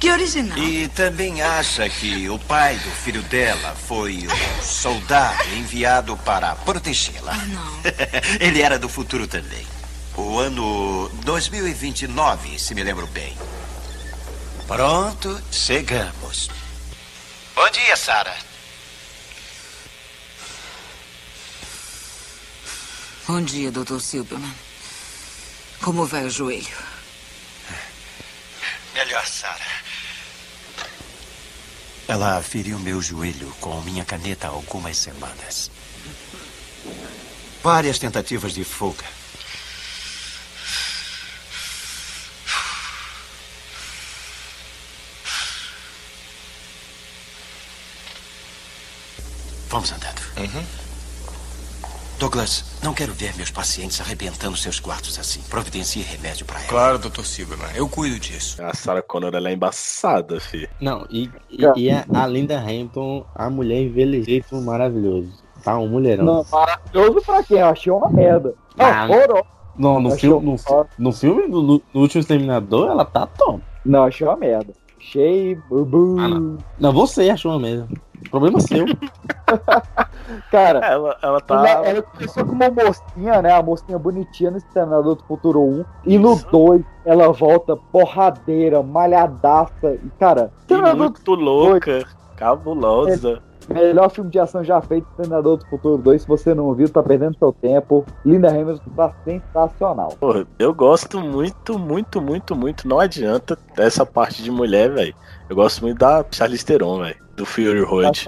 Que 0.00 0.10
original. 0.10 0.56
E 0.56 0.88
também 0.88 1.42
acha 1.42 1.86
que 1.90 2.26
o 2.30 2.38
pai 2.38 2.74
do 2.78 2.90
filho 2.90 3.22
dela 3.24 3.76
foi 3.86 4.26
um 4.26 4.62
soldado 4.62 5.46
enviado 5.50 6.16
para 6.16 6.56
protegê-la. 6.56 7.34
Ele 8.40 8.62
era 8.62 8.78
do 8.78 8.88
futuro 8.88 9.26
também. 9.28 9.66
O 10.16 10.38
ano 10.38 11.10
2029, 11.22 12.58
se 12.58 12.74
me 12.74 12.82
lembro 12.82 13.06
bem. 13.08 13.36
Pronto, 14.66 15.38
chegamos. 15.52 16.48
Bom 17.54 17.68
dia, 17.70 17.94
Sarah. 17.94 18.36
Bom 23.28 23.42
dia, 23.42 23.70
Dr. 23.70 24.00
Silverman. 24.00 24.54
Como 25.82 26.06
vai 26.06 26.24
o 26.24 26.30
joelho? 26.30 26.76
Melhor, 28.94 29.26
Sarah. 29.26 29.69
Ela 32.10 32.42
feriu 32.42 32.76
meu 32.80 33.00
joelho 33.00 33.54
com 33.60 33.80
minha 33.82 34.04
caneta 34.04 34.48
há 34.48 34.50
algumas 34.50 34.96
semanas. 34.96 35.70
Várias 37.62 38.00
tentativas 38.00 38.52
de 38.52 38.64
fuga. 38.64 39.04
Vamos 49.68 49.92
andando. 49.92 50.20
Douglas, 52.20 52.66
não 52.84 52.92
quero 52.92 53.14
ver 53.14 53.34
meus 53.34 53.50
pacientes 53.50 53.98
arrebentando 53.98 54.54
seus 54.54 54.78
quartos 54.78 55.18
assim. 55.18 55.40
Providencie 55.48 56.02
remédio 56.02 56.44
para 56.44 56.58
ela. 56.58 56.68
Claro, 56.68 56.98
Dr. 56.98 57.22
Silverman, 57.22 57.70
eu 57.74 57.88
cuido 57.88 58.20
disso. 58.20 58.62
A 58.62 58.74
Sarah 58.74 59.00
Connor, 59.00 59.34
ela 59.34 59.48
é 59.48 59.54
embaçada, 59.54 60.38
fi. 60.38 60.68
Não, 60.78 61.06
e, 61.08 61.30
e, 61.48 61.64
e 61.78 61.90
a, 61.90 62.04
a 62.12 62.26
Linda 62.26 62.58
Hamilton, 62.58 63.24
a 63.34 63.48
mulher 63.48 63.80
envelheceu 63.84 64.60
maravilhoso. 64.60 65.32
Tá 65.64 65.78
um 65.78 65.88
mulherão. 65.88 66.26
Não, 66.26 66.46
maravilhoso 66.52 67.22
pra 67.24 67.42
quê? 67.42 67.54
Eu 67.54 67.66
achei 67.68 67.90
uma 67.90 68.10
merda. 68.10 68.54
Não, 68.76 68.84
Ah, 68.84 69.06
horror. 69.08 69.46
Não, 69.78 69.98
no, 69.98 70.10
filme, 70.10 70.44
no, 70.44 70.86
no 70.98 71.12
filme 71.12 71.48
do, 71.48 71.62
no 71.62 72.00
último 72.02 72.20
Exterminador, 72.20 72.90
ela 72.90 73.04
tá 73.06 73.26
top. 73.26 73.62
Não, 73.82 74.04
achei 74.04 74.26
uma 74.26 74.36
merda. 74.36 74.74
Achei. 74.98 75.54
bubu. 75.70 76.16
Não, 76.78 76.92
você 76.92 77.30
achou 77.30 77.52
uma 77.52 77.60
merda. 77.60 77.88
Problema 78.30 78.60
seu. 78.60 78.86
Cara, 80.50 80.78
ela, 80.86 81.18
ela 81.20 81.40
tá. 81.40 81.54
ela, 81.56 81.86
ela 81.88 82.02
começou 82.02 82.44
como 82.44 82.64
uma 82.64 82.70
mocinha, 82.70 83.42
né? 83.42 83.52
A 83.52 83.62
mocinha 83.62 83.98
bonitinha 83.98 84.50
no 84.52 84.58
Exterminador 84.58 85.16
do 85.16 85.24
Futuro 85.24 85.60
1. 85.60 85.84
E 86.06 86.18
no 86.18 86.36
2, 86.36 86.82
ela 87.04 87.32
volta 87.32 87.76
porradeira, 87.76 88.82
malhadaça. 88.82 89.94
E, 89.94 90.10
cara, 90.18 90.52
E 90.68 90.94
muito 90.94 91.34
louca, 91.34 92.04
cabulosa. 92.36 93.42
Melhor 93.68 94.10
filme 94.10 94.30
de 94.30 94.38
ação 94.38 94.64
já 94.64 94.80
feito, 94.80 95.06
Exterminador 95.10 95.56
do 95.58 95.66
Futuro 95.66 95.98
2. 95.98 96.22
Se 96.22 96.28
você 96.28 96.54
não 96.54 96.74
viu, 96.74 96.88
tá 96.88 97.02
perdendo 97.02 97.36
seu 97.38 97.52
tempo. 97.52 98.04
Linda 98.24 98.48
Hamilton 98.48 98.90
tá 98.96 99.12
sensacional. 99.24 100.08
Porra, 100.18 100.46
eu 100.58 100.74
gosto 100.74 101.20
muito, 101.20 101.78
muito, 101.78 102.20
muito, 102.20 102.56
muito. 102.56 102.88
Não 102.88 102.98
adianta 102.98 103.56
essa 103.76 104.04
parte 104.04 104.42
de 104.42 104.50
mulher, 104.50 104.90
velho. 104.90 105.14
Eu 105.48 105.54
gosto 105.56 105.82
muito 105.82 105.98
da 105.98 106.24
Charlize 106.30 106.64
Theron, 106.64 107.00
velho. 107.00 107.16
Do 107.36 107.46
Fury 107.46 107.82
Road. 107.82 108.26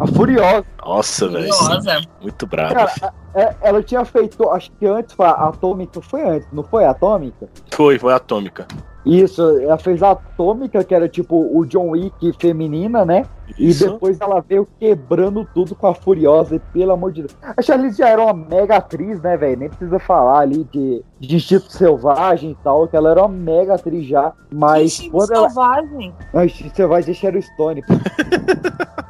A 0.00 0.06
Furiosa. 0.08 0.64
Nossa, 0.84 1.28
velho. 1.28 1.52
Furiosa. 1.52 2.00
Muito 2.20 2.46
brabo. 2.46 2.74
Cara, 2.74 2.92
a- 3.02 3.12
é- 3.40 3.56
ela 3.62 3.82
tinha 3.82 4.04
feito, 4.04 4.48
acho 4.50 4.70
que 4.72 4.86
antes 4.86 5.14
foi 5.14 5.26
a 5.26 5.30
Atômica, 5.32 6.00
foi 6.00 6.22
antes, 6.22 6.48
não 6.52 6.62
foi 6.64 6.84
a 6.84 6.90
Atômica? 6.90 7.48
Foi, 7.72 7.98
foi 7.98 8.12
atômica. 8.12 8.66
Isso, 9.04 9.42
ela 9.60 9.76
fez 9.78 10.02
a 10.02 10.12
Atômica, 10.12 10.82
que 10.82 10.94
era 10.94 11.08
tipo 11.08 11.36
o 11.36 11.64
John 11.66 11.90
Wick 11.90 12.32
feminina, 12.38 13.04
né? 13.04 13.24
Isso. 13.58 13.84
E 13.84 13.90
depois 13.90 14.18
ela 14.20 14.40
veio 14.40 14.66
quebrando 14.80 15.46
tudo 15.54 15.74
com 15.74 15.86
a 15.86 15.94
Furiosa, 15.94 16.56
e 16.56 16.58
pelo 16.58 16.92
amor 16.92 17.12
de 17.12 17.22
Deus. 17.22 17.36
A 17.42 17.60
Charlize 17.60 17.98
já 17.98 18.08
era 18.08 18.22
uma 18.22 18.32
mega 18.32 18.76
atriz, 18.76 19.20
né, 19.20 19.36
velho? 19.36 19.58
Nem 19.58 19.68
precisa 19.68 19.98
falar 19.98 20.40
ali 20.40 20.64
de, 20.72 21.02
de 21.20 21.36
Instinto 21.36 21.70
Selvagem 21.70 22.52
e 22.52 22.56
tal, 22.64 22.88
que 22.88 22.96
ela 22.96 23.10
era 23.10 23.20
uma 23.20 23.28
mega 23.28 23.74
atriz 23.74 24.06
já. 24.06 24.32
Mas 24.50 24.84
Instinto 24.84 25.12
quando 25.12 25.32
ela. 25.32 25.48
Selvagem. 25.50 26.14
Ah, 26.32 26.44
Instinto 26.46 26.76
Selvagem 26.76 27.10
é 27.10 27.14
Sharon 27.14 27.42
Stone. 27.42 27.82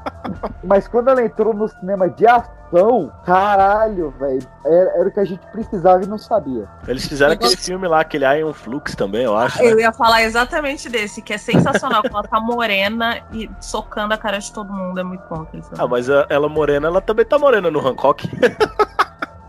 Mas 0.63 0.89
quando 0.89 1.09
ela 1.09 1.23
entrou 1.23 1.53
no 1.53 1.69
cinema 1.69 2.09
de 2.09 2.27
ação, 2.27 3.13
caralho, 3.25 4.11
velho, 4.19 4.41
era, 4.65 4.91
era 4.99 5.09
o 5.09 5.13
que 5.13 5.21
a 5.21 5.25
gente 5.25 5.47
precisava 5.49 6.03
e 6.03 6.07
não 6.07 6.17
sabia. 6.19 6.67
Eles 6.89 7.07
fizeram 7.07 7.35
aquele 7.35 7.57
filme 7.57 7.87
lá, 7.87 8.01
aquele 8.01 8.25
Iron 8.39 8.53
Flux 8.55 8.95
também, 8.95 9.23
eu 9.25 9.37
acho. 9.37 9.59
né? 9.63 9.71
Eu 9.73 9.79
ia 9.79 9.93
falar 9.93 10.23
exatamente 10.23 10.89
desse, 10.89 11.21
que 11.23 11.33
é 11.33 11.39
sensacional. 11.39 12.03
ela 12.05 12.23
tá 12.23 12.41
morena 12.41 13.23
e 13.33 13.51
socando 13.61 14.15
a 14.15 14.19
cara 14.19 14.39
de 14.39 14.53
todo 14.53 14.73
mundo. 14.73 14.99
É 14.99 15.05
muito 15.05 15.23
bom 15.29 15.43
aquele 15.43 15.63
filme. 15.63 15.77
Ah, 15.79 15.87
mas 15.87 16.09
a- 16.09 16.27
ela 16.29 16.49
morena, 16.49 16.87
ela 16.89 17.01
também 17.01 17.25
tá 17.27 17.39
morena 17.39 17.71
no 17.71 17.87
Hancock. 17.87 18.29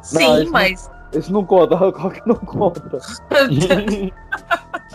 Sim, 0.02 0.42
esse 0.42 0.52
mas. 0.52 0.88
Não, 0.90 0.96
esse 1.20 1.32
não 1.32 1.46
conta, 1.46 1.76
Hancock 1.76 2.22
não 2.26 2.36
conta. 2.36 3.00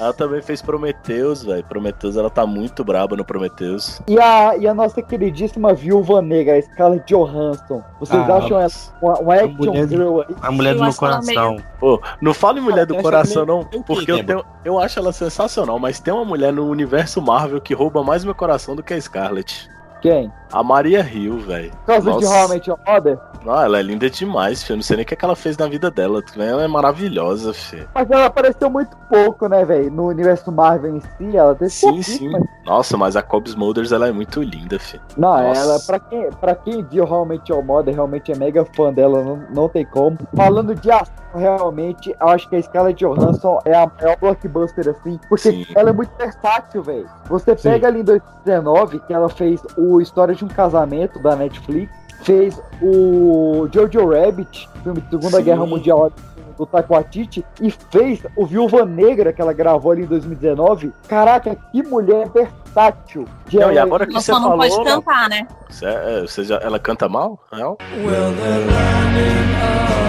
Ela 0.00 0.14
também 0.14 0.40
fez 0.40 0.62
Prometheus, 0.62 1.44
velho. 1.44 1.62
Prometheus, 1.64 2.16
ela 2.16 2.30
tá 2.30 2.46
muito 2.46 2.82
braba 2.82 3.14
no 3.16 3.24
Prometheus. 3.24 4.00
E 4.08 4.18
a, 4.18 4.56
e 4.56 4.66
a 4.66 4.72
nossa 4.72 5.02
queridíssima 5.02 5.74
viúva 5.74 6.22
negra, 6.22 6.56
a 6.56 6.62
Scarlett 6.62 7.04
Johansson. 7.12 7.82
Vocês 8.00 8.18
Ah, 8.18 8.36
acham 8.38 8.58
ela 8.58 8.70
uma, 9.02 9.18
uma 9.20 9.34
action 9.34 9.52
mulher 9.58 9.86
do- 9.86 9.96
girl 9.96 10.20
aí? 10.20 10.34
A 10.40 10.50
mulher 10.50 10.72
do 10.74 10.80
Eu 10.80 10.84
meu 10.84 10.94
coração. 10.94 11.56
Pô, 11.78 12.00
não 12.20 12.32
fale 12.32 12.60
mulher 12.62 12.86
do 12.86 12.94
coração, 12.96 13.44
não, 13.44 13.68
meio- 13.70 13.84
porque 13.84 14.10
eu, 14.10 14.24
tenho, 14.24 14.42
eu 14.64 14.78
acho 14.78 14.98
ela 14.98 15.12
sensacional, 15.12 15.78
mas 15.78 16.00
tem 16.00 16.14
uma 16.14 16.24
mulher 16.24 16.50
no 16.50 16.66
universo 16.66 17.20
Marvel 17.20 17.60
que 17.60 17.74
rouba 17.74 18.02
mais 18.02 18.24
meu 18.24 18.34
coração 18.34 18.74
do 18.74 18.82
que 18.82 18.94
a 18.94 19.00
Scarlett. 19.00 19.68
Quem? 20.00 20.32
A 20.52 20.62
Maria 20.62 21.00
Hill, 21.00 21.38
velho. 21.38 21.72
Causa 21.86 22.12
de 22.12 22.68
Mother? 22.86 23.18
Não, 23.44 23.62
ela 23.62 23.78
é 23.78 23.82
linda 23.82 24.10
demais, 24.10 24.62
filho. 24.62 24.76
Não 24.76 24.82
sei 24.82 24.96
nem 24.96 25.04
o 25.04 25.06
que, 25.06 25.14
é 25.14 25.16
que 25.16 25.24
ela 25.24 25.36
fez 25.36 25.56
na 25.56 25.66
vida 25.66 25.90
dela. 25.90 26.22
Ela 26.36 26.64
é 26.64 26.68
maravilhosa, 26.68 27.54
filho. 27.54 27.88
Mas 27.94 28.10
ela 28.10 28.26
apareceu 28.26 28.68
muito 28.68 28.96
pouco, 29.08 29.48
né, 29.48 29.64
velho? 29.64 29.90
No 29.90 30.08
universo 30.08 30.52
Marvel 30.52 30.96
em 30.96 31.00
si, 31.00 31.36
ela 31.36 31.54
teve 31.54 31.70
Sim, 31.70 32.02
sim. 32.02 32.18
pouquíssimo. 32.18 32.48
Nossa, 32.66 32.96
mas 32.96 33.16
a 33.16 33.22
Cobb 33.22 33.48
Smulders, 33.48 33.92
ela 33.92 34.08
é 34.08 34.12
muito 34.12 34.42
linda, 34.42 34.78
filho. 34.78 35.02
Não, 35.16 35.42
Nossa. 35.42 35.60
ela, 35.60 35.80
pra 35.80 35.98
quem, 35.98 36.30
pra 36.32 36.54
quem 36.54 36.84
viu 36.84 37.04
realmente 37.04 37.50
Your 37.50 37.64
Mother, 37.64 37.94
realmente 37.94 38.30
é 38.30 38.36
mega 38.36 38.64
fã 38.76 38.92
dela, 38.92 39.22
não, 39.22 39.36
não 39.54 39.68
tem 39.68 39.86
como. 39.86 40.18
Falando 40.36 40.74
de 40.74 40.90
ação, 40.90 41.14
realmente, 41.34 42.14
eu 42.20 42.28
acho 42.28 42.48
que 42.48 42.56
a 42.56 42.62
Scarlett 42.62 43.04
Johansson 43.04 43.58
é 43.64 43.74
a 43.74 43.90
maior 44.00 44.16
blockbuster, 44.18 44.88
assim, 44.88 45.18
porque 45.28 45.50
Sim. 45.50 45.66
ela 45.74 45.90
é 45.90 45.92
muito 45.92 46.12
versátil, 46.16 46.82
velho. 46.82 47.08
Você 47.28 47.56
pega 47.56 47.86
ali 47.86 48.00
em 48.00 48.04
2019, 48.04 49.00
que 49.00 49.12
ela 49.12 49.28
fez 49.28 49.62
o 49.76 50.00
História 50.00 50.34
de 50.34 50.39
um 50.44 50.48
Casamento 50.48 51.18
da 51.22 51.34
Netflix, 51.36 51.92
fez 52.22 52.60
o 52.82 53.68
Jojo 53.72 54.08
Rabbit, 54.08 54.68
filme 54.82 55.00
de 55.00 55.08
Segunda 55.10 55.38
Sim. 55.38 55.44
Guerra 55.44 55.66
Mundial 55.66 56.12
do 56.58 56.66
Taiko 56.66 56.92
Waititi, 56.92 57.42
e 57.62 57.70
fez 57.70 58.20
o 58.36 58.44
Viúva 58.44 58.84
Negra, 58.84 59.32
que 59.32 59.40
ela 59.40 59.52
gravou 59.54 59.92
ali 59.92 60.02
em 60.02 60.06
2019. 60.06 60.92
Caraca, 61.08 61.56
que 61.72 61.82
mulher 61.82 62.28
versátil. 62.28 63.24
De 63.46 63.58
Não, 63.58 63.72
e 63.72 63.76
ela- 63.78 63.86
agora 63.86 64.04
que 64.06 64.12
Ela 64.12 64.20
você 64.20 64.30
só 64.32 64.38
não 64.38 64.50
falou. 64.50 64.68
pode 64.68 64.84
cantar, 64.84 65.28
né? 65.30 65.46
Você, 65.70 65.86
é, 65.86 66.20
você 66.20 66.44
já, 66.44 66.56
ela 66.56 66.78
canta 66.78 67.08
mal? 67.08 67.38
Real? 67.50 67.78
Well, 67.96 68.32
they're 68.34 68.66
lining 68.66 69.50
up 69.56 70.00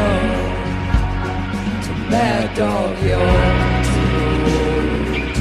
to 1.85 1.93
mad 2.11 2.49
dog 2.57 3.07
your 3.07 3.21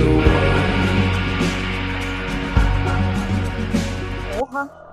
Porra. 0.00 0.29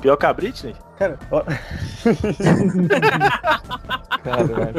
Pior 0.02 0.18
que 0.18 0.26
a 0.26 0.34
Britney? 0.34 0.87
Cara, 0.98 1.18
ó... 1.32 1.44
Caralho. 4.24 4.74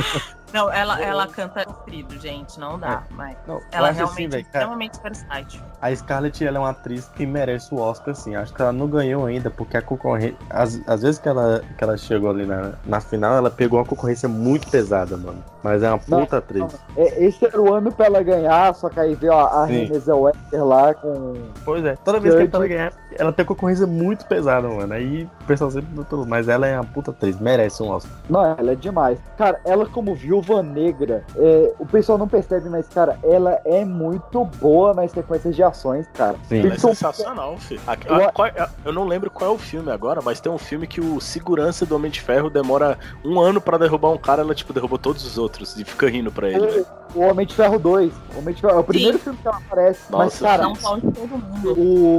Não, 0.52 0.72
ela, 0.72 1.00
ela 1.00 1.26
canta 1.26 1.62
sofrido, 1.64 2.18
gente. 2.18 2.58
Não 2.58 2.78
dá. 2.78 3.02
Mas 3.10 3.36
Não, 3.46 3.60
ela 3.70 3.88
acho 3.90 3.98
realmente 3.98 4.14
assim, 4.14 4.24
é 4.24 4.28
velho, 4.28 4.44
cara. 4.44 4.64
extremamente 4.64 5.02
versátil. 5.02 5.60
A 5.80 5.94
Scarlett 5.94 6.44
ela 6.46 6.56
é 6.56 6.60
uma 6.60 6.70
atriz 6.70 7.06
que 7.14 7.26
merece 7.26 7.74
o 7.74 7.78
Oscar, 7.78 8.14
sim. 8.14 8.34
Acho 8.34 8.52
que 8.54 8.62
ela 8.62 8.72
não 8.72 8.86
ganhou 8.88 9.26
ainda, 9.26 9.50
porque 9.50 9.76
a 9.76 9.82
concorrência. 9.82 10.36
Às, 10.48 10.80
às 10.86 11.02
vezes 11.02 11.18
que 11.18 11.28
ela, 11.28 11.62
que 11.76 11.84
ela 11.84 11.96
chegou 11.96 12.30
ali 12.30 12.46
na, 12.46 12.72
na 12.86 13.00
final, 13.00 13.34
ela 13.36 13.50
pegou 13.50 13.78
uma 13.78 13.84
concorrência 13.84 14.28
muito 14.28 14.68
pesada, 14.70 15.16
mano. 15.16 15.44
Mas 15.62 15.82
é 15.82 15.90
uma 15.90 16.00
Não, 16.08 16.20
puta 16.20 16.38
atriz. 16.38 16.64
É, 16.96 17.24
esse 17.24 17.44
era 17.44 17.60
o 17.60 17.72
ano 17.72 17.92
pra 17.92 18.06
ela 18.06 18.22
ganhar, 18.22 18.74
só 18.74 18.88
que 18.88 18.98
aí 18.98 19.14
veio 19.14 19.32
a, 19.34 19.62
a. 19.62 19.66
Renée 19.66 19.98
Zellweger 20.00 20.64
lá 20.64 20.94
com. 20.94 21.34
Pois 21.64 21.84
é, 21.84 21.94
toda 21.96 22.20
vez 22.20 22.34
que 22.34 22.40
Judge. 22.42 22.56
ela 22.56 22.66
ganhar, 22.66 22.92
ela 23.18 23.32
tem 23.32 23.44
concorrência 23.44 23.86
muito 23.86 24.24
pesada, 24.24 24.66
mano. 24.66 24.94
Aí 24.94 25.28
o 25.42 25.44
pessoal 25.44 25.70
sempre 25.70 25.94
mas 26.26 26.48
ela 26.48 26.66
é 26.66 26.74
uma 26.78 26.84
puta 26.84 27.10
atriz, 27.10 27.38
merece 27.40 27.82
um 27.82 27.88
Oscar. 27.90 28.12
Não, 28.28 28.44
ela 28.44 28.72
é 28.72 28.74
demais. 28.74 29.18
Cara, 29.36 29.60
ela 29.64 29.86
como 29.86 30.14
viúva 30.14 30.62
negra, 30.62 31.24
é, 31.36 31.72
o 31.78 31.86
pessoal 31.86 32.18
não 32.18 32.28
percebe, 32.28 32.68
mas, 32.68 32.86
cara, 32.88 33.18
ela 33.22 33.60
é 33.64 33.84
muito 33.84 34.44
boa 34.44 34.94
nas 34.94 35.10
sequências 35.12 35.54
de 35.54 35.62
ações, 35.62 36.06
cara. 36.14 36.36
Sim. 36.48 36.60
Ela 36.60 36.72
é 36.74 36.76
Então, 36.76 36.90
sensacional, 36.90 37.56
filho. 37.58 37.80
A- 37.86 37.96
Eu- 38.06 38.28
a- 38.28 38.32
qual- 38.32 38.48
a- 38.48 38.68
eu 38.84 38.92
não 38.92 39.04
lembro 39.04 39.30
qual 39.30 39.50
é 39.50 39.54
o 39.54 39.58
filme 39.58 39.90
agora, 39.90 40.20
mas 40.22 40.40
tem 40.40 40.50
um 40.50 40.58
filme 40.58 40.86
que 40.86 41.00
o 41.00 41.20
segurança 41.20 41.84
do 41.86 41.94
Homem 41.96 42.10
de 42.10 42.20
Ferro 42.20 42.48
demora 42.50 42.98
um 43.24 43.40
ano 43.40 43.60
pra 43.60 43.78
derrubar 43.78 44.10
um 44.10 44.18
cara, 44.18 44.42
ela, 44.42 44.54
tipo, 44.54 44.72
derrubou 44.72 44.98
todos 44.98 45.24
os 45.24 45.38
outros 45.38 45.76
e 45.78 45.84
fica 45.84 46.08
rindo 46.08 46.30
pra 46.32 46.48
ele, 46.48 46.66
velho. 46.66 46.86
O 47.14 47.20
Homem 47.20 47.46
de 47.46 47.54
Ferro 47.54 47.78
2. 47.78 48.12
O 48.34 48.38
Homem 48.38 48.54
de 48.54 48.60
Ferro, 48.60 48.76
é 48.76 48.80
o 48.80 48.84
primeiro 48.84 49.18
filme 49.18 49.38
que 49.40 49.48
ela 49.48 49.56
aparece. 49.56 50.00
mas, 50.10 50.40
Nossa, 50.40 50.44
cara, 50.44 50.62
todo 50.62 51.28
mundo. 51.38 51.74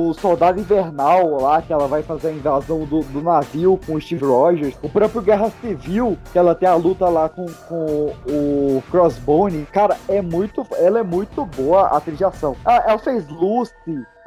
o 0.09 0.13
Soldado 0.15 0.59
Invernal 0.59 1.41
lá, 1.41 1.61
que 1.61 1.71
ela 1.71 1.87
vai 1.87 2.01
fazer 2.03 2.29
a 2.29 2.31
invasão 2.31 2.85
do, 2.85 3.01
do 3.01 3.21
navio 3.21 3.79
com 3.85 3.95
o 3.95 4.01
Steve 4.01 4.25
Rogers. 4.25 4.75
O 4.81 4.89
próprio 4.89 5.21
Guerra 5.21 5.51
Civil, 5.61 6.17
que 6.31 6.37
ela 6.37 6.55
tem 6.55 6.67
a 6.67 6.75
luta 6.75 7.07
lá 7.07 7.29
com, 7.29 7.45
com 7.67 8.13
o 8.27 8.83
Crossbone. 8.91 9.65
Cara, 9.71 9.97
é 10.07 10.21
muito. 10.21 10.65
Ela 10.77 10.99
é 10.99 11.03
muito 11.03 11.45
boa 11.45 11.81
a 11.87 11.97
atriz 11.97 12.17
de 12.17 12.23
ação. 12.25 12.55
Ela, 12.65 12.83
ela 12.87 12.99
fez 12.99 13.27
Lucy. 13.29 13.73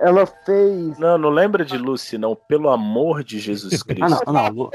Ela 0.01 0.27
fez. 0.27 0.99
Não, 0.99 1.17
não 1.17 1.29
lembra 1.31 1.65
de 1.65 1.79
Lucy, 1.79 2.19
não. 2.19 2.35
Pelo 2.35 2.69
amor 2.71 3.23
de 3.23 3.39
Jesus 3.39 3.83
Cristo. 3.85 4.05
Ah, 4.05 4.09
não, 4.27 4.33
não, 4.33 4.43
não, 4.43 4.53
Boa. 4.53 4.71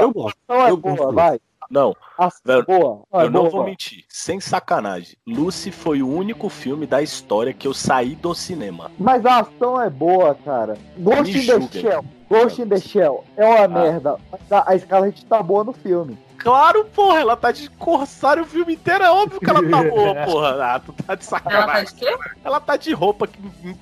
eu 0.00 0.12
gosto. 0.12 0.36
Não 0.48 0.56
é 0.66 0.70
Eu 0.70 0.76
boa, 0.76 0.96
gosto. 0.96 1.14
vai. 1.14 1.40
Não, 1.70 1.94
Ação 2.16 2.40
Velho, 2.44 2.64
boa. 2.66 3.02
Não, 3.12 3.20
é 3.20 3.24
eu 3.26 3.30
não 3.30 3.40
boa. 3.42 3.50
vou 3.50 3.64
mentir. 3.64 4.04
Sem 4.08 4.40
sacanagem. 4.40 5.16
Lucy 5.26 5.70
foi 5.70 6.02
o 6.02 6.08
único 6.08 6.48
filme 6.48 6.86
da 6.86 7.02
história 7.02 7.52
que 7.52 7.68
eu 7.68 7.74
saí 7.74 8.14
do 8.14 8.34
cinema. 8.34 8.90
Mas 8.98 9.24
a 9.26 9.40
ação 9.40 9.80
é 9.80 9.90
boa, 9.90 10.34
cara. 10.34 10.76
Ghost 10.96 11.32
Me 11.32 11.42
in 11.42 11.46
the 11.46 11.52
julguem. 11.52 11.80
Shell. 11.82 12.04
Ghost 12.30 12.62
in 12.62 12.68
the 12.68 12.78
Shell 12.80 13.24
é 13.36 13.44
uma 13.44 13.68
merda. 13.68 14.16
Mas 14.30 14.52
a, 14.52 14.70
a 14.72 14.78
Scarlett 14.78 15.24
tá 15.26 15.42
boa 15.42 15.64
no 15.64 15.72
filme. 15.72 16.18
Claro, 16.38 16.84
porra, 16.86 17.20
ela 17.20 17.36
tá 17.36 17.50
de 17.52 17.68
corsário 17.70 18.44
o 18.44 18.46
filme 18.46 18.74
inteiro, 18.74 19.04
é 19.04 19.10
óbvio 19.10 19.40
que 19.40 19.50
ela 19.50 19.62
tá 19.68 19.82
boa, 19.82 20.14
porra. 20.24 20.74
Ah, 20.74 20.78
tu 20.80 20.92
tá 20.92 21.14
de 21.14 21.26
Ela 21.26 21.40
tá 21.40 21.50
sacanagem. 21.50 21.84
de 21.86 21.94
quê? 21.94 22.16
Ela 22.44 22.60
tá 22.60 22.76
de 22.76 22.92
roupa 22.92 23.26
que- 23.26 23.38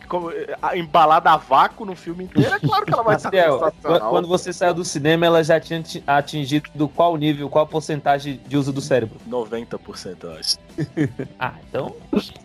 como- 0.08 0.30
embalada 0.74 1.30
a 1.30 1.36
vácuo 1.36 1.84
no 1.84 1.94
filme 1.94 2.24
inteiro, 2.24 2.54
é 2.54 2.58
claro 2.58 2.84
que 2.86 2.92
ela 2.92 3.02
vai 3.02 3.16
estar 3.16 3.30
Maciel, 3.30 3.58
sensacional. 3.58 4.10
quando 4.10 4.26
você 4.28 4.52
saiu 4.52 4.74
do 4.74 4.84
cinema, 4.84 5.26
ela 5.26 5.44
já 5.44 5.60
tinha 5.60 5.82
ti- 5.82 6.02
atingido 6.06 6.88
qual 6.88 7.16
nível, 7.16 7.48
qual 7.48 7.66
porcentagem 7.66 8.40
de 8.46 8.56
uso 8.56 8.72
do 8.72 8.80
cérebro? 8.80 9.18
90%, 9.28 10.24
eu 10.24 10.32
acho. 10.36 10.56
Ah, 11.38 11.54
então. 11.68 11.94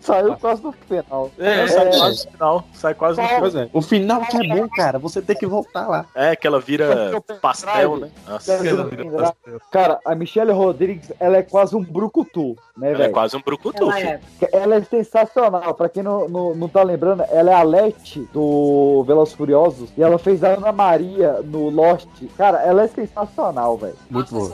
Saiu 0.00 0.36
quase 0.36 0.62
no 0.62 0.72
final. 0.72 1.30
É, 1.38 1.66
sai 1.66 1.90
quase 1.96 2.26
no 2.26 2.32
final. 2.32 2.64
Sai 2.72 2.94
quase 2.94 3.20
no 3.20 3.26
final. 3.28 3.46
É, 3.64 3.68
o 3.72 3.82
final 3.82 4.20
que 4.26 4.36
é 4.36 4.48
bom, 4.56 4.68
cara, 4.68 4.98
você 4.98 5.22
tem 5.22 5.36
que 5.36 5.46
voltar 5.46 5.86
lá. 5.88 6.06
É, 6.14 6.34
que 6.36 6.46
ela 6.46 6.60
vira 6.60 7.20
pastel, 7.40 7.96
né? 7.96 8.10
Nossa, 8.26 8.52
Ela 8.52 8.84
vira- 8.84 9.34
Cara, 9.70 9.98
a 10.04 10.14
Michelle 10.14 10.52
Rodrigues, 10.52 11.10
ela 11.18 11.36
é 11.38 11.42
quase 11.42 11.74
um 11.76 11.82
brucutu, 11.82 12.56
né, 12.76 12.88
ela 12.88 12.96
é 12.96 12.98
velho? 13.02 13.12
quase 13.12 13.36
um 13.36 13.40
brucutu, 13.40 13.82
Ela 13.84 13.92
filho. 13.92 14.08
é. 14.08 14.20
Ela 14.52 14.74
é 14.76 14.82
sensacional. 14.82 15.74
Pra 15.74 15.88
quem 15.88 16.02
não, 16.02 16.28
não, 16.28 16.54
não 16.54 16.68
tá 16.68 16.82
lembrando, 16.82 17.22
ela 17.30 17.50
é 17.50 17.54
a 17.54 17.62
Leti 17.62 18.20
do 18.32 19.02
Velozes 19.06 19.34
Furiosos. 19.34 19.90
E 19.96 20.02
ela 20.02 20.18
fez 20.18 20.42
a 20.44 20.48
Ana 20.54 20.72
Maria 20.72 21.40
no 21.44 21.70
Lost. 21.70 22.08
Cara, 22.36 22.58
ela 22.62 22.82
é 22.84 22.88
sensacional, 22.88 23.76
velho. 23.78 23.96
Muito 24.10 24.34
bom. 24.34 24.50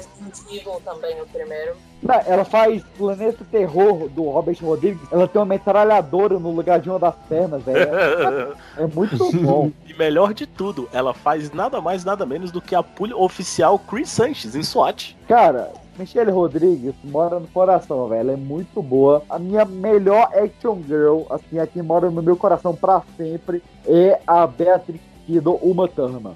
Também, 0.84 1.20
o 1.20 1.26
primeiro. 1.26 1.74
Não, 2.02 2.14
Ela 2.26 2.44
faz 2.44 2.82
Planeta 2.96 3.44
Terror 3.50 4.08
do 4.08 4.22
Robert 4.24 4.56
Rodrigues. 4.62 5.00
Ela 5.10 5.26
tem 5.26 5.40
uma 5.40 5.46
metralhadora 5.46 6.38
no 6.38 6.50
lugar 6.50 6.80
de 6.80 6.88
uma 6.88 6.98
das 6.98 7.14
pernas, 7.28 7.62
velho. 7.62 7.78
É, 7.78 8.82
é 8.82 8.86
muito 8.86 9.16
bom. 9.42 9.70
E 9.86 9.94
melhor 9.94 10.32
de 10.32 10.46
tudo, 10.46 10.88
ela 10.92 11.12
faz 11.12 11.50
nada 11.52 11.80
mais, 11.80 12.04
nada 12.04 12.24
menos 12.24 12.50
do 12.50 12.60
que 12.60 12.74
a 12.74 12.82
pulha 12.82 13.16
oficial 13.16 13.78
Chris 13.78 14.08
Sanches 14.10 14.54
em 14.54 14.62
SWAT. 14.62 15.16
Cara, 15.26 15.72
Michelle 15.98 16.30
Rodrigues 16.30 16.94
mora 17.02 17.40
no 17.40 17.48
coração, 17.48 18.06
velho. 18.08 18.20
Ela 18.20 18.32
é 18.32 18.36
muito 18.36 18.80
boa. 18.80 19.22
A 19.28 19.38
minha 19.38 19.64
melhor 19.64 20.30
action 20.34 20.78
girl, 20.86 21.22
assim, 21.30 21.58
a 21.58 21.66
que 21.66 21.82
mora 21.82 22.10
no 22.10 22.22
meu 22.22 22.36
coração 22.36 22.74
pra 22.74 23.02
sempre, 23.16 23.62
é 23.86 24.20
a 24.26 24.46
Beatrix 24.46 25.00
Kido 25.26 25.54
Uma 25.56 25.88
Thurman. 25.88 26.34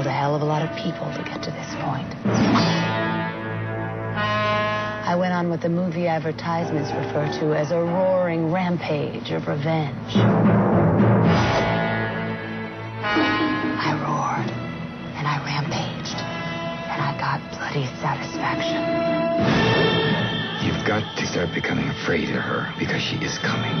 Killed 0.00 0.08
a 0.08 0.16
hell 0.16 0.34
of 0.34 0.40
a 0.40 0.44
lot 0.46 0.62
of 0.62 0.74
people 0.78 1.12
to 1.12 1.22
get 1.28 1.42
to 1.42 1.50
this 1.50 1.74
point. 1.84 2.08
I 5.04 5.14
went 5.14 5.34
on 5.34 5.50
what 5.50 5.60
the 5.60 5.68
movie 5.68 6.06
advertisements 6.06 6.90
refer 6.90 7.28
to 7.40 7.52
as 7.54 7.70
a 7.70 7.76
roaring 7.76 8.50
rampage 8.50 9.30
of 9.30 9.46
revenge. 9.46 10.16
I 13.76 13.92
roared, 14.00 14.50
and 15.20 15.28
I 15.28 15.36
rampaged, 15.44 16.16
and 16.16 17.02
I 17.02 17.12
got 17.20 17.42
bloody 17.52 17.84
satisfaction. 18.00 18.80
You've 20.64 20.86
got 20.86 21.04
to 21.18 21.26
start 21.26 21.52
becoming 21.52 21.88
afraid 21.88 22.30
of 22.30 22.40
her 22.40 22.72
because 22.78 23.02
she 23.02 23.16
is 23.16 23.36
coming. 23.36 23.76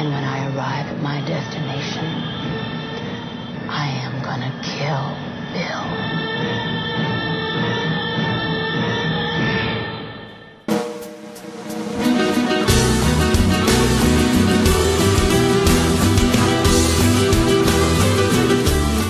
And 0.00 0.08
when 0.08 0.24
I 0.24 0.46
arrive 0.56 0.86
at 0.86 1.02
my 1.02 1.20
destination, 1.26 2.23
I 3.84 3.88
am 3.88 4.14
gonna 4.22 4.50
kill 4.62 5.04
Bill. 5.52 5.84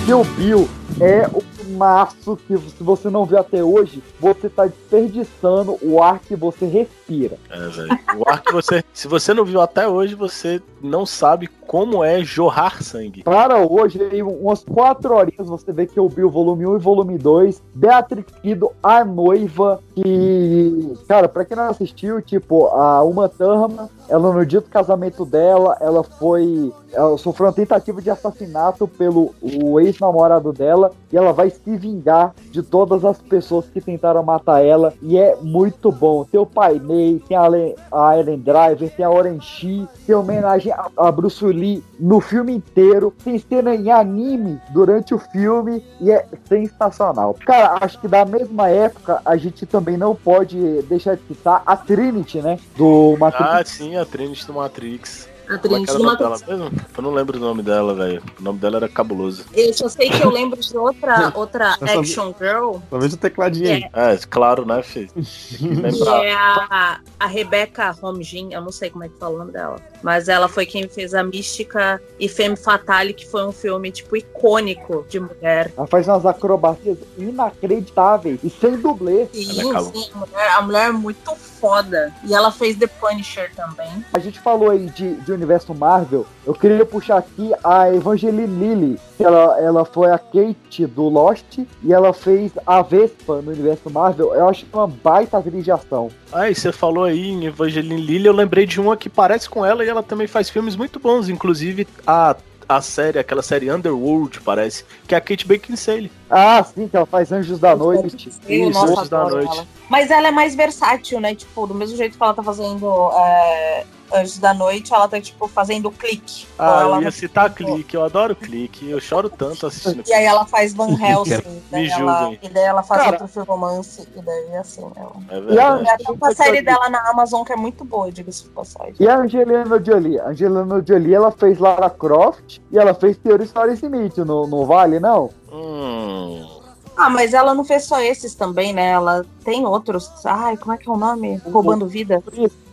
Kill 0.05 0.23
Bill 0.35 0.69
é 0.99 1.29
o 1.33 1.44
maço 1.75 2.37
que 2.47 2.57
se 2.57 2.83
você 2.83 3.09
não 3.09 3.25
viu 3.25 3.37
até 3.37 3.63
hoje, 3.63 4.01
você 4.19 4.49
tá 4.49 4.65
desperdiçando 4.65 5.77
o 5.81 6.01
ar 6.01 6.19
que 6.19 6.35
você 6.35 6.65
respira. 6.65 7.37
É, 7.49 7.67
velho. 7.67 7.99
O 8.17 8.29
ar 8.29 8.41
que 8.41 8.51
você. 8.51 8.83
Se 8.93 9.07
você 9.07 9.33
não 9.33 9.45
viu 9.45 9.61
até 9.61 9.87
hoje, 9.87 10.15
você 10.15 10.61
não 10.81 11.05
sabe 11.05 11.47
como 11.67 12.03
é 12.03 12.23
jorrar 12.23 12.81
sangue. 12.81 13.23
Para 13.23 13.57
hoje, 13.57 13.99
em 14.11 14.21
umas 14.21 14.63
4 14.63 15.13
horinhas, 15.13 15.47
você 15.47 15.71
vê 15.71 15.85
que 15.85 15.99
o 15.99 16.07
Bill 16.07 16.29
volume 16.29 16.65
1 16.65 16.75
e 16.75 16.79
volume 16.79 17.17
2, 17.17 17.61
Beatrix 17.73 18.33
Kido, 18.41 18.71
a 18.81 19.03
noiva, 19.03 19.81
que, 19.95 20.93
cara, 21.07 21.29
pra 21.29 21.45
quem 21.45 21.55
não 21.55 21.69
assistiu, 21.69 22.21
tipo, 22.21 22.67
a 22.67 23.01
Uma 23.03 23.29
Thurman, 23.29 23.87
ela 24.09 24.33
no 24.33 24.45
dia 24.45 24.59
do 24.59 24.69
casamento 24.69 25.25
dela, 25.25 25.77
ela 25.79 26.03
foi, 26.03 26.73
ela 26.91 27.17
sofreu 27.17 27.47
uma 27.47 27.53
tentativa 27.53 28.01
de 28.01 28.09
assassinato 28.09 28.87
pelo 28.87 29.33
ex-namorado 29.79 30.51
dela, 30.51 30.91
e 31.11 31.17
ela 31.17 31.31
vai 31.31 31.49
se 31.49 31.77
vingar 31.77 32.33
de 32.51 32.61
todas 32.61 33.05
as 33.05 33.17
pessoas 33.17 33.65
que 33.67 33.79
tentaram 33.79 34.21
matar 34.21 34.63
ela, 34.63 34.93
e 35.01 35.17
é 35.17 35.37
muito 35.41 35.91
bom. 35.91 36.25
Tem 36.25 36.39
o 36.39 36.45
Pai 36.45 36.77
Mei, 36.77 37.21
tem 37.27 37.37
a, 37.37 37.47
a 37.91 38.19
Ellen 38.19 38.39
Driver, 38.39 38.89
tem 38.89 39.05
a 39.05 39.09
Oren 39.09 39.39
Shi, 39.39 39.87
tem 40.05 40.13
homenagem 40.15 40.73
a, 40.73 40.89
a 40.97 41.11
Bruce 41.11 41.45
Lee 41.45 41.83
no 41.97 42.19
filme 42.19 42.53
inteiro, 42.53 43.13
tem 43.23 43.39
cena 43.39 43.73
em 43.73 43.89
anime 43.89 44.59
durante 44.71 45.13
o 45.13 45.19
filme 45.19 45.81
e 46.01 46.11
é 46.11 46.25
sensacional. 46.49 47.35
Cara, 47.45 47.77
acho 47.79 47.99
que 47.99 48.07
da 48.07 48.25
mesma 48.25 48.69
época 48.69 49.21
a 49.23 49.37
gente 49.37 49.65
também 49.65 49.84
não 49.91 50.15
pode 50.15 50.81
deixar 50.83 51.15
de 51.15 51.21
citar 51.27 51.61
a 51.65 51.77
Trinity, 51.77 52.41
né? 52.41 52.59
Do 52.75 53.15
Matrix. 53.19 53.49
Ah, 53.49 53.63
sim, 53.65 53.95
a 53.95 54.05
Trinity 54.05 54.45
do 54.45 54.53
Matrix. 54.53 55.29
Como 55.45 55.75
é 55.75 55.79
Matrix. 56.03 56.47
mesmo? 56.47 56.71
Eu 56.97 57.03
não 57.03 57.11
lembro 57.13 57.37
o 57.37 57.41
nome 57.41 57.61
dela, 57.63 57.93
velho. 57.93 58.21
O 58.39 58.43
nome 58.43 58.59
dela 58.59 58.77
era 58.77 58.89
cabuloso. 58.89 59.45
Eu 59.53 59.73
só 59.73 59.87
sei 59.89 60.09
que 60.09 60.21
eu 60.21 60.29
lembro 60.29 60.59
de 60.59 60.77
outra, 60.77 61.31
outra 61.35 61.77
Eu 61.81 61.87
só 61.87 61.93
vi- 61.93 61.99
action 61.99 62.33
girl, 62.39 62.77
vejo 62.91 63.15
o 63.15 63.17
tecladinho 63.19 63.69
aí. 63.71 63.83
É, 63.93 64.17
claro, 64.29 64.65
né, 64.65 64.81
filho? 64.83 65.09
É 66.25 66.33
a, 66.33 66.99
a 67.19 67.27
Rebecca 67.27 67.91
Holmgren, 67.91 68.53
eu 68.53 68.61
não 68.61 68.71
sei 68.71 68.89
como 68.89 69.03
é 69.03 69.09
que 69.09 69.17
fala 69.17 69.35
o 69.35 69.37
nome 69.39 69.51
dela, 69.51 69.79
mas 70.01 70.27
ela 70.27 70.47
foi 70.47 70.65
quem 70.65 70.87
fez 70.87 71.13
a 71.13 71.23
Mística 71.23 72.01
e 72.19 72.27
Femme 72.27 72.55
Fatale, 72.55 73.13
que 73.13 73.25
foi 73.27 73.45
um 73.45 73.51
filme, 73.51 73.91
tipo, 73.91 74.15
icônico 74.15 75.05
de 75.09 75.19
mulher. 75.19 75.71
Ela 75.77 75.87
faz 75.87 76.07
umas 76.07 76.25
acrobacias 76.25 76.97
inacreditáveis 77.17 78.39
e 78.43 78.49
sem 78.49 78.77
dublê. 78.77 79.27
Sim, 79.33 79.43
sim, 79.53 80.09
a 80.13 80.17
mulher, 80.17 80.49
a 80.57 80.61
mulher 80.61 80.89
é 80.89 80.91
muito 80.91 81.35
foda. 81.35 82.13
E 82.23 82.33
ela 82.33 82.51
fez 82.51 82.77
The 82.77 82.87
Punisher 82.87 83.51
também. 83.55 84.05
A 84.13 84.19
gente 84.19 84.39
falou 84.39 84.69
aí 84.71 84.87
de, 84.89 85.15
de 85.15 85.31
universo 85.35 85.73
Marvel. 85.73 86.25
Eu 86.45 86.53
queria 86.53 86.85
puxar 86.85 87.17
aqui 87.17 87.51
a 87.63 87.93
Evangeline 87.93 88.45
Lilly. 88.45 88.99
que 89.17 89.23
Ela, 89.23 89.59
ela 89.59 89.85
foi 89.85 90.11
a 90.11 90.17
Kate 90.17 90.85
do 90.85 91.03
Lost 91.09 91.59
e 91.83 91.93
ela 91.93 92.13
fez 92.13 92.51
a 92.65 92.81
Vespa 92.81 93.41
no 93.41 93.51
universo 93.51 93.89
Marvel. 93.89 94.33
Eu 94.33 94.49
acho 94.49 94.65
uma 94.73 94.87
baita 94.87 95.37
atriz 95.37 95.63
de 95.63 95.71
ação. 95.71 96.09
Ah, 96.31 96.49
e 96.49 96.55
você 96.55 96.71
falou 96.71 97.03
aí 97.03 97.29
em 97.29 97.45
Evangeline 97.45 98.01
Lilly, 98.01 98.25
eu 98.27 98.33
lembrei 98.33 98.65
de 98.65 98.79
uma 98.79 98.97
que 98.97 99.09
parece 99.09 99.49
com 99.49 99.65
ela 99.65 99.83
e 99.85 99.89
ela 99.89 100.03
também 100.03 100.27
faz 100.27 100.49
filmes 100.49 100.75
muito 100.75 100.99
bons, 100.99 101.29
inclusive 101.29 101.87
a, 102.05 102.35
a 102.67 102.81
série, 102.81 103.19
aquela 103.19 103.41
série 103.41 103.71
Underworld, 103.71 104.41
parece, 104.41 104.83
que 105.07 105.13
é 105.15 105.17
a 105.17 105.21
Kate 105.21 105.47
Beckinsale. 105.47 106.11
Ah, 106.29 106.63
sim, 106.63 106.87
que 106.87 106.95
ela 106.95 107.05
faz 107.05 107.31
Anjos 107.31 107.59
da 107.59 107.75
Noite. 107.75 108.29
Isso, 108.47 108.69
nossa, 108.71 108.93
Anjos 108.93 109.09
da 109.09 109.23
Noite. 109.29 109.57
ela. 109.57 109.67
Mas 109.89 110.09
ela 110.09 110.27
é 110.27 110.31
mais 110.31 110.55
versátil, 110.55 111.19
né? 111.19 111.35
Tipo, 111.35 111.67
do 111.67 111.75
mesmo 111.75 111.95
jeito 111.95 112.17
que 112.17 112.23
ela 112.23 112.33
tá 112.33 112.41
fazendo 112.41 113.11
é, 113.13 113.85
Anjos 114.13 114.37
da 114.37 114.53
Noite, 114.53 114.93
ela 114.93 115.07
tá, 115.07 115.19
tipo, 115.19 115.47
fazendo 115.47 115.89
clique. 115.91 116.47
Ah, 116.59 116.81
ela 116.81 116.95
eu 116.97 116.99
ia 117.01 117.05
não- 117.05 117.11
citar 117.11 117.53
clique, 117.53 117.95
eu 117.95 118.03
adoro 118.03 118.35
clique, 118.35 118.89
eu 118.89 118.99
choro 118.99 119.29
tanto 119.29 119.65
assistindo 119.67 120.03
E 120.07 120.13
aí 120.13 120.25
ela 120.25 120.45
faz 120.45 120.73
Van 120.73 120.89
Helsing, 120.91 121.41
Me 121.47 121.61
daí 121.71 121.89
ela, 121.89 122.19
julguem. 122.21 122.39
e 122.43 122.49
daí 122.49 122.63
ela 122.63 122.83
faz 122.83 123.01
Cara. 123.01 123.11
outro 123.13 123.27
filme 123.27 123.47
romance, 123.47 124.07
e 124.15 124.21
daí 124.21 124.55
assim, 124.57 124.85
ela... 124.95 125.11
É 125.29 125.53
E 125.53 125.59
a, 125.59 125.81
E 125.81 125.89
até 125.89 126.11
uma 126.11 126.33
série 126.33 126.61
dela 126.61 126.89
na 126.89 127.09
Amazon 127.09 127.43
que 127.43 127.53
é 127.53 127.55
muito 127.55 127.83
boa, 127.83 128.11
diga-se 128.11 128.43
de 128.43 128.49
passagem. 128.49 128.95
e 128.99 129.07
a 129.07 129.17
Angelina 129.17 129.83
Jolie? 129.83 130.19
A 130.19 130.27
Angelina 130.29 130.83
Jolie, 130.87 131.13
ela 131.13 131.31
fez 131.31 131.57
Lara 131.59 131.89
Croft 131.89 132.59
e 132.71 132.77
ela 132.77 132.93
fez 132.93 133.17
Theory 133.17 133.43
Story 133.45 133.73
Smith, 133.73 134.17
no, 134.17 134.45
no 134.47 134.65
Vale, 134.65 134.99
não? 134.99 135.29
Hum. 135.51 136.54
Ah, 136.97 137.09
mas 137.09 137.33
ela 137.33 137.53
não 137.53 137.65
fez 137.65 137.83
só 137.83 137.99
esses 138.01 138.33
também, 138.35 138.73
né? 138.73 138.91
Ela 138.91 139.25
tem 139.43 139.65
outros. 139.65 140.09
Ai, 140.25 140.55
como 140.57 140.73
é 140.73 140.77
que 140.77 140.87
é 140.89 140.91
o 140.91 140.97
nome? 140.97 141.41
Roubando 141.45 141.87
Vida. 141.87 142.23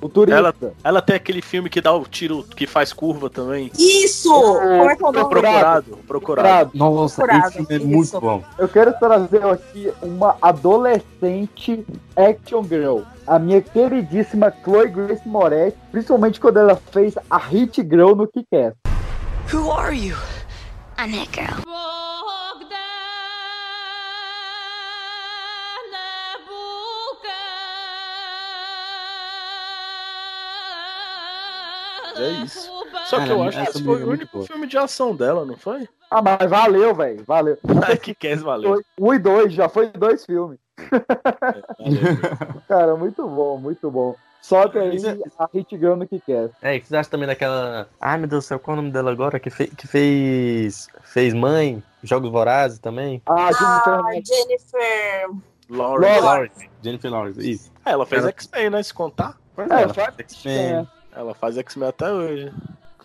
O 0.00 0.08
turista. 0.08 0.38
Ela, 0.38 0.54
ela 0.84 1.02
tem 1.02 1.16
aquele 1.16 1.42
filme 1.42 1.68
que 1.68 1.80
dá 1.80 1.92
o 1.92 2.04
tiro, 2.04 2.42
que 2.44 2.66
faz 2.66 2.92
curva 2.92 3.28
também. 3.28 3.70
Isso! 3.78 4.32
Como 4.32 4.90
é 4.90 4.96
que 4.96 5.04
é 5.04 5.06
o 5.08 5.12
nome? 5.12 5.28
Procurado, 5.28 5.98
procurado. 6.06 6.70
Nossa, 6.74 7.22
Procurado, 7.22 7.48
esse 7.48 7.56
filme 7.58 7.74
é 7.74 7.76
isso. 7.78 7.86
muito 7.86 8.20
bom. 8.20 8.44
Eu 8.58 8.68
quero 8.68 8.92
trazer 8.98 9.44
aqui 9.44 9.92
uma 10.02 10.36
adolescente 10.40 11.84
action 12.16 12.62
girl. 12.64 13.00
A 13.26 13.38
minha 13.38 13.60
queridíssima 13.60 14.52
Chloe 14.64 14.88
Grace 14.88 15.26
Moretz, 15.26 15.76
principalmente 15.90 16.40
quando 16.40 16.58
ela 16.58 16.76
fez 16.90 17.14
a 17.30 17.38
Hit 17.38 17.82
Girl 17.82 18.14
no 18.14 18.26
Kick-Ass. 18.26 18.74
Who 19.52 19.70
are 19.70 19.94
you? 19.96 20.16
I'm 20.98 21.12
that 21.12 21.30
girl. 21.32 22.11
É 32.22 32.30
isso. 32.44 32.70
Só 33.06 33.24
que 33.24 33.30
eu 33.30 33.42
acho 33.42 33.62
que 33.62 33.70
esse 33.70 33.84
foi 33.84 34.00
é 34.00 34.04
o 34.04 34.10
único 34.10 34.32
boa. 34.38 34.46
filme 34.46 34.66
de 34.66 34.78
ação 34.78 35.14
dela, 35.14 35.44
não 35.44 35.56
foi? 35.56 35.88
Ah, 36.10 36.20
mas 36.22 36.48
valeu, 36.50 36.94
velho. 36.94 37.24
Valeu. 37.24 37.58
Ai, 37.86 37.96
que 37.96 38.14
quer 38.14 38.36
valeu. 38.38 38.82
Um 38.98 39.14
e 39.14 39.18
dois, 39.18 39.52
já 39.52 39.68
foi 39.68 39.88
dois 39.88 40.24
filmes. 40.26 40.58
valeu. 40.90 41.62
Cara, 42.68 42.96
muito 42.96 43.26
bom, 43.28 43.58
muito 43.58 43.90
bom. 43.90 44.14
Sobe 44.40 44.78
aí 44.80 44.96
Isso 44.96 45.08
é- 45.08 45.18
a 45.38 45.48
Hit 45.54 45.78
Girl 45.78 45.94
no 45.94 46.06
Kick-Ass. 46.06 46.50
É, 46.60 46.76
o 46.76 46.80
que 46.80 46.88
vocês 46.88 46.98
acham 46.98 47.10
também 47.12 47.28
daquela. 47.28 47.88
Ai 48.00 48.18
meu 48.18 48.26
Deus 48.26 48.44
do 48.44 48.48
céu, 48.48 48.58
qual 48.58 48.76
é 48.76 48.78
o 48.80 48.82
nome 48.82 48.92
dela 48.92 49.12
agora? 49.12 49.38
Que, 49.38 49.50
fe... 49.50 49.68
que 49.68 49.86
fez. 49.86 50.88
Fez 51.04 51.32
Mãe, 51.32 51.80
Jogos 52.02 52.28
Vorazes 52.30 52.78
também? 52.80 53.22
Ah, 53.26 53.52
Jennifer 53.52 53.92
Ah, 53.94 54.12
Jennifer. 54.14 55.30
Lawrence. 55.70 56.20
Lawrence. 56.20 56.70
Jennifer 56.82 57.10
Lawrence, 57.10 57.50
isso. 57.50 57.72
É, 57.86 57.92
ela 57.92 58.04
fez 58.04 58.22
Ela- 58.22 58.30
X-Men, 58.30 58.70
né? 58.70 58.82
Se 58.82 58.92
contar. 58.92 59.38
Pois 59.54 59.70
É, 59.70 59.82
ela 59.82 59.94
fez 59.94 60.08
X-Men. 60.18 60.88
Ela 61.14 61.34
faz 61.34 61.56
X-Men 61.58 61.88
até 61.88 62.10
hoje. 62.12 62.52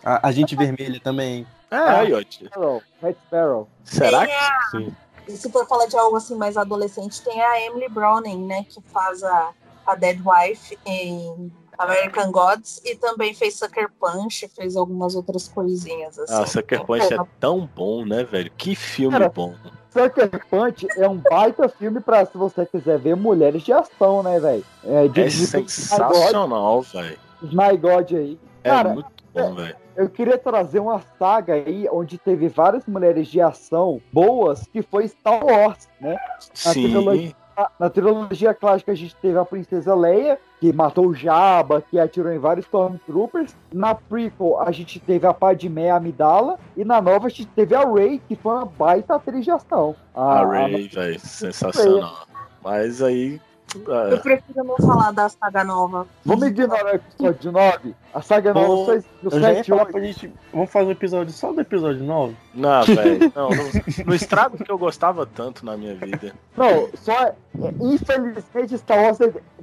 A, 0.04 0.28
a 0.28 0.32
Gente 0.32 0.56
Vermelha 0.56 1.00
também. 1.00 1.46
É, 1.70 1.76
aí, 1.76 2.12
ó. 2.14 2.20
Sparrow. 2.22 2.82
Red 3.02 3.16
Sparrow. 3.26 3.68
Será 3.84 4.26
que. 4.26 4.32
a- 4.32 4.68
Sim. 4.70 4.94
E 5.28 5.32
se 5.36 5.50
for 5.52 5.66
falar 5.66 5.86
de 5.86 5.96
algo 5.96 6.16
assim 6.16 6.34
mais 6.36 6.56
adolescente, 6.56 7.20
tem 7.22 7.38
a 7.42 7.60
Emily 7.66 7.88
Browning, 7.90 8.46
né? 8.46 8.64
Que 8.66 8.80
faz 8.90 9.22
a, 9.22 9.50
a 9.86 9.94
Dead 9.94 10.18
Wife 10.24 10.78
em 10.86 11.52
American 11.78 12.32
Gods 12.32 12.80
e 12.82 12.96
também 12.96 13.34
fez 13.34 13.56
Sucker 13.56 13.90
Punch, 14.00 14.48
fez 14.48 14.74
algumas 14.74 15.14
outras 15.14 15.46
coisinhas 15.46 16.18
assim. 16.18 16.32
Ah, 16.34 16.46
Sucker 16.46 16.82
Punch 16.86 17.12
é 17.12 17.18
tão 17.38 17.68
bom, 17.76 18.06
né, 18.06 18.24
velho? 18.24 18.50
Que 18.56 18.74
filme 18.74 19.18
Cara, 19.18 19.28
bom. 19.28 19.54
Sucker 19.92 20.46
Punch 20.48 20.86
é 20.96 21.06
um 21.06 21.18
baita 21.18 21.68
filme 21.68 22.00
pra 22.00 22.24
se 22.24 22.36
você 22.38 22.64
quiser 22.64 22.98
ver 22.98 23.14
mulheres 23.14 23.62
de 23.62 23.72
ação, 23.72 24.22
né, 24.22 24.40
velho? 24.40 24.64
É, 24.82 25.06
É 25.20 25.30
sensacional, 25.30 26.80
velho. 26.82 27.18
Snygod 27.42 28.16
aí. 28.16 28.38
É 28.64 28.68
Cara, 28.70 28.94
muito 28.94 29.08
bom, 29.32 29.54
velho. 29.54 29.76
eu 29.96 30.08
queria 30.08 30.36
trazer 30.38 30.80
uma 30.80 31.00
saga 31.18 31.54
aí 31.54 31.88
onde 31.90 32.18
teve 32.18 32.48
várias 32.48 32.86
mulheres 32.86 33.28
de 33.28 33.40
ação 33.40 34.00
boas, 34.12 34.66
que 34.72 34.82
foi 34.82 35.06
Star 35.08 35.44
Wars, 35.44 35.88
né? 36.00 36.14
Na 36.14 36.72
Sim. 36.72 36.82
trilogia, 36.82 37.34
na 37.78 37.90
trilogia 37.90 38.54
clássica 38.54 38.92
a 38.92 38.94
gente 38.94 39.16
teve 39.16 39.38
a 39.38 39.44
Princesa 39.44 39.94
Leia, 39.94 40.38
que 40.60 40.72
matou 40.72 41.06
o 41.08 41.14
Jabba, 41.14 41.82
que 41.82 41.98
atirou 41.98 42.32
em 42.32 42.38
vários 42.38 42.66
Stormtroopers. 42.66 43.56
Na 43.72 43.94
prequel 43.94 44.60
a 44.60 44.70
gente 44.70 45.00
teve 45.00 45.26
a 45.26 45.34
Padmé 45.34 45.90
Amidala. 45.90 46.58
E 46.76 46.84
na 46.84 47.00
nova 47.00 47.26
a 47.26 47.30
gente 47.30 47.46
teve 47.46 47.74
a 47.74 47.84
Rey, 47.84 48.20
que 48.28 48.36
foi 48.36 48.54
uma 48.54 48.64
baita 48.64 49.14
atriz 49.14 49.44
de 49.44 49.50
ação. 49.50 49.94
A 50.14 50.44
Ray, 50.44 50.88
velho, 50.88 51.18
sensacional. 51.20 52.26
Mas 52.62 53.00
aí 53.02 53.40
Ah. 53.88 54.08
Eu 54.10 54.18
prefiro 54.20 54.64
não 54.64 54.76
falar 54.76 55.10
da 55.12 55.28
saga 55.28 55.62
nova. 55.64 56.06
Vamos 56.24 56.46
ignorar 56.48 56.84
o 56.92 56.96
episódio 56.96 57.52
9? 57.52 57.94
A 58.14 58.22
saga 58.22 58.54
nova 58.54 58.66
Pô, 58.66 58.84
só 58.86 58.92
existe 58.94 59.10
no 59.22 59.30
eu 59.32 59.40
já 59.40 59.48
ia 59.50 59.56
7 59.56 59.68
falar 59.70 59.82
8. 59.82 59.92
pra 59.92 60.00
gente. 60.02 60.32
Vamos 60.52 60.70
fazer 60.70 60.86
um 60.86 60.90
episódio 60.90 61.32
só 61.34 61.52
do 61.52 61.60
episódio 61.60 62.02
9? 62.04 62.36
Não, 62.54 62.84
velho. 62.84 63.32
Não, 63.36 63.50
no, 63.50 64.04
no 64.06 64.14
estrago 64.14 64.56
que 64.62 64.70
eu 64.70 64.78
gostava 64.78 65.26
tanto 65.26 65.64
na 65.66 65.76
minha 65.76 65.94
vida. 65.94 66.32
Não, 66.56 66.88
só. 66.94 67.12
é, 67.24 67.34
Infelizmente, 67.80 68.78
Star 68.78 68.98
Wars 69.02 69.18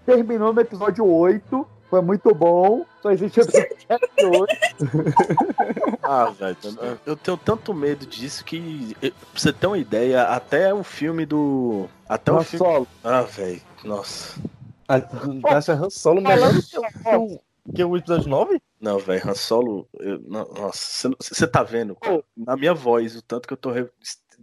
terminou 0.05 0.53
no 0.53 0.61
episódio 0.61 1.05
8. 1.05 1.67
Foi 1.89 2.01
muito 2.01 2.33
bom. 2.33 2.83
Só 3.01 3.11
existe 3.11 3.39
o 3.39 3.43
episódio 3.43 3.75
7 3.87 4.09
e 4.17 4.25
8. 4.25 4.47
Ah, 6.03 6.31
velho, 6.37 6.57
eu- 7.05 7.15
tenho 7.15 7.37
tanto 7.37 7.73
medo 7.73 8.05
disso 8.05 8.43
que, 8.43 8.95
pra 8.99 9.11
você 9.33 9.53
ter 9.53 9.67
uma 9.67 9.77
ideia, 9.77 10.23
até 10.23 10.73
o 10.73 10.83
filme 10.83 11.25
do. 11.25 11.87
Até 12.07 12.31
o 12.31 12.41
filme. 12.43 12.65
Solo. 12.65 12.87
Ah, 13.03 13.21
velho, 13.21 13.61
nossa. 13.86 14.39
Ah, 14.88 14.99
tu 15.01 15.47
acha 15.47 15.73
Han 15.73 15.89
Solo 15.89 16.21
melhor 16.21 16.53
do 16.53 16.61
que 16.61 16.77
o, 16.77 17.39
que 17.73 17.83
o 17.83 17.97
episódio 17.97 18.29
9? 18.29 18.61
Não, 18.79 18.99
velho, 18.99 19.27
Han 19.29 19.33
Solo. 19.33 19.88
eu- 19.99 20.19
não, 20.27 20.45
nossa, 20.53 21.09
você 21.19 21.47
tá 21.47 21.63
vendo 21.63 21.97
na 22.38 22.55
minha 22.55 22.73
voz 22.73 23.15
o 23.15 23.21
tanto 23.21 23.47
que 23.47 23.53
eu 23.53 23.57
tô 23.57 23.71
re- 23.71 23.89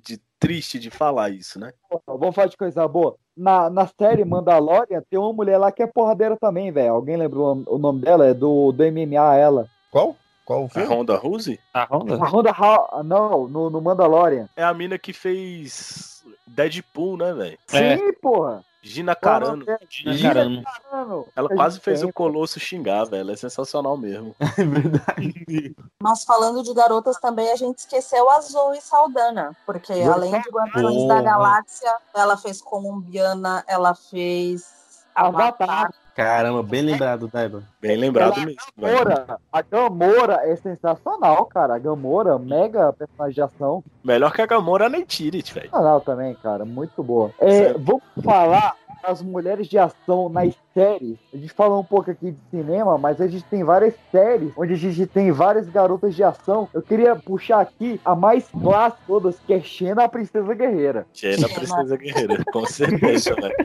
de 0.04 0.20
triste 0.40 0.78
de 0.80 0.90
falar 0.90 1.30
isso, 1.30 1.60
né? 1.60 1.72
Vamos 2.06 2.34
falar 2.34 2.48
de 2.48 2.56
coisa 2.56 2.86
boa. 2.88 3.14
Na, 3.36 3.70
na 3.70 3.86
série 3.86 4.24
Mandalorian 4.24 5.02
tem 5.08 5.18
uma 5.18 5.32
mulher 5.32 5.56
lá 5.58 5.70
que 5.70 5.82
é 5.82 5.86
porradeira 5.86 6.36
também, 6.36 6.72
velho. 6.72 6.92
Alguém 6.92 7.16
lembrou 7.16 7.62
o 7.66 7.78
nome- 7.78 8.00
dela? 8.00 8.26
É 8.26 8.34
do, 8.34 8.72
do 8.72 8.82
MMA, 8.84 9.36
ela. 9.36 9.68
Qual? 9.90 10.16
Qual 10.44 10.62
o 10.62 10.66
A 10.66 10.68
filme? 10.68 10.88
Ronda 10.88 11.16
Rousey? 11.16 11.58
A 11.72 11.84
Honda? 11.84 12.16
A 12.16 12.26
Ronda 12.26 12.50
Ha- 12.50 13.02
Não, 13.04 13.46
no, 13.46 13.70
no 13.70 13.80
Mandalorian. 13.80 14.48
É 14.56 14.64
a 14.64 14.74
mina 14.74 14.98
que 14.98 15.12
fez 15.12 16.24
Deadpool, 16.46 17.16
né, 17.16 17.32
velho? 17.32 17.58
É. 17.72 17.96
Sim, 17.96 18.12
porra. 18.20 18.64
Gina 18.82 19.14
Carano. 19.14 19.64
Gina 19.88 20.34
Carano. 20.34 20.62
Carano. 20.62 21.26
Ela 21.36 21.48
A 21.48 21.54
quase 21.54 21.78
fez 21.78 22.02
o 22.02 22.12
Colosso 22.12 22.58
xingar, 22.58 23.04
velho. 23.04 23.30
É 23.30 23.36
sensacional 23.36 23.96
mesmo. 23.96 24.34
É 24.58 24.64
verdade. 24.64 25.76
Mas 26.02 26.24
falando 26.24 26.62
de 26.62 26.74
garotas 26.74 27.18
também, 27.18 27.50
a 27.50 27.56
gente 27.56 27.78
esqueceu 27.78 28.28
a 28.30 28.40
Zoe 28.40 28.80
Saldana, 28.80 29.56
porque 29.64 29.94
Zoe 29.94 30.12
além 30.12 30.32
de 30.32 30.50
Guardiões 30.50 31.08
da. 31.08 31.22
Galáxia, 31.22 31.96
ela 32.14 32.36
fez 32.36 32.60
Colombiana, 32.60 33.64
ela 33.66 33.94
fez 33.94 35.04
Avatar. 35.14 35.92
Caramba, 36.14 36.62
bem 36.62 36.82
lembrado, 36.82 37.26
Daiba. 37.32 37.62
Bem 37.80 37.96
lembrado 37.96 38.34
Ela- 38.36 38.46
mesmo. 38.46 38.60
Gamora. 38.78 39.38
A 39.52 39.62
Gamora 39.62 40.40
é 40.44 40.54
sensacional, 40.56 41.46
cara. 41.46 41.74
A 41.74 41.78
Gamora, 41.78 42.38
mega 42.38 42.92
personagem 42.92 43.34
de 43.34 43.40
ação. 43.42 43.82
Melhor 44.04 44.32
que 44.32 44.42
a 44.42 44.46
Gamora 44.46 44.88
nem 44.88 45.04
Tirit, 45.04 45.52
velho. 45.54 45.66
Sensacional 45.66 46.00
também, 46.02 46.34
cara. 46.42 46.64
Muito 46.64 47.02
boa. 47.02 47.30
É, 47.38 47.72
vamos 47.72 48.02
falar 48.22 48.74
das 49.02 49.20
mulheres 49.20 49.66
de 49.66 49.76
ação 49.78 50.28
nas 50.28 50.54
séries. 50.72 51.16
A 51.34 51.36
gente 51.36 51.52
falou 51.52 51.80
um 51.80 51.84
pouco 51.84 52.10
aqui 52.10 52.30
de 52.30 52.38
cinema, 52.50 52.96
mas 52.98 53.20
a 53.20 53.26
gente 53.26 53.44
tem 53.46 53.64
várias 53.64 53.94
séries 54.12 54.52
onde 54.56 54.74
a 54.74 54.76
gente 54.76 55.06
tem 55.06 55.32
várias 55.32 55.68
garotas 55.68 56.14
de 56.14 56.22
ação. 56.22 56.68
Eu 56.72 56.82
queria 56.82 57.16
puxar 57.16 57.60
aqui 57.60 58.00
a 58.04 58.14
mais 58.14 58.46
clássica 58.48 59.00
de 59.00 59.06
todas, 59.08 59.40
que 59.40 59.54
é 59.54 59.60
Xena, 59.60 60.04
a 60.04 60.08
Princesa 60.08 60.54
Guerreira. 60.54 61.04
Xena 61.12 61.48
Princesa 61.48 61.96
Guerreira, 61.96 62.44
com 62.52 62.64
certeza, 62.66 63.34
velho. 63.40 63.56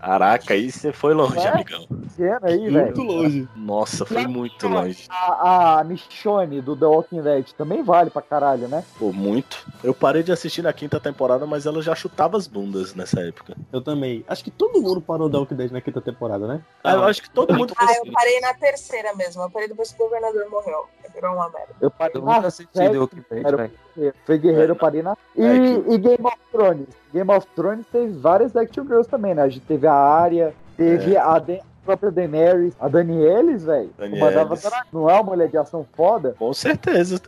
Caraca, 0.00 0.54
aí 0.54 0.70
você 0.70 0.92
foi 0.92 1.12
longe, 1.12 1.38
É? 1.38 1.48
amigão. 1.48 1.86
Aí, 2.42 2.70
velho. 2.70 2.72
Muito 2.72 3.02
longe. 3.02 3.48
Nossa, 3.54 4.06
foi 4.06 4.26
muito 4.26 4.66
longe. 4.66 5.06
A, 5.10 5.80
a 5.80 5.84
Michonne 5.84 6.60
do 6.60 6.74
The 6.74 6.86
Walking 6.86 7.22
Dead 7.22 7.52
também 7.52 7.82
vale 7.82 8.10
pra 8.10 8.22
caralho, 8.22 8.66
né? 8.66 8.82
Pô, 8.98 9.12
muito. 9.12 9.66
Eu 9.84 9.94
parei 9.94 10.22
de 10.22 10.32
assistir 10.32 10.62
na 10.62 10.72
quinta 10.72 10.98
temporada, 10.98 11.46
mas 11.46 11.66
ela 11.66 11.82
já 11.82 11.94
chutava 11.94 12.36
as 12.36 12.46
bundas 12.46 12.94
nessa 12.94 13.20
época. 13.20 13.56
Eu 13.72 13.82
também. 13.82 14.24
Acho 14.26 14.42
que 14.44 14.50
todo 14.50 14.80
mundo 14.80 15.00
parou 15.00 15.28
da 15.28 15.38
Walking 15.38 15.56
Dead 15.56 15.70
na 15.70 15.80
quinta 15.80 16.00
temporada, 16.00 16.46
né? 16.46 16.62
Ah, 16.82 16.94
eu 16.94 17.04
acho 17.04 17.22
que 17.22 17.30
todo 17.30 17.54
mundo 17.54 17.74
Ah, 17.76 17.92
eu 18.04 18.12
parei 18.12 18.40
na 18.40 18.54
terceira 18.54 19.14
mesmo. 19.14 19.42
Eu 19.42 19.50
parei 19.50 19.68
depois 19.68 19.92
que 19.92 20.02
o 20.02 20.06
governador 20.06 20.48
morreu. 20.50 20.86
Virou 21.14 21.34
uma 21.34 21.50
merda. 21.50 21.74
Eu 21.80 21.90
parei 21.90 22.16
Eu 22.16 22.20
nunca 22.20 22.46
assisti 22.46 22.72
The 22.72 22.98
Walking 22.98 23.24
Dead, 23.30 23.42
velho. 23.56 23.72
Foi 24.24 24.38
guerreiro, 24.38 24.72
eu 24.72 24.76
parei 24.76 25.02
na. 25.02 25.16
E, 25.36 25.42
É 25.44 25.56
e 25.88 25.98
Game 25.98 26.24
of 26.24 26.36
Thrones. 26.52 26.88
Game 27.12 27.30
of 27.32 27.46
Thrones 27.56 27.86
teve 27.90 28.12
várias 28.18 28.54
Action 28.56 28.84
Girls 28.84 29.08
também, 29.08 29.34
né? 29.34 29.42
A 29.42 29.48
gente 29.48 29.64
teve 29.66 29.86
a 29.86 29.92
Arya, 29.94 30.54
teve 30.76 31.16
a, 31.16 31.38
Da- 31.38 31.54
a 31.54 31.84
própria 31.84 32.10
Daenerys, 32.10 32.74
a 32.78 32.88
Danielis, 32.88 33.64
velho. 33.64 33.90
Não 34.92 35.08
é 35.10 35.14
uma 35.14 35.22
mulher 35.22 35.48
de 35.48 35.56
ação 35.56 35.84
foda? 35.94 36.34
Com 36.38 36.52
certeza. 36.52 37.20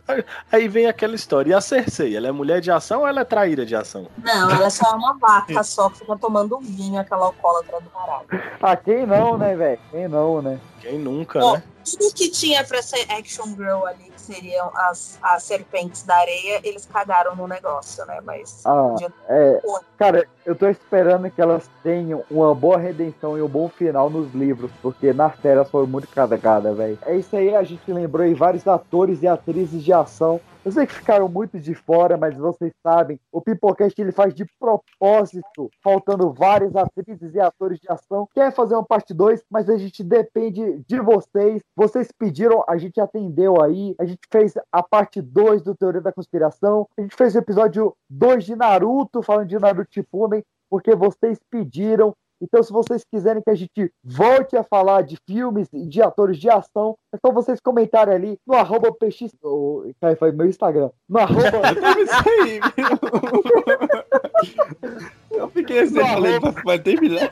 Aí 0.51 0.67
vem 0.67 0.85
aquela 0.87 1.15
história. 1.15 1.51
E 1.51 1.53
a 1.53 1.59
Cersei, 1.59 2.15
ela 2.15 2.27
é 2.27 2.31
mulher 2.31 2.61
de 2.61 2.71
ação 2.71 3.01
ou 3.01 3.07
ela 3.07 3.21
é 3.21 3.25
traíra 3.25 3.65
de 3.65 3.75
ação? 3.75 4.07
Não, 4.23 4.51
ela 4.51 4.69
só 4.69 4.91
é 4.91 4.95
uma 4.95 5.13
vaca 5.17 5.61
só 5.63 5.89
que 5.89 5.99
fica 5.99 6.15
tomando 6.17 6.59
vinho, 6.59 6.99
aquela 6.99 7.25
alcoólatra 7.25 7.79
do 7.81 7.89
caralho. 7.89 8.27
Ah, 8.61 8.75
quem 8.77 9.05
não, 9.05 9.37
né, 9.37 9.55
velho? 9.55 9.79
Quem 9.91 10.07
não, 10.07 10.41
né? 10.41 10.59
Quem 10.79 10.99
nunca, 10.99 11.39
Bom, 11.39 11.53
né? 11.53 11.63
tudo 11.83 12.13
que 12.13 12.29
tinha 12.29 12.63
pra 12.63 12.81
ser 12.81 13.05
action 13.11 13.47
girl 13.55 13.85
ali, 13.85 14.03
que 14.12 14.12
seriam 14.23 14.71
as, 14.75 15.17
as 15.21 15.43
serpentes 15.43 16.03
da 16.03 16.15
areia, 16.15 16.59
eles 16.63 16.85
cagaram 16.85 17.35
no 17.35 17.47
negócio, 17.47 18.05
né? 18.05 18.19
Mas 18.23 18.61
Ah, 18.65 18.89
podia- 18.91 19.13
é. 19.29 19.61
Cara, 19.97 20.27
eu 20.45 20.55
tô 20.55 20.67
esperando 20.67 21.29
que 21.29 21.41
elas 21.41 21.69
tenham 21.81 22.23
uma 22.29 22.53
boa 22.53 22.77
redenção 22.77 23.37
e 23.37 23.41
um 23.41 23.47
bom 23.47 23.69
final 23.69 24.09
nos 24.09 24.33
livros, 24.33 24.71
porque 24.81 25.13
nas 25.13 25.37
séries 25.39 25.69
foi 25.69 25.85
muito 25.85 26.07
cagada, 26.07 26.73
velho. 26.73 26.97
É 27.05 27.15
isso 27.15 27.35
aí, 27.35 27.55
a 27.55 27.63
gente 27.63 27.91
lembrou 27.91 28.25
aí 28.25 28.33
vários 28.33 28.67
atores 28.67 29.21
e 29.21 29.27
atrizes 29.27 29.83
de 29.83 29.93
ação. 29.93 30.39
Eu 30.65 30.71
sei 30.71 30.87
que 30.87 30.93
ficaram 30.93 31.27
muito 31.27 31.59
de 31.59 31.75
fora, 31.75 32.15
mas 32.15 32.37
vocês 32.37 32.71
sabem, 32.81 33.19
o 33.29 33.41
Pipocast 33.41 34.01
ele 34.01 34.13
faz 34.13 34.33
de 34.33 34.45
propósito, 34.57 35.69
faltando 35.83 36.31
várias 36.31 36.73
atrizes 36.73 37.35
e 37.35 37.39
atores 37.39 37.79
de 37.79 37.91
ação. 37.91 38.29
Quer 38.33 38.49
fazer 38.53 38.75
uma 38.75 38.85
parte 38.85 39.13
2, 39.13 39.43
mas 39.49 39.69
a 39.69 39.77
gente 39.77 40.01
depende 40.01 40.81
de 40.87 41.01
vocês. 41.01 41.61
Vocês 41.75 42.13
pediram, 42.17 42.63
a 42.65 42.77
gente 42.77 43.01
atendeu 43.01 43.61
aí. 43.61 43.93
A 43.99 44.05
gente 44.05 44.21
fez 44.31 44.53
a 44.71 44.81
parte 44.81 45.21
2 45.21 45.61
do 45.61 45.75
Teoria 45.75 45.99
da 45.99 46.13
Conspiração. 46.13 46.87
A 46.97 47.01
gente 47.01 47.15
fez 47.15 47.35
o 47.35 47.39
episódio 47.39 47.93
2 48.09 48.45
de 48.45 48.55
Naruto, 48.55 49.21
falando 49.21 49.49
de 49.49 49.59
Naruto 49.59 49.93
Shippuden, 49.93 50.45
porque 50.69 50.95
vocês 50.95 51.39
pediram. 51.51 52.15
Então, 52.43 52.61
se 52.61 52.73
vocês 52.73 53.05
quiserem 53.09 53.41
que 53.41 53.49
a 53.49 53.55
gente 53.55 53.89
volte 54.03 54.57
a 54.57 54.63
falar 54.63 55.03
de 55.03 55.17
filmes 55.25 55.69
e 55.71 55.87
de 55.87 56.01
atores 56.01 56.37
de 56.37 56.49
ação, 56.49 56.97
é 57.13 57.17
só 57.17 57.31
vocês 57.31 57.61
comentarem 57.61 58.13
ali 58.13 58.37
no 58.45 58.53
arroba 58.53 58.91
px... 58.91 59.33
Oh, 59.41 59.85
foi 60.19 60.33
meu 60.33 60.47
Instagram. 60.47 60.89
No 61.07 61.19
arroba... 61.19 61.43
Eu 65.31 65.49
fiquei 65.49 65.79
assim, 65.79 65.97
eu 65.97 66.05
falei, 66.05 66.39
vai 66.63 66.77
terminar. 66.77 67.31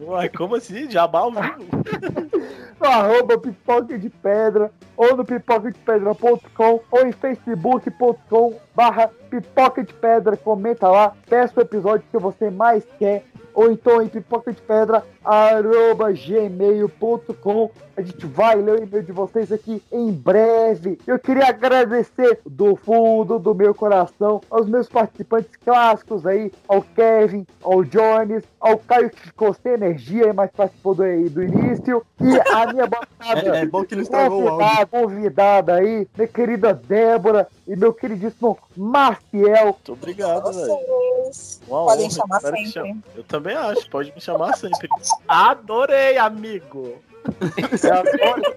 Uai, 0.00 0.28
como 0.28 0.54
assim? 0.54 0.88
Jabá 0.88 1.18
ao 1.20 1.32
vivo? 1.32 1.66
no 2.80 2.86
arroba 2.86 3.38
pipoca 3.38 3.98
de 3.98 4.08
pedra, 4.08 4.72
ou 4.96 5.16
no 5.16 5.24
pipocadepedra.com, 5.24 6.80
ou 6.90 7.06
em 7.06 7.12
facebook.com 7.12 8.54
barra 8.74 9.08
pipoca 9.28 9.84
de 9.84 9.92
pedra, 9.92 10.36
comenta 10.36 10.88
lá, 10.88 11.14
peça 11.28 11.60
o 11.60 11.62
episódio 11.62 12.06
que 12.10 12.18
você 12.18 12.50
mais 12.50 12.84
quer, 12.98 13.24
ou 13.60 13.70
então 13.70 14.00
em 14.00 14.08
pipoca 14.08 14.50
de 14.50 14.62
pedra, 14.62 15.04
arroba 15.22 16.10
gmail.com, 16.12 17.70
a 17.94 18.00
gente 18.00 18.24
vai 18.24 18.56
ler 18.56 18.80
o 18.80 18.82
e-mail 18.84 19.02
de 19.04 19.12
vocês 19.12 19.52
aqui 19.52 19.82
em 19.92 20.10
breve. 20.10 20.98
Eu 21.06 21.18
queria 21.18 21.46
agradecer 21.46 22.40
do 22.46 22.74
fundo 22.74 23.38
do 23.38 23.54
meu 23.54 23.74
coração 23.74 24.40
aos 24.50 24.66
meus 24.66 24.88
participantes 24.88 25.54
clássicos 25.62 26.26
aí, 26.26 26.50
ao 26.66 26.80
Kevin, 26.80 27.46
ao 27.62 27.84
Jones, 27.84 28.44
ao 28.58 28.78
Caio 28.78 29.10
que 29.10 29.20
ficou 29.20 29.52
sem 29.52 29.72
energia, 29.72 30.32
mas 30.32 30.50
participou 30.52 30.94
do, 30.94 31.02
do 31.28 31.42
início, 31.42 32.02
e 32.18 32.40
a 32.40 32.72
minha 32.72 32.86
bancada 32.88 33.58
É, 33.58 33.60
é 33.60 33.66
bom 33.66 33.84
que 33.84 33.94
áudio. 33.94 34.30
convidada, 34.30 34.86
convidada 34.86 35.74
aí, 35.74 36.08
minha 36.16 36.28
querida 36.28 36.72
Débora 36.72 37.46
e 37.70 37.76
meu 37.76 37.94
queridíssimo 37.94 38.58
Maciel. 38.76 39.64
Muito 39.66 39.92
obrigado, 39.92 40.52
velho. 40.52 40.78
Podem 41.68 42.06
honra, 42.06 42.10
chamar 42.10 42.36
espero 42.38 42.56
sempre. 42.56 42.72
chame. 42.72 43.04
Eu 43.14 43.22
também 43.24 43.56
acho, 43.56 43.88
pode 43.88 44.12
me 44.12 44.20
chamar 44.20 44.56
sempre. 44.56 44.88
Adorei, 45.28 46.18
amigo! 46.18 46.96
Eu 47.28 47.94
adoro, 47.94 48.56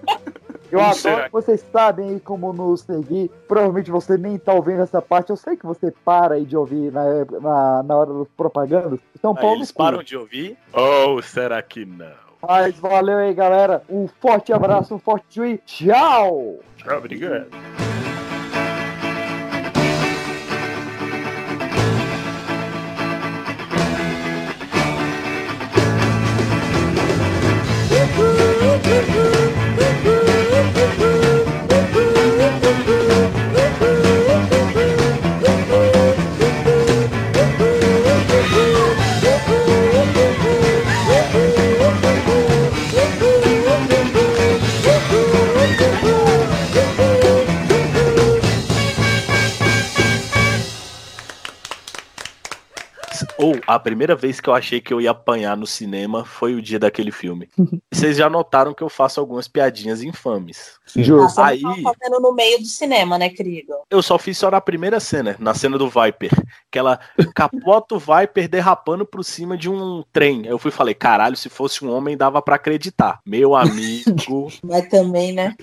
eu 0.72 0.80
adoro 0.80 1.24
que 1.26 1.32
vocês 1.32 1.64
sabem 1.70 2.08
aí 2.10 2.20
como 2.20 2.52
nos 2.52 2.80
seguir. 2.80 3.30
Provavelmente 3.46 3.90
você 3.90 4.18
nem 4.18 4.36
tá 4.36 4.52
ouvindo 4.52 4.82
essa 4.82 5.00
parte. 5.00 5.30
Eu 5.30 5.36
sei 5.36 5.56
que 5.56 5.64
você 5.64 5.92
para 6.04 6.34
aí 6.34 6.44
de 6.44 6.56
ouvir 6.56 6.90
na, 6.90 7.04
na, 7.40 7.82
na 7.84 7.96
hora 7.96 8.12
dos 8.12 8.28
propagandas. 8.36 8.98
Então, 9.16 9.32
Aí 9.36 9.40
Paulo. 9.40 9.58
eles 9.58 9.70
param 9.70 10.02
de 10.02 10.16
ouvir? 10.16 10.58
Ou 10.72 11.22
será 11.22 11.62
que 11.62 11.84
não? 11.84 12.24
Mas 12.42 12.76
valeu 12.80 13.18
aí, 13.18 13.32
galera. 13.32 13.82
Um 13.88 14.08
forte 14.08 14.52
abraço, 14.52 14.94
um 14.94 14.98
forte 14.98 15.40
e 15.40 15.58
tchau! 15.58 16.58
Tchau, 16.76 16.98
obrigado. 16.98 17.93
A 53.66 53.78
primeira 53.78 54.14
vez 54.14 54.40
que 54.40 54.48
eu 54.48 54.54
achei 54.54 54.80
que 54.80 54.92
eu 54.92 55.00
ia 55.00 55.10
apanhar 55.10 55.56
no 55.56 55.66
cinema 55.66 56.24
foi 56.24 56.54
o 56.54 56.62
dia 56.62 56.78
daquele 56.78 57.10
filme. 57.10 57.48
Vocês 57.92 58.16
já 58.16 58.28
notaram 58.28 58.74
que 58.74 58.82
eu 58.82 58.88
faço 58.88 59.20
algumas 59.20 59.48
piadinhas 59.48 60.02
infames. 60.02 60.78
Ah, 60.86 61.28
você 61.28 61.40
Aí 61.40 61.62
tá 61.62 61.92
fazendo 61.98 62.20
no 62.20 62.32
meio 62.32 62.58
do 62.58 62.66
cinema, 62.66 63.16
né, 63.18 63.30
querido? 63.30 63.74
eu 63.90 64.02
só 64.02 64.18
fiz 64.18 64.36
só 64.36 64.50
na 64.50 64.60
primeira 64.60 65.00
cena, 65.00 65.34
na 65.38 65.54
cena 65.54 65.78
do 65.78 65.88
Viper. 65.88 66.30
Que 66.70 66.78
ela 66.78 67.00
capota 67.34 67.94
o 67.94 67.98
Viper 67.98 68.48
derrapando 68.48 69.06
por 69.06 69.24
cima 69.24 69.56
de 69.56 69.70
um 69.70 70.04
trem. 70.12 70.46
Eu 70.46 70.58
fui 70.58 70.68
e 70.70 70.74
falei, 70.74 70.94
caralho, 70.94 71.36
se 71.36 71.48
fosse 71.48 71.84
um 71.84 71.90
homem 71.90 72.16
dava 72.16 72.42
pra 72.42 72.56
acreditar. 72.56 73.20
Meu 73.24 73.56
amigo. 73.56 74.52
Mas 74.62 74.88
também, 74.88 75.32
né? 75.32 75.54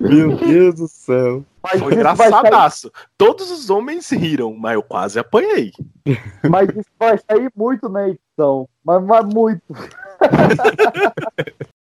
Meu 0.00 0.36
Deus 0.36 0.74
do 0.76 0.88
céu. 0.88 1.44
Foi 1.78 1.94
engraçadaço. 1.94 2.90
Todos 3.18 3.50
os 3.50 3.68
homens 3.68 4.08
riram, 4.10 4.54
mas 4.54 4.74
eu 4.74 4.82
quase 4.82 5.18
apanhei. 5.18 5.72
Mas 6.48 6.70
isso 6.70 6.88
vai 6.98 7.18
sair 7.18 7.52
muito 7.54 7.86
na 7.88 8.08
edição. 8.08 8.66
Mas, 8.82 9.04
mas 9.04 9.26
muito. 9.26 9.62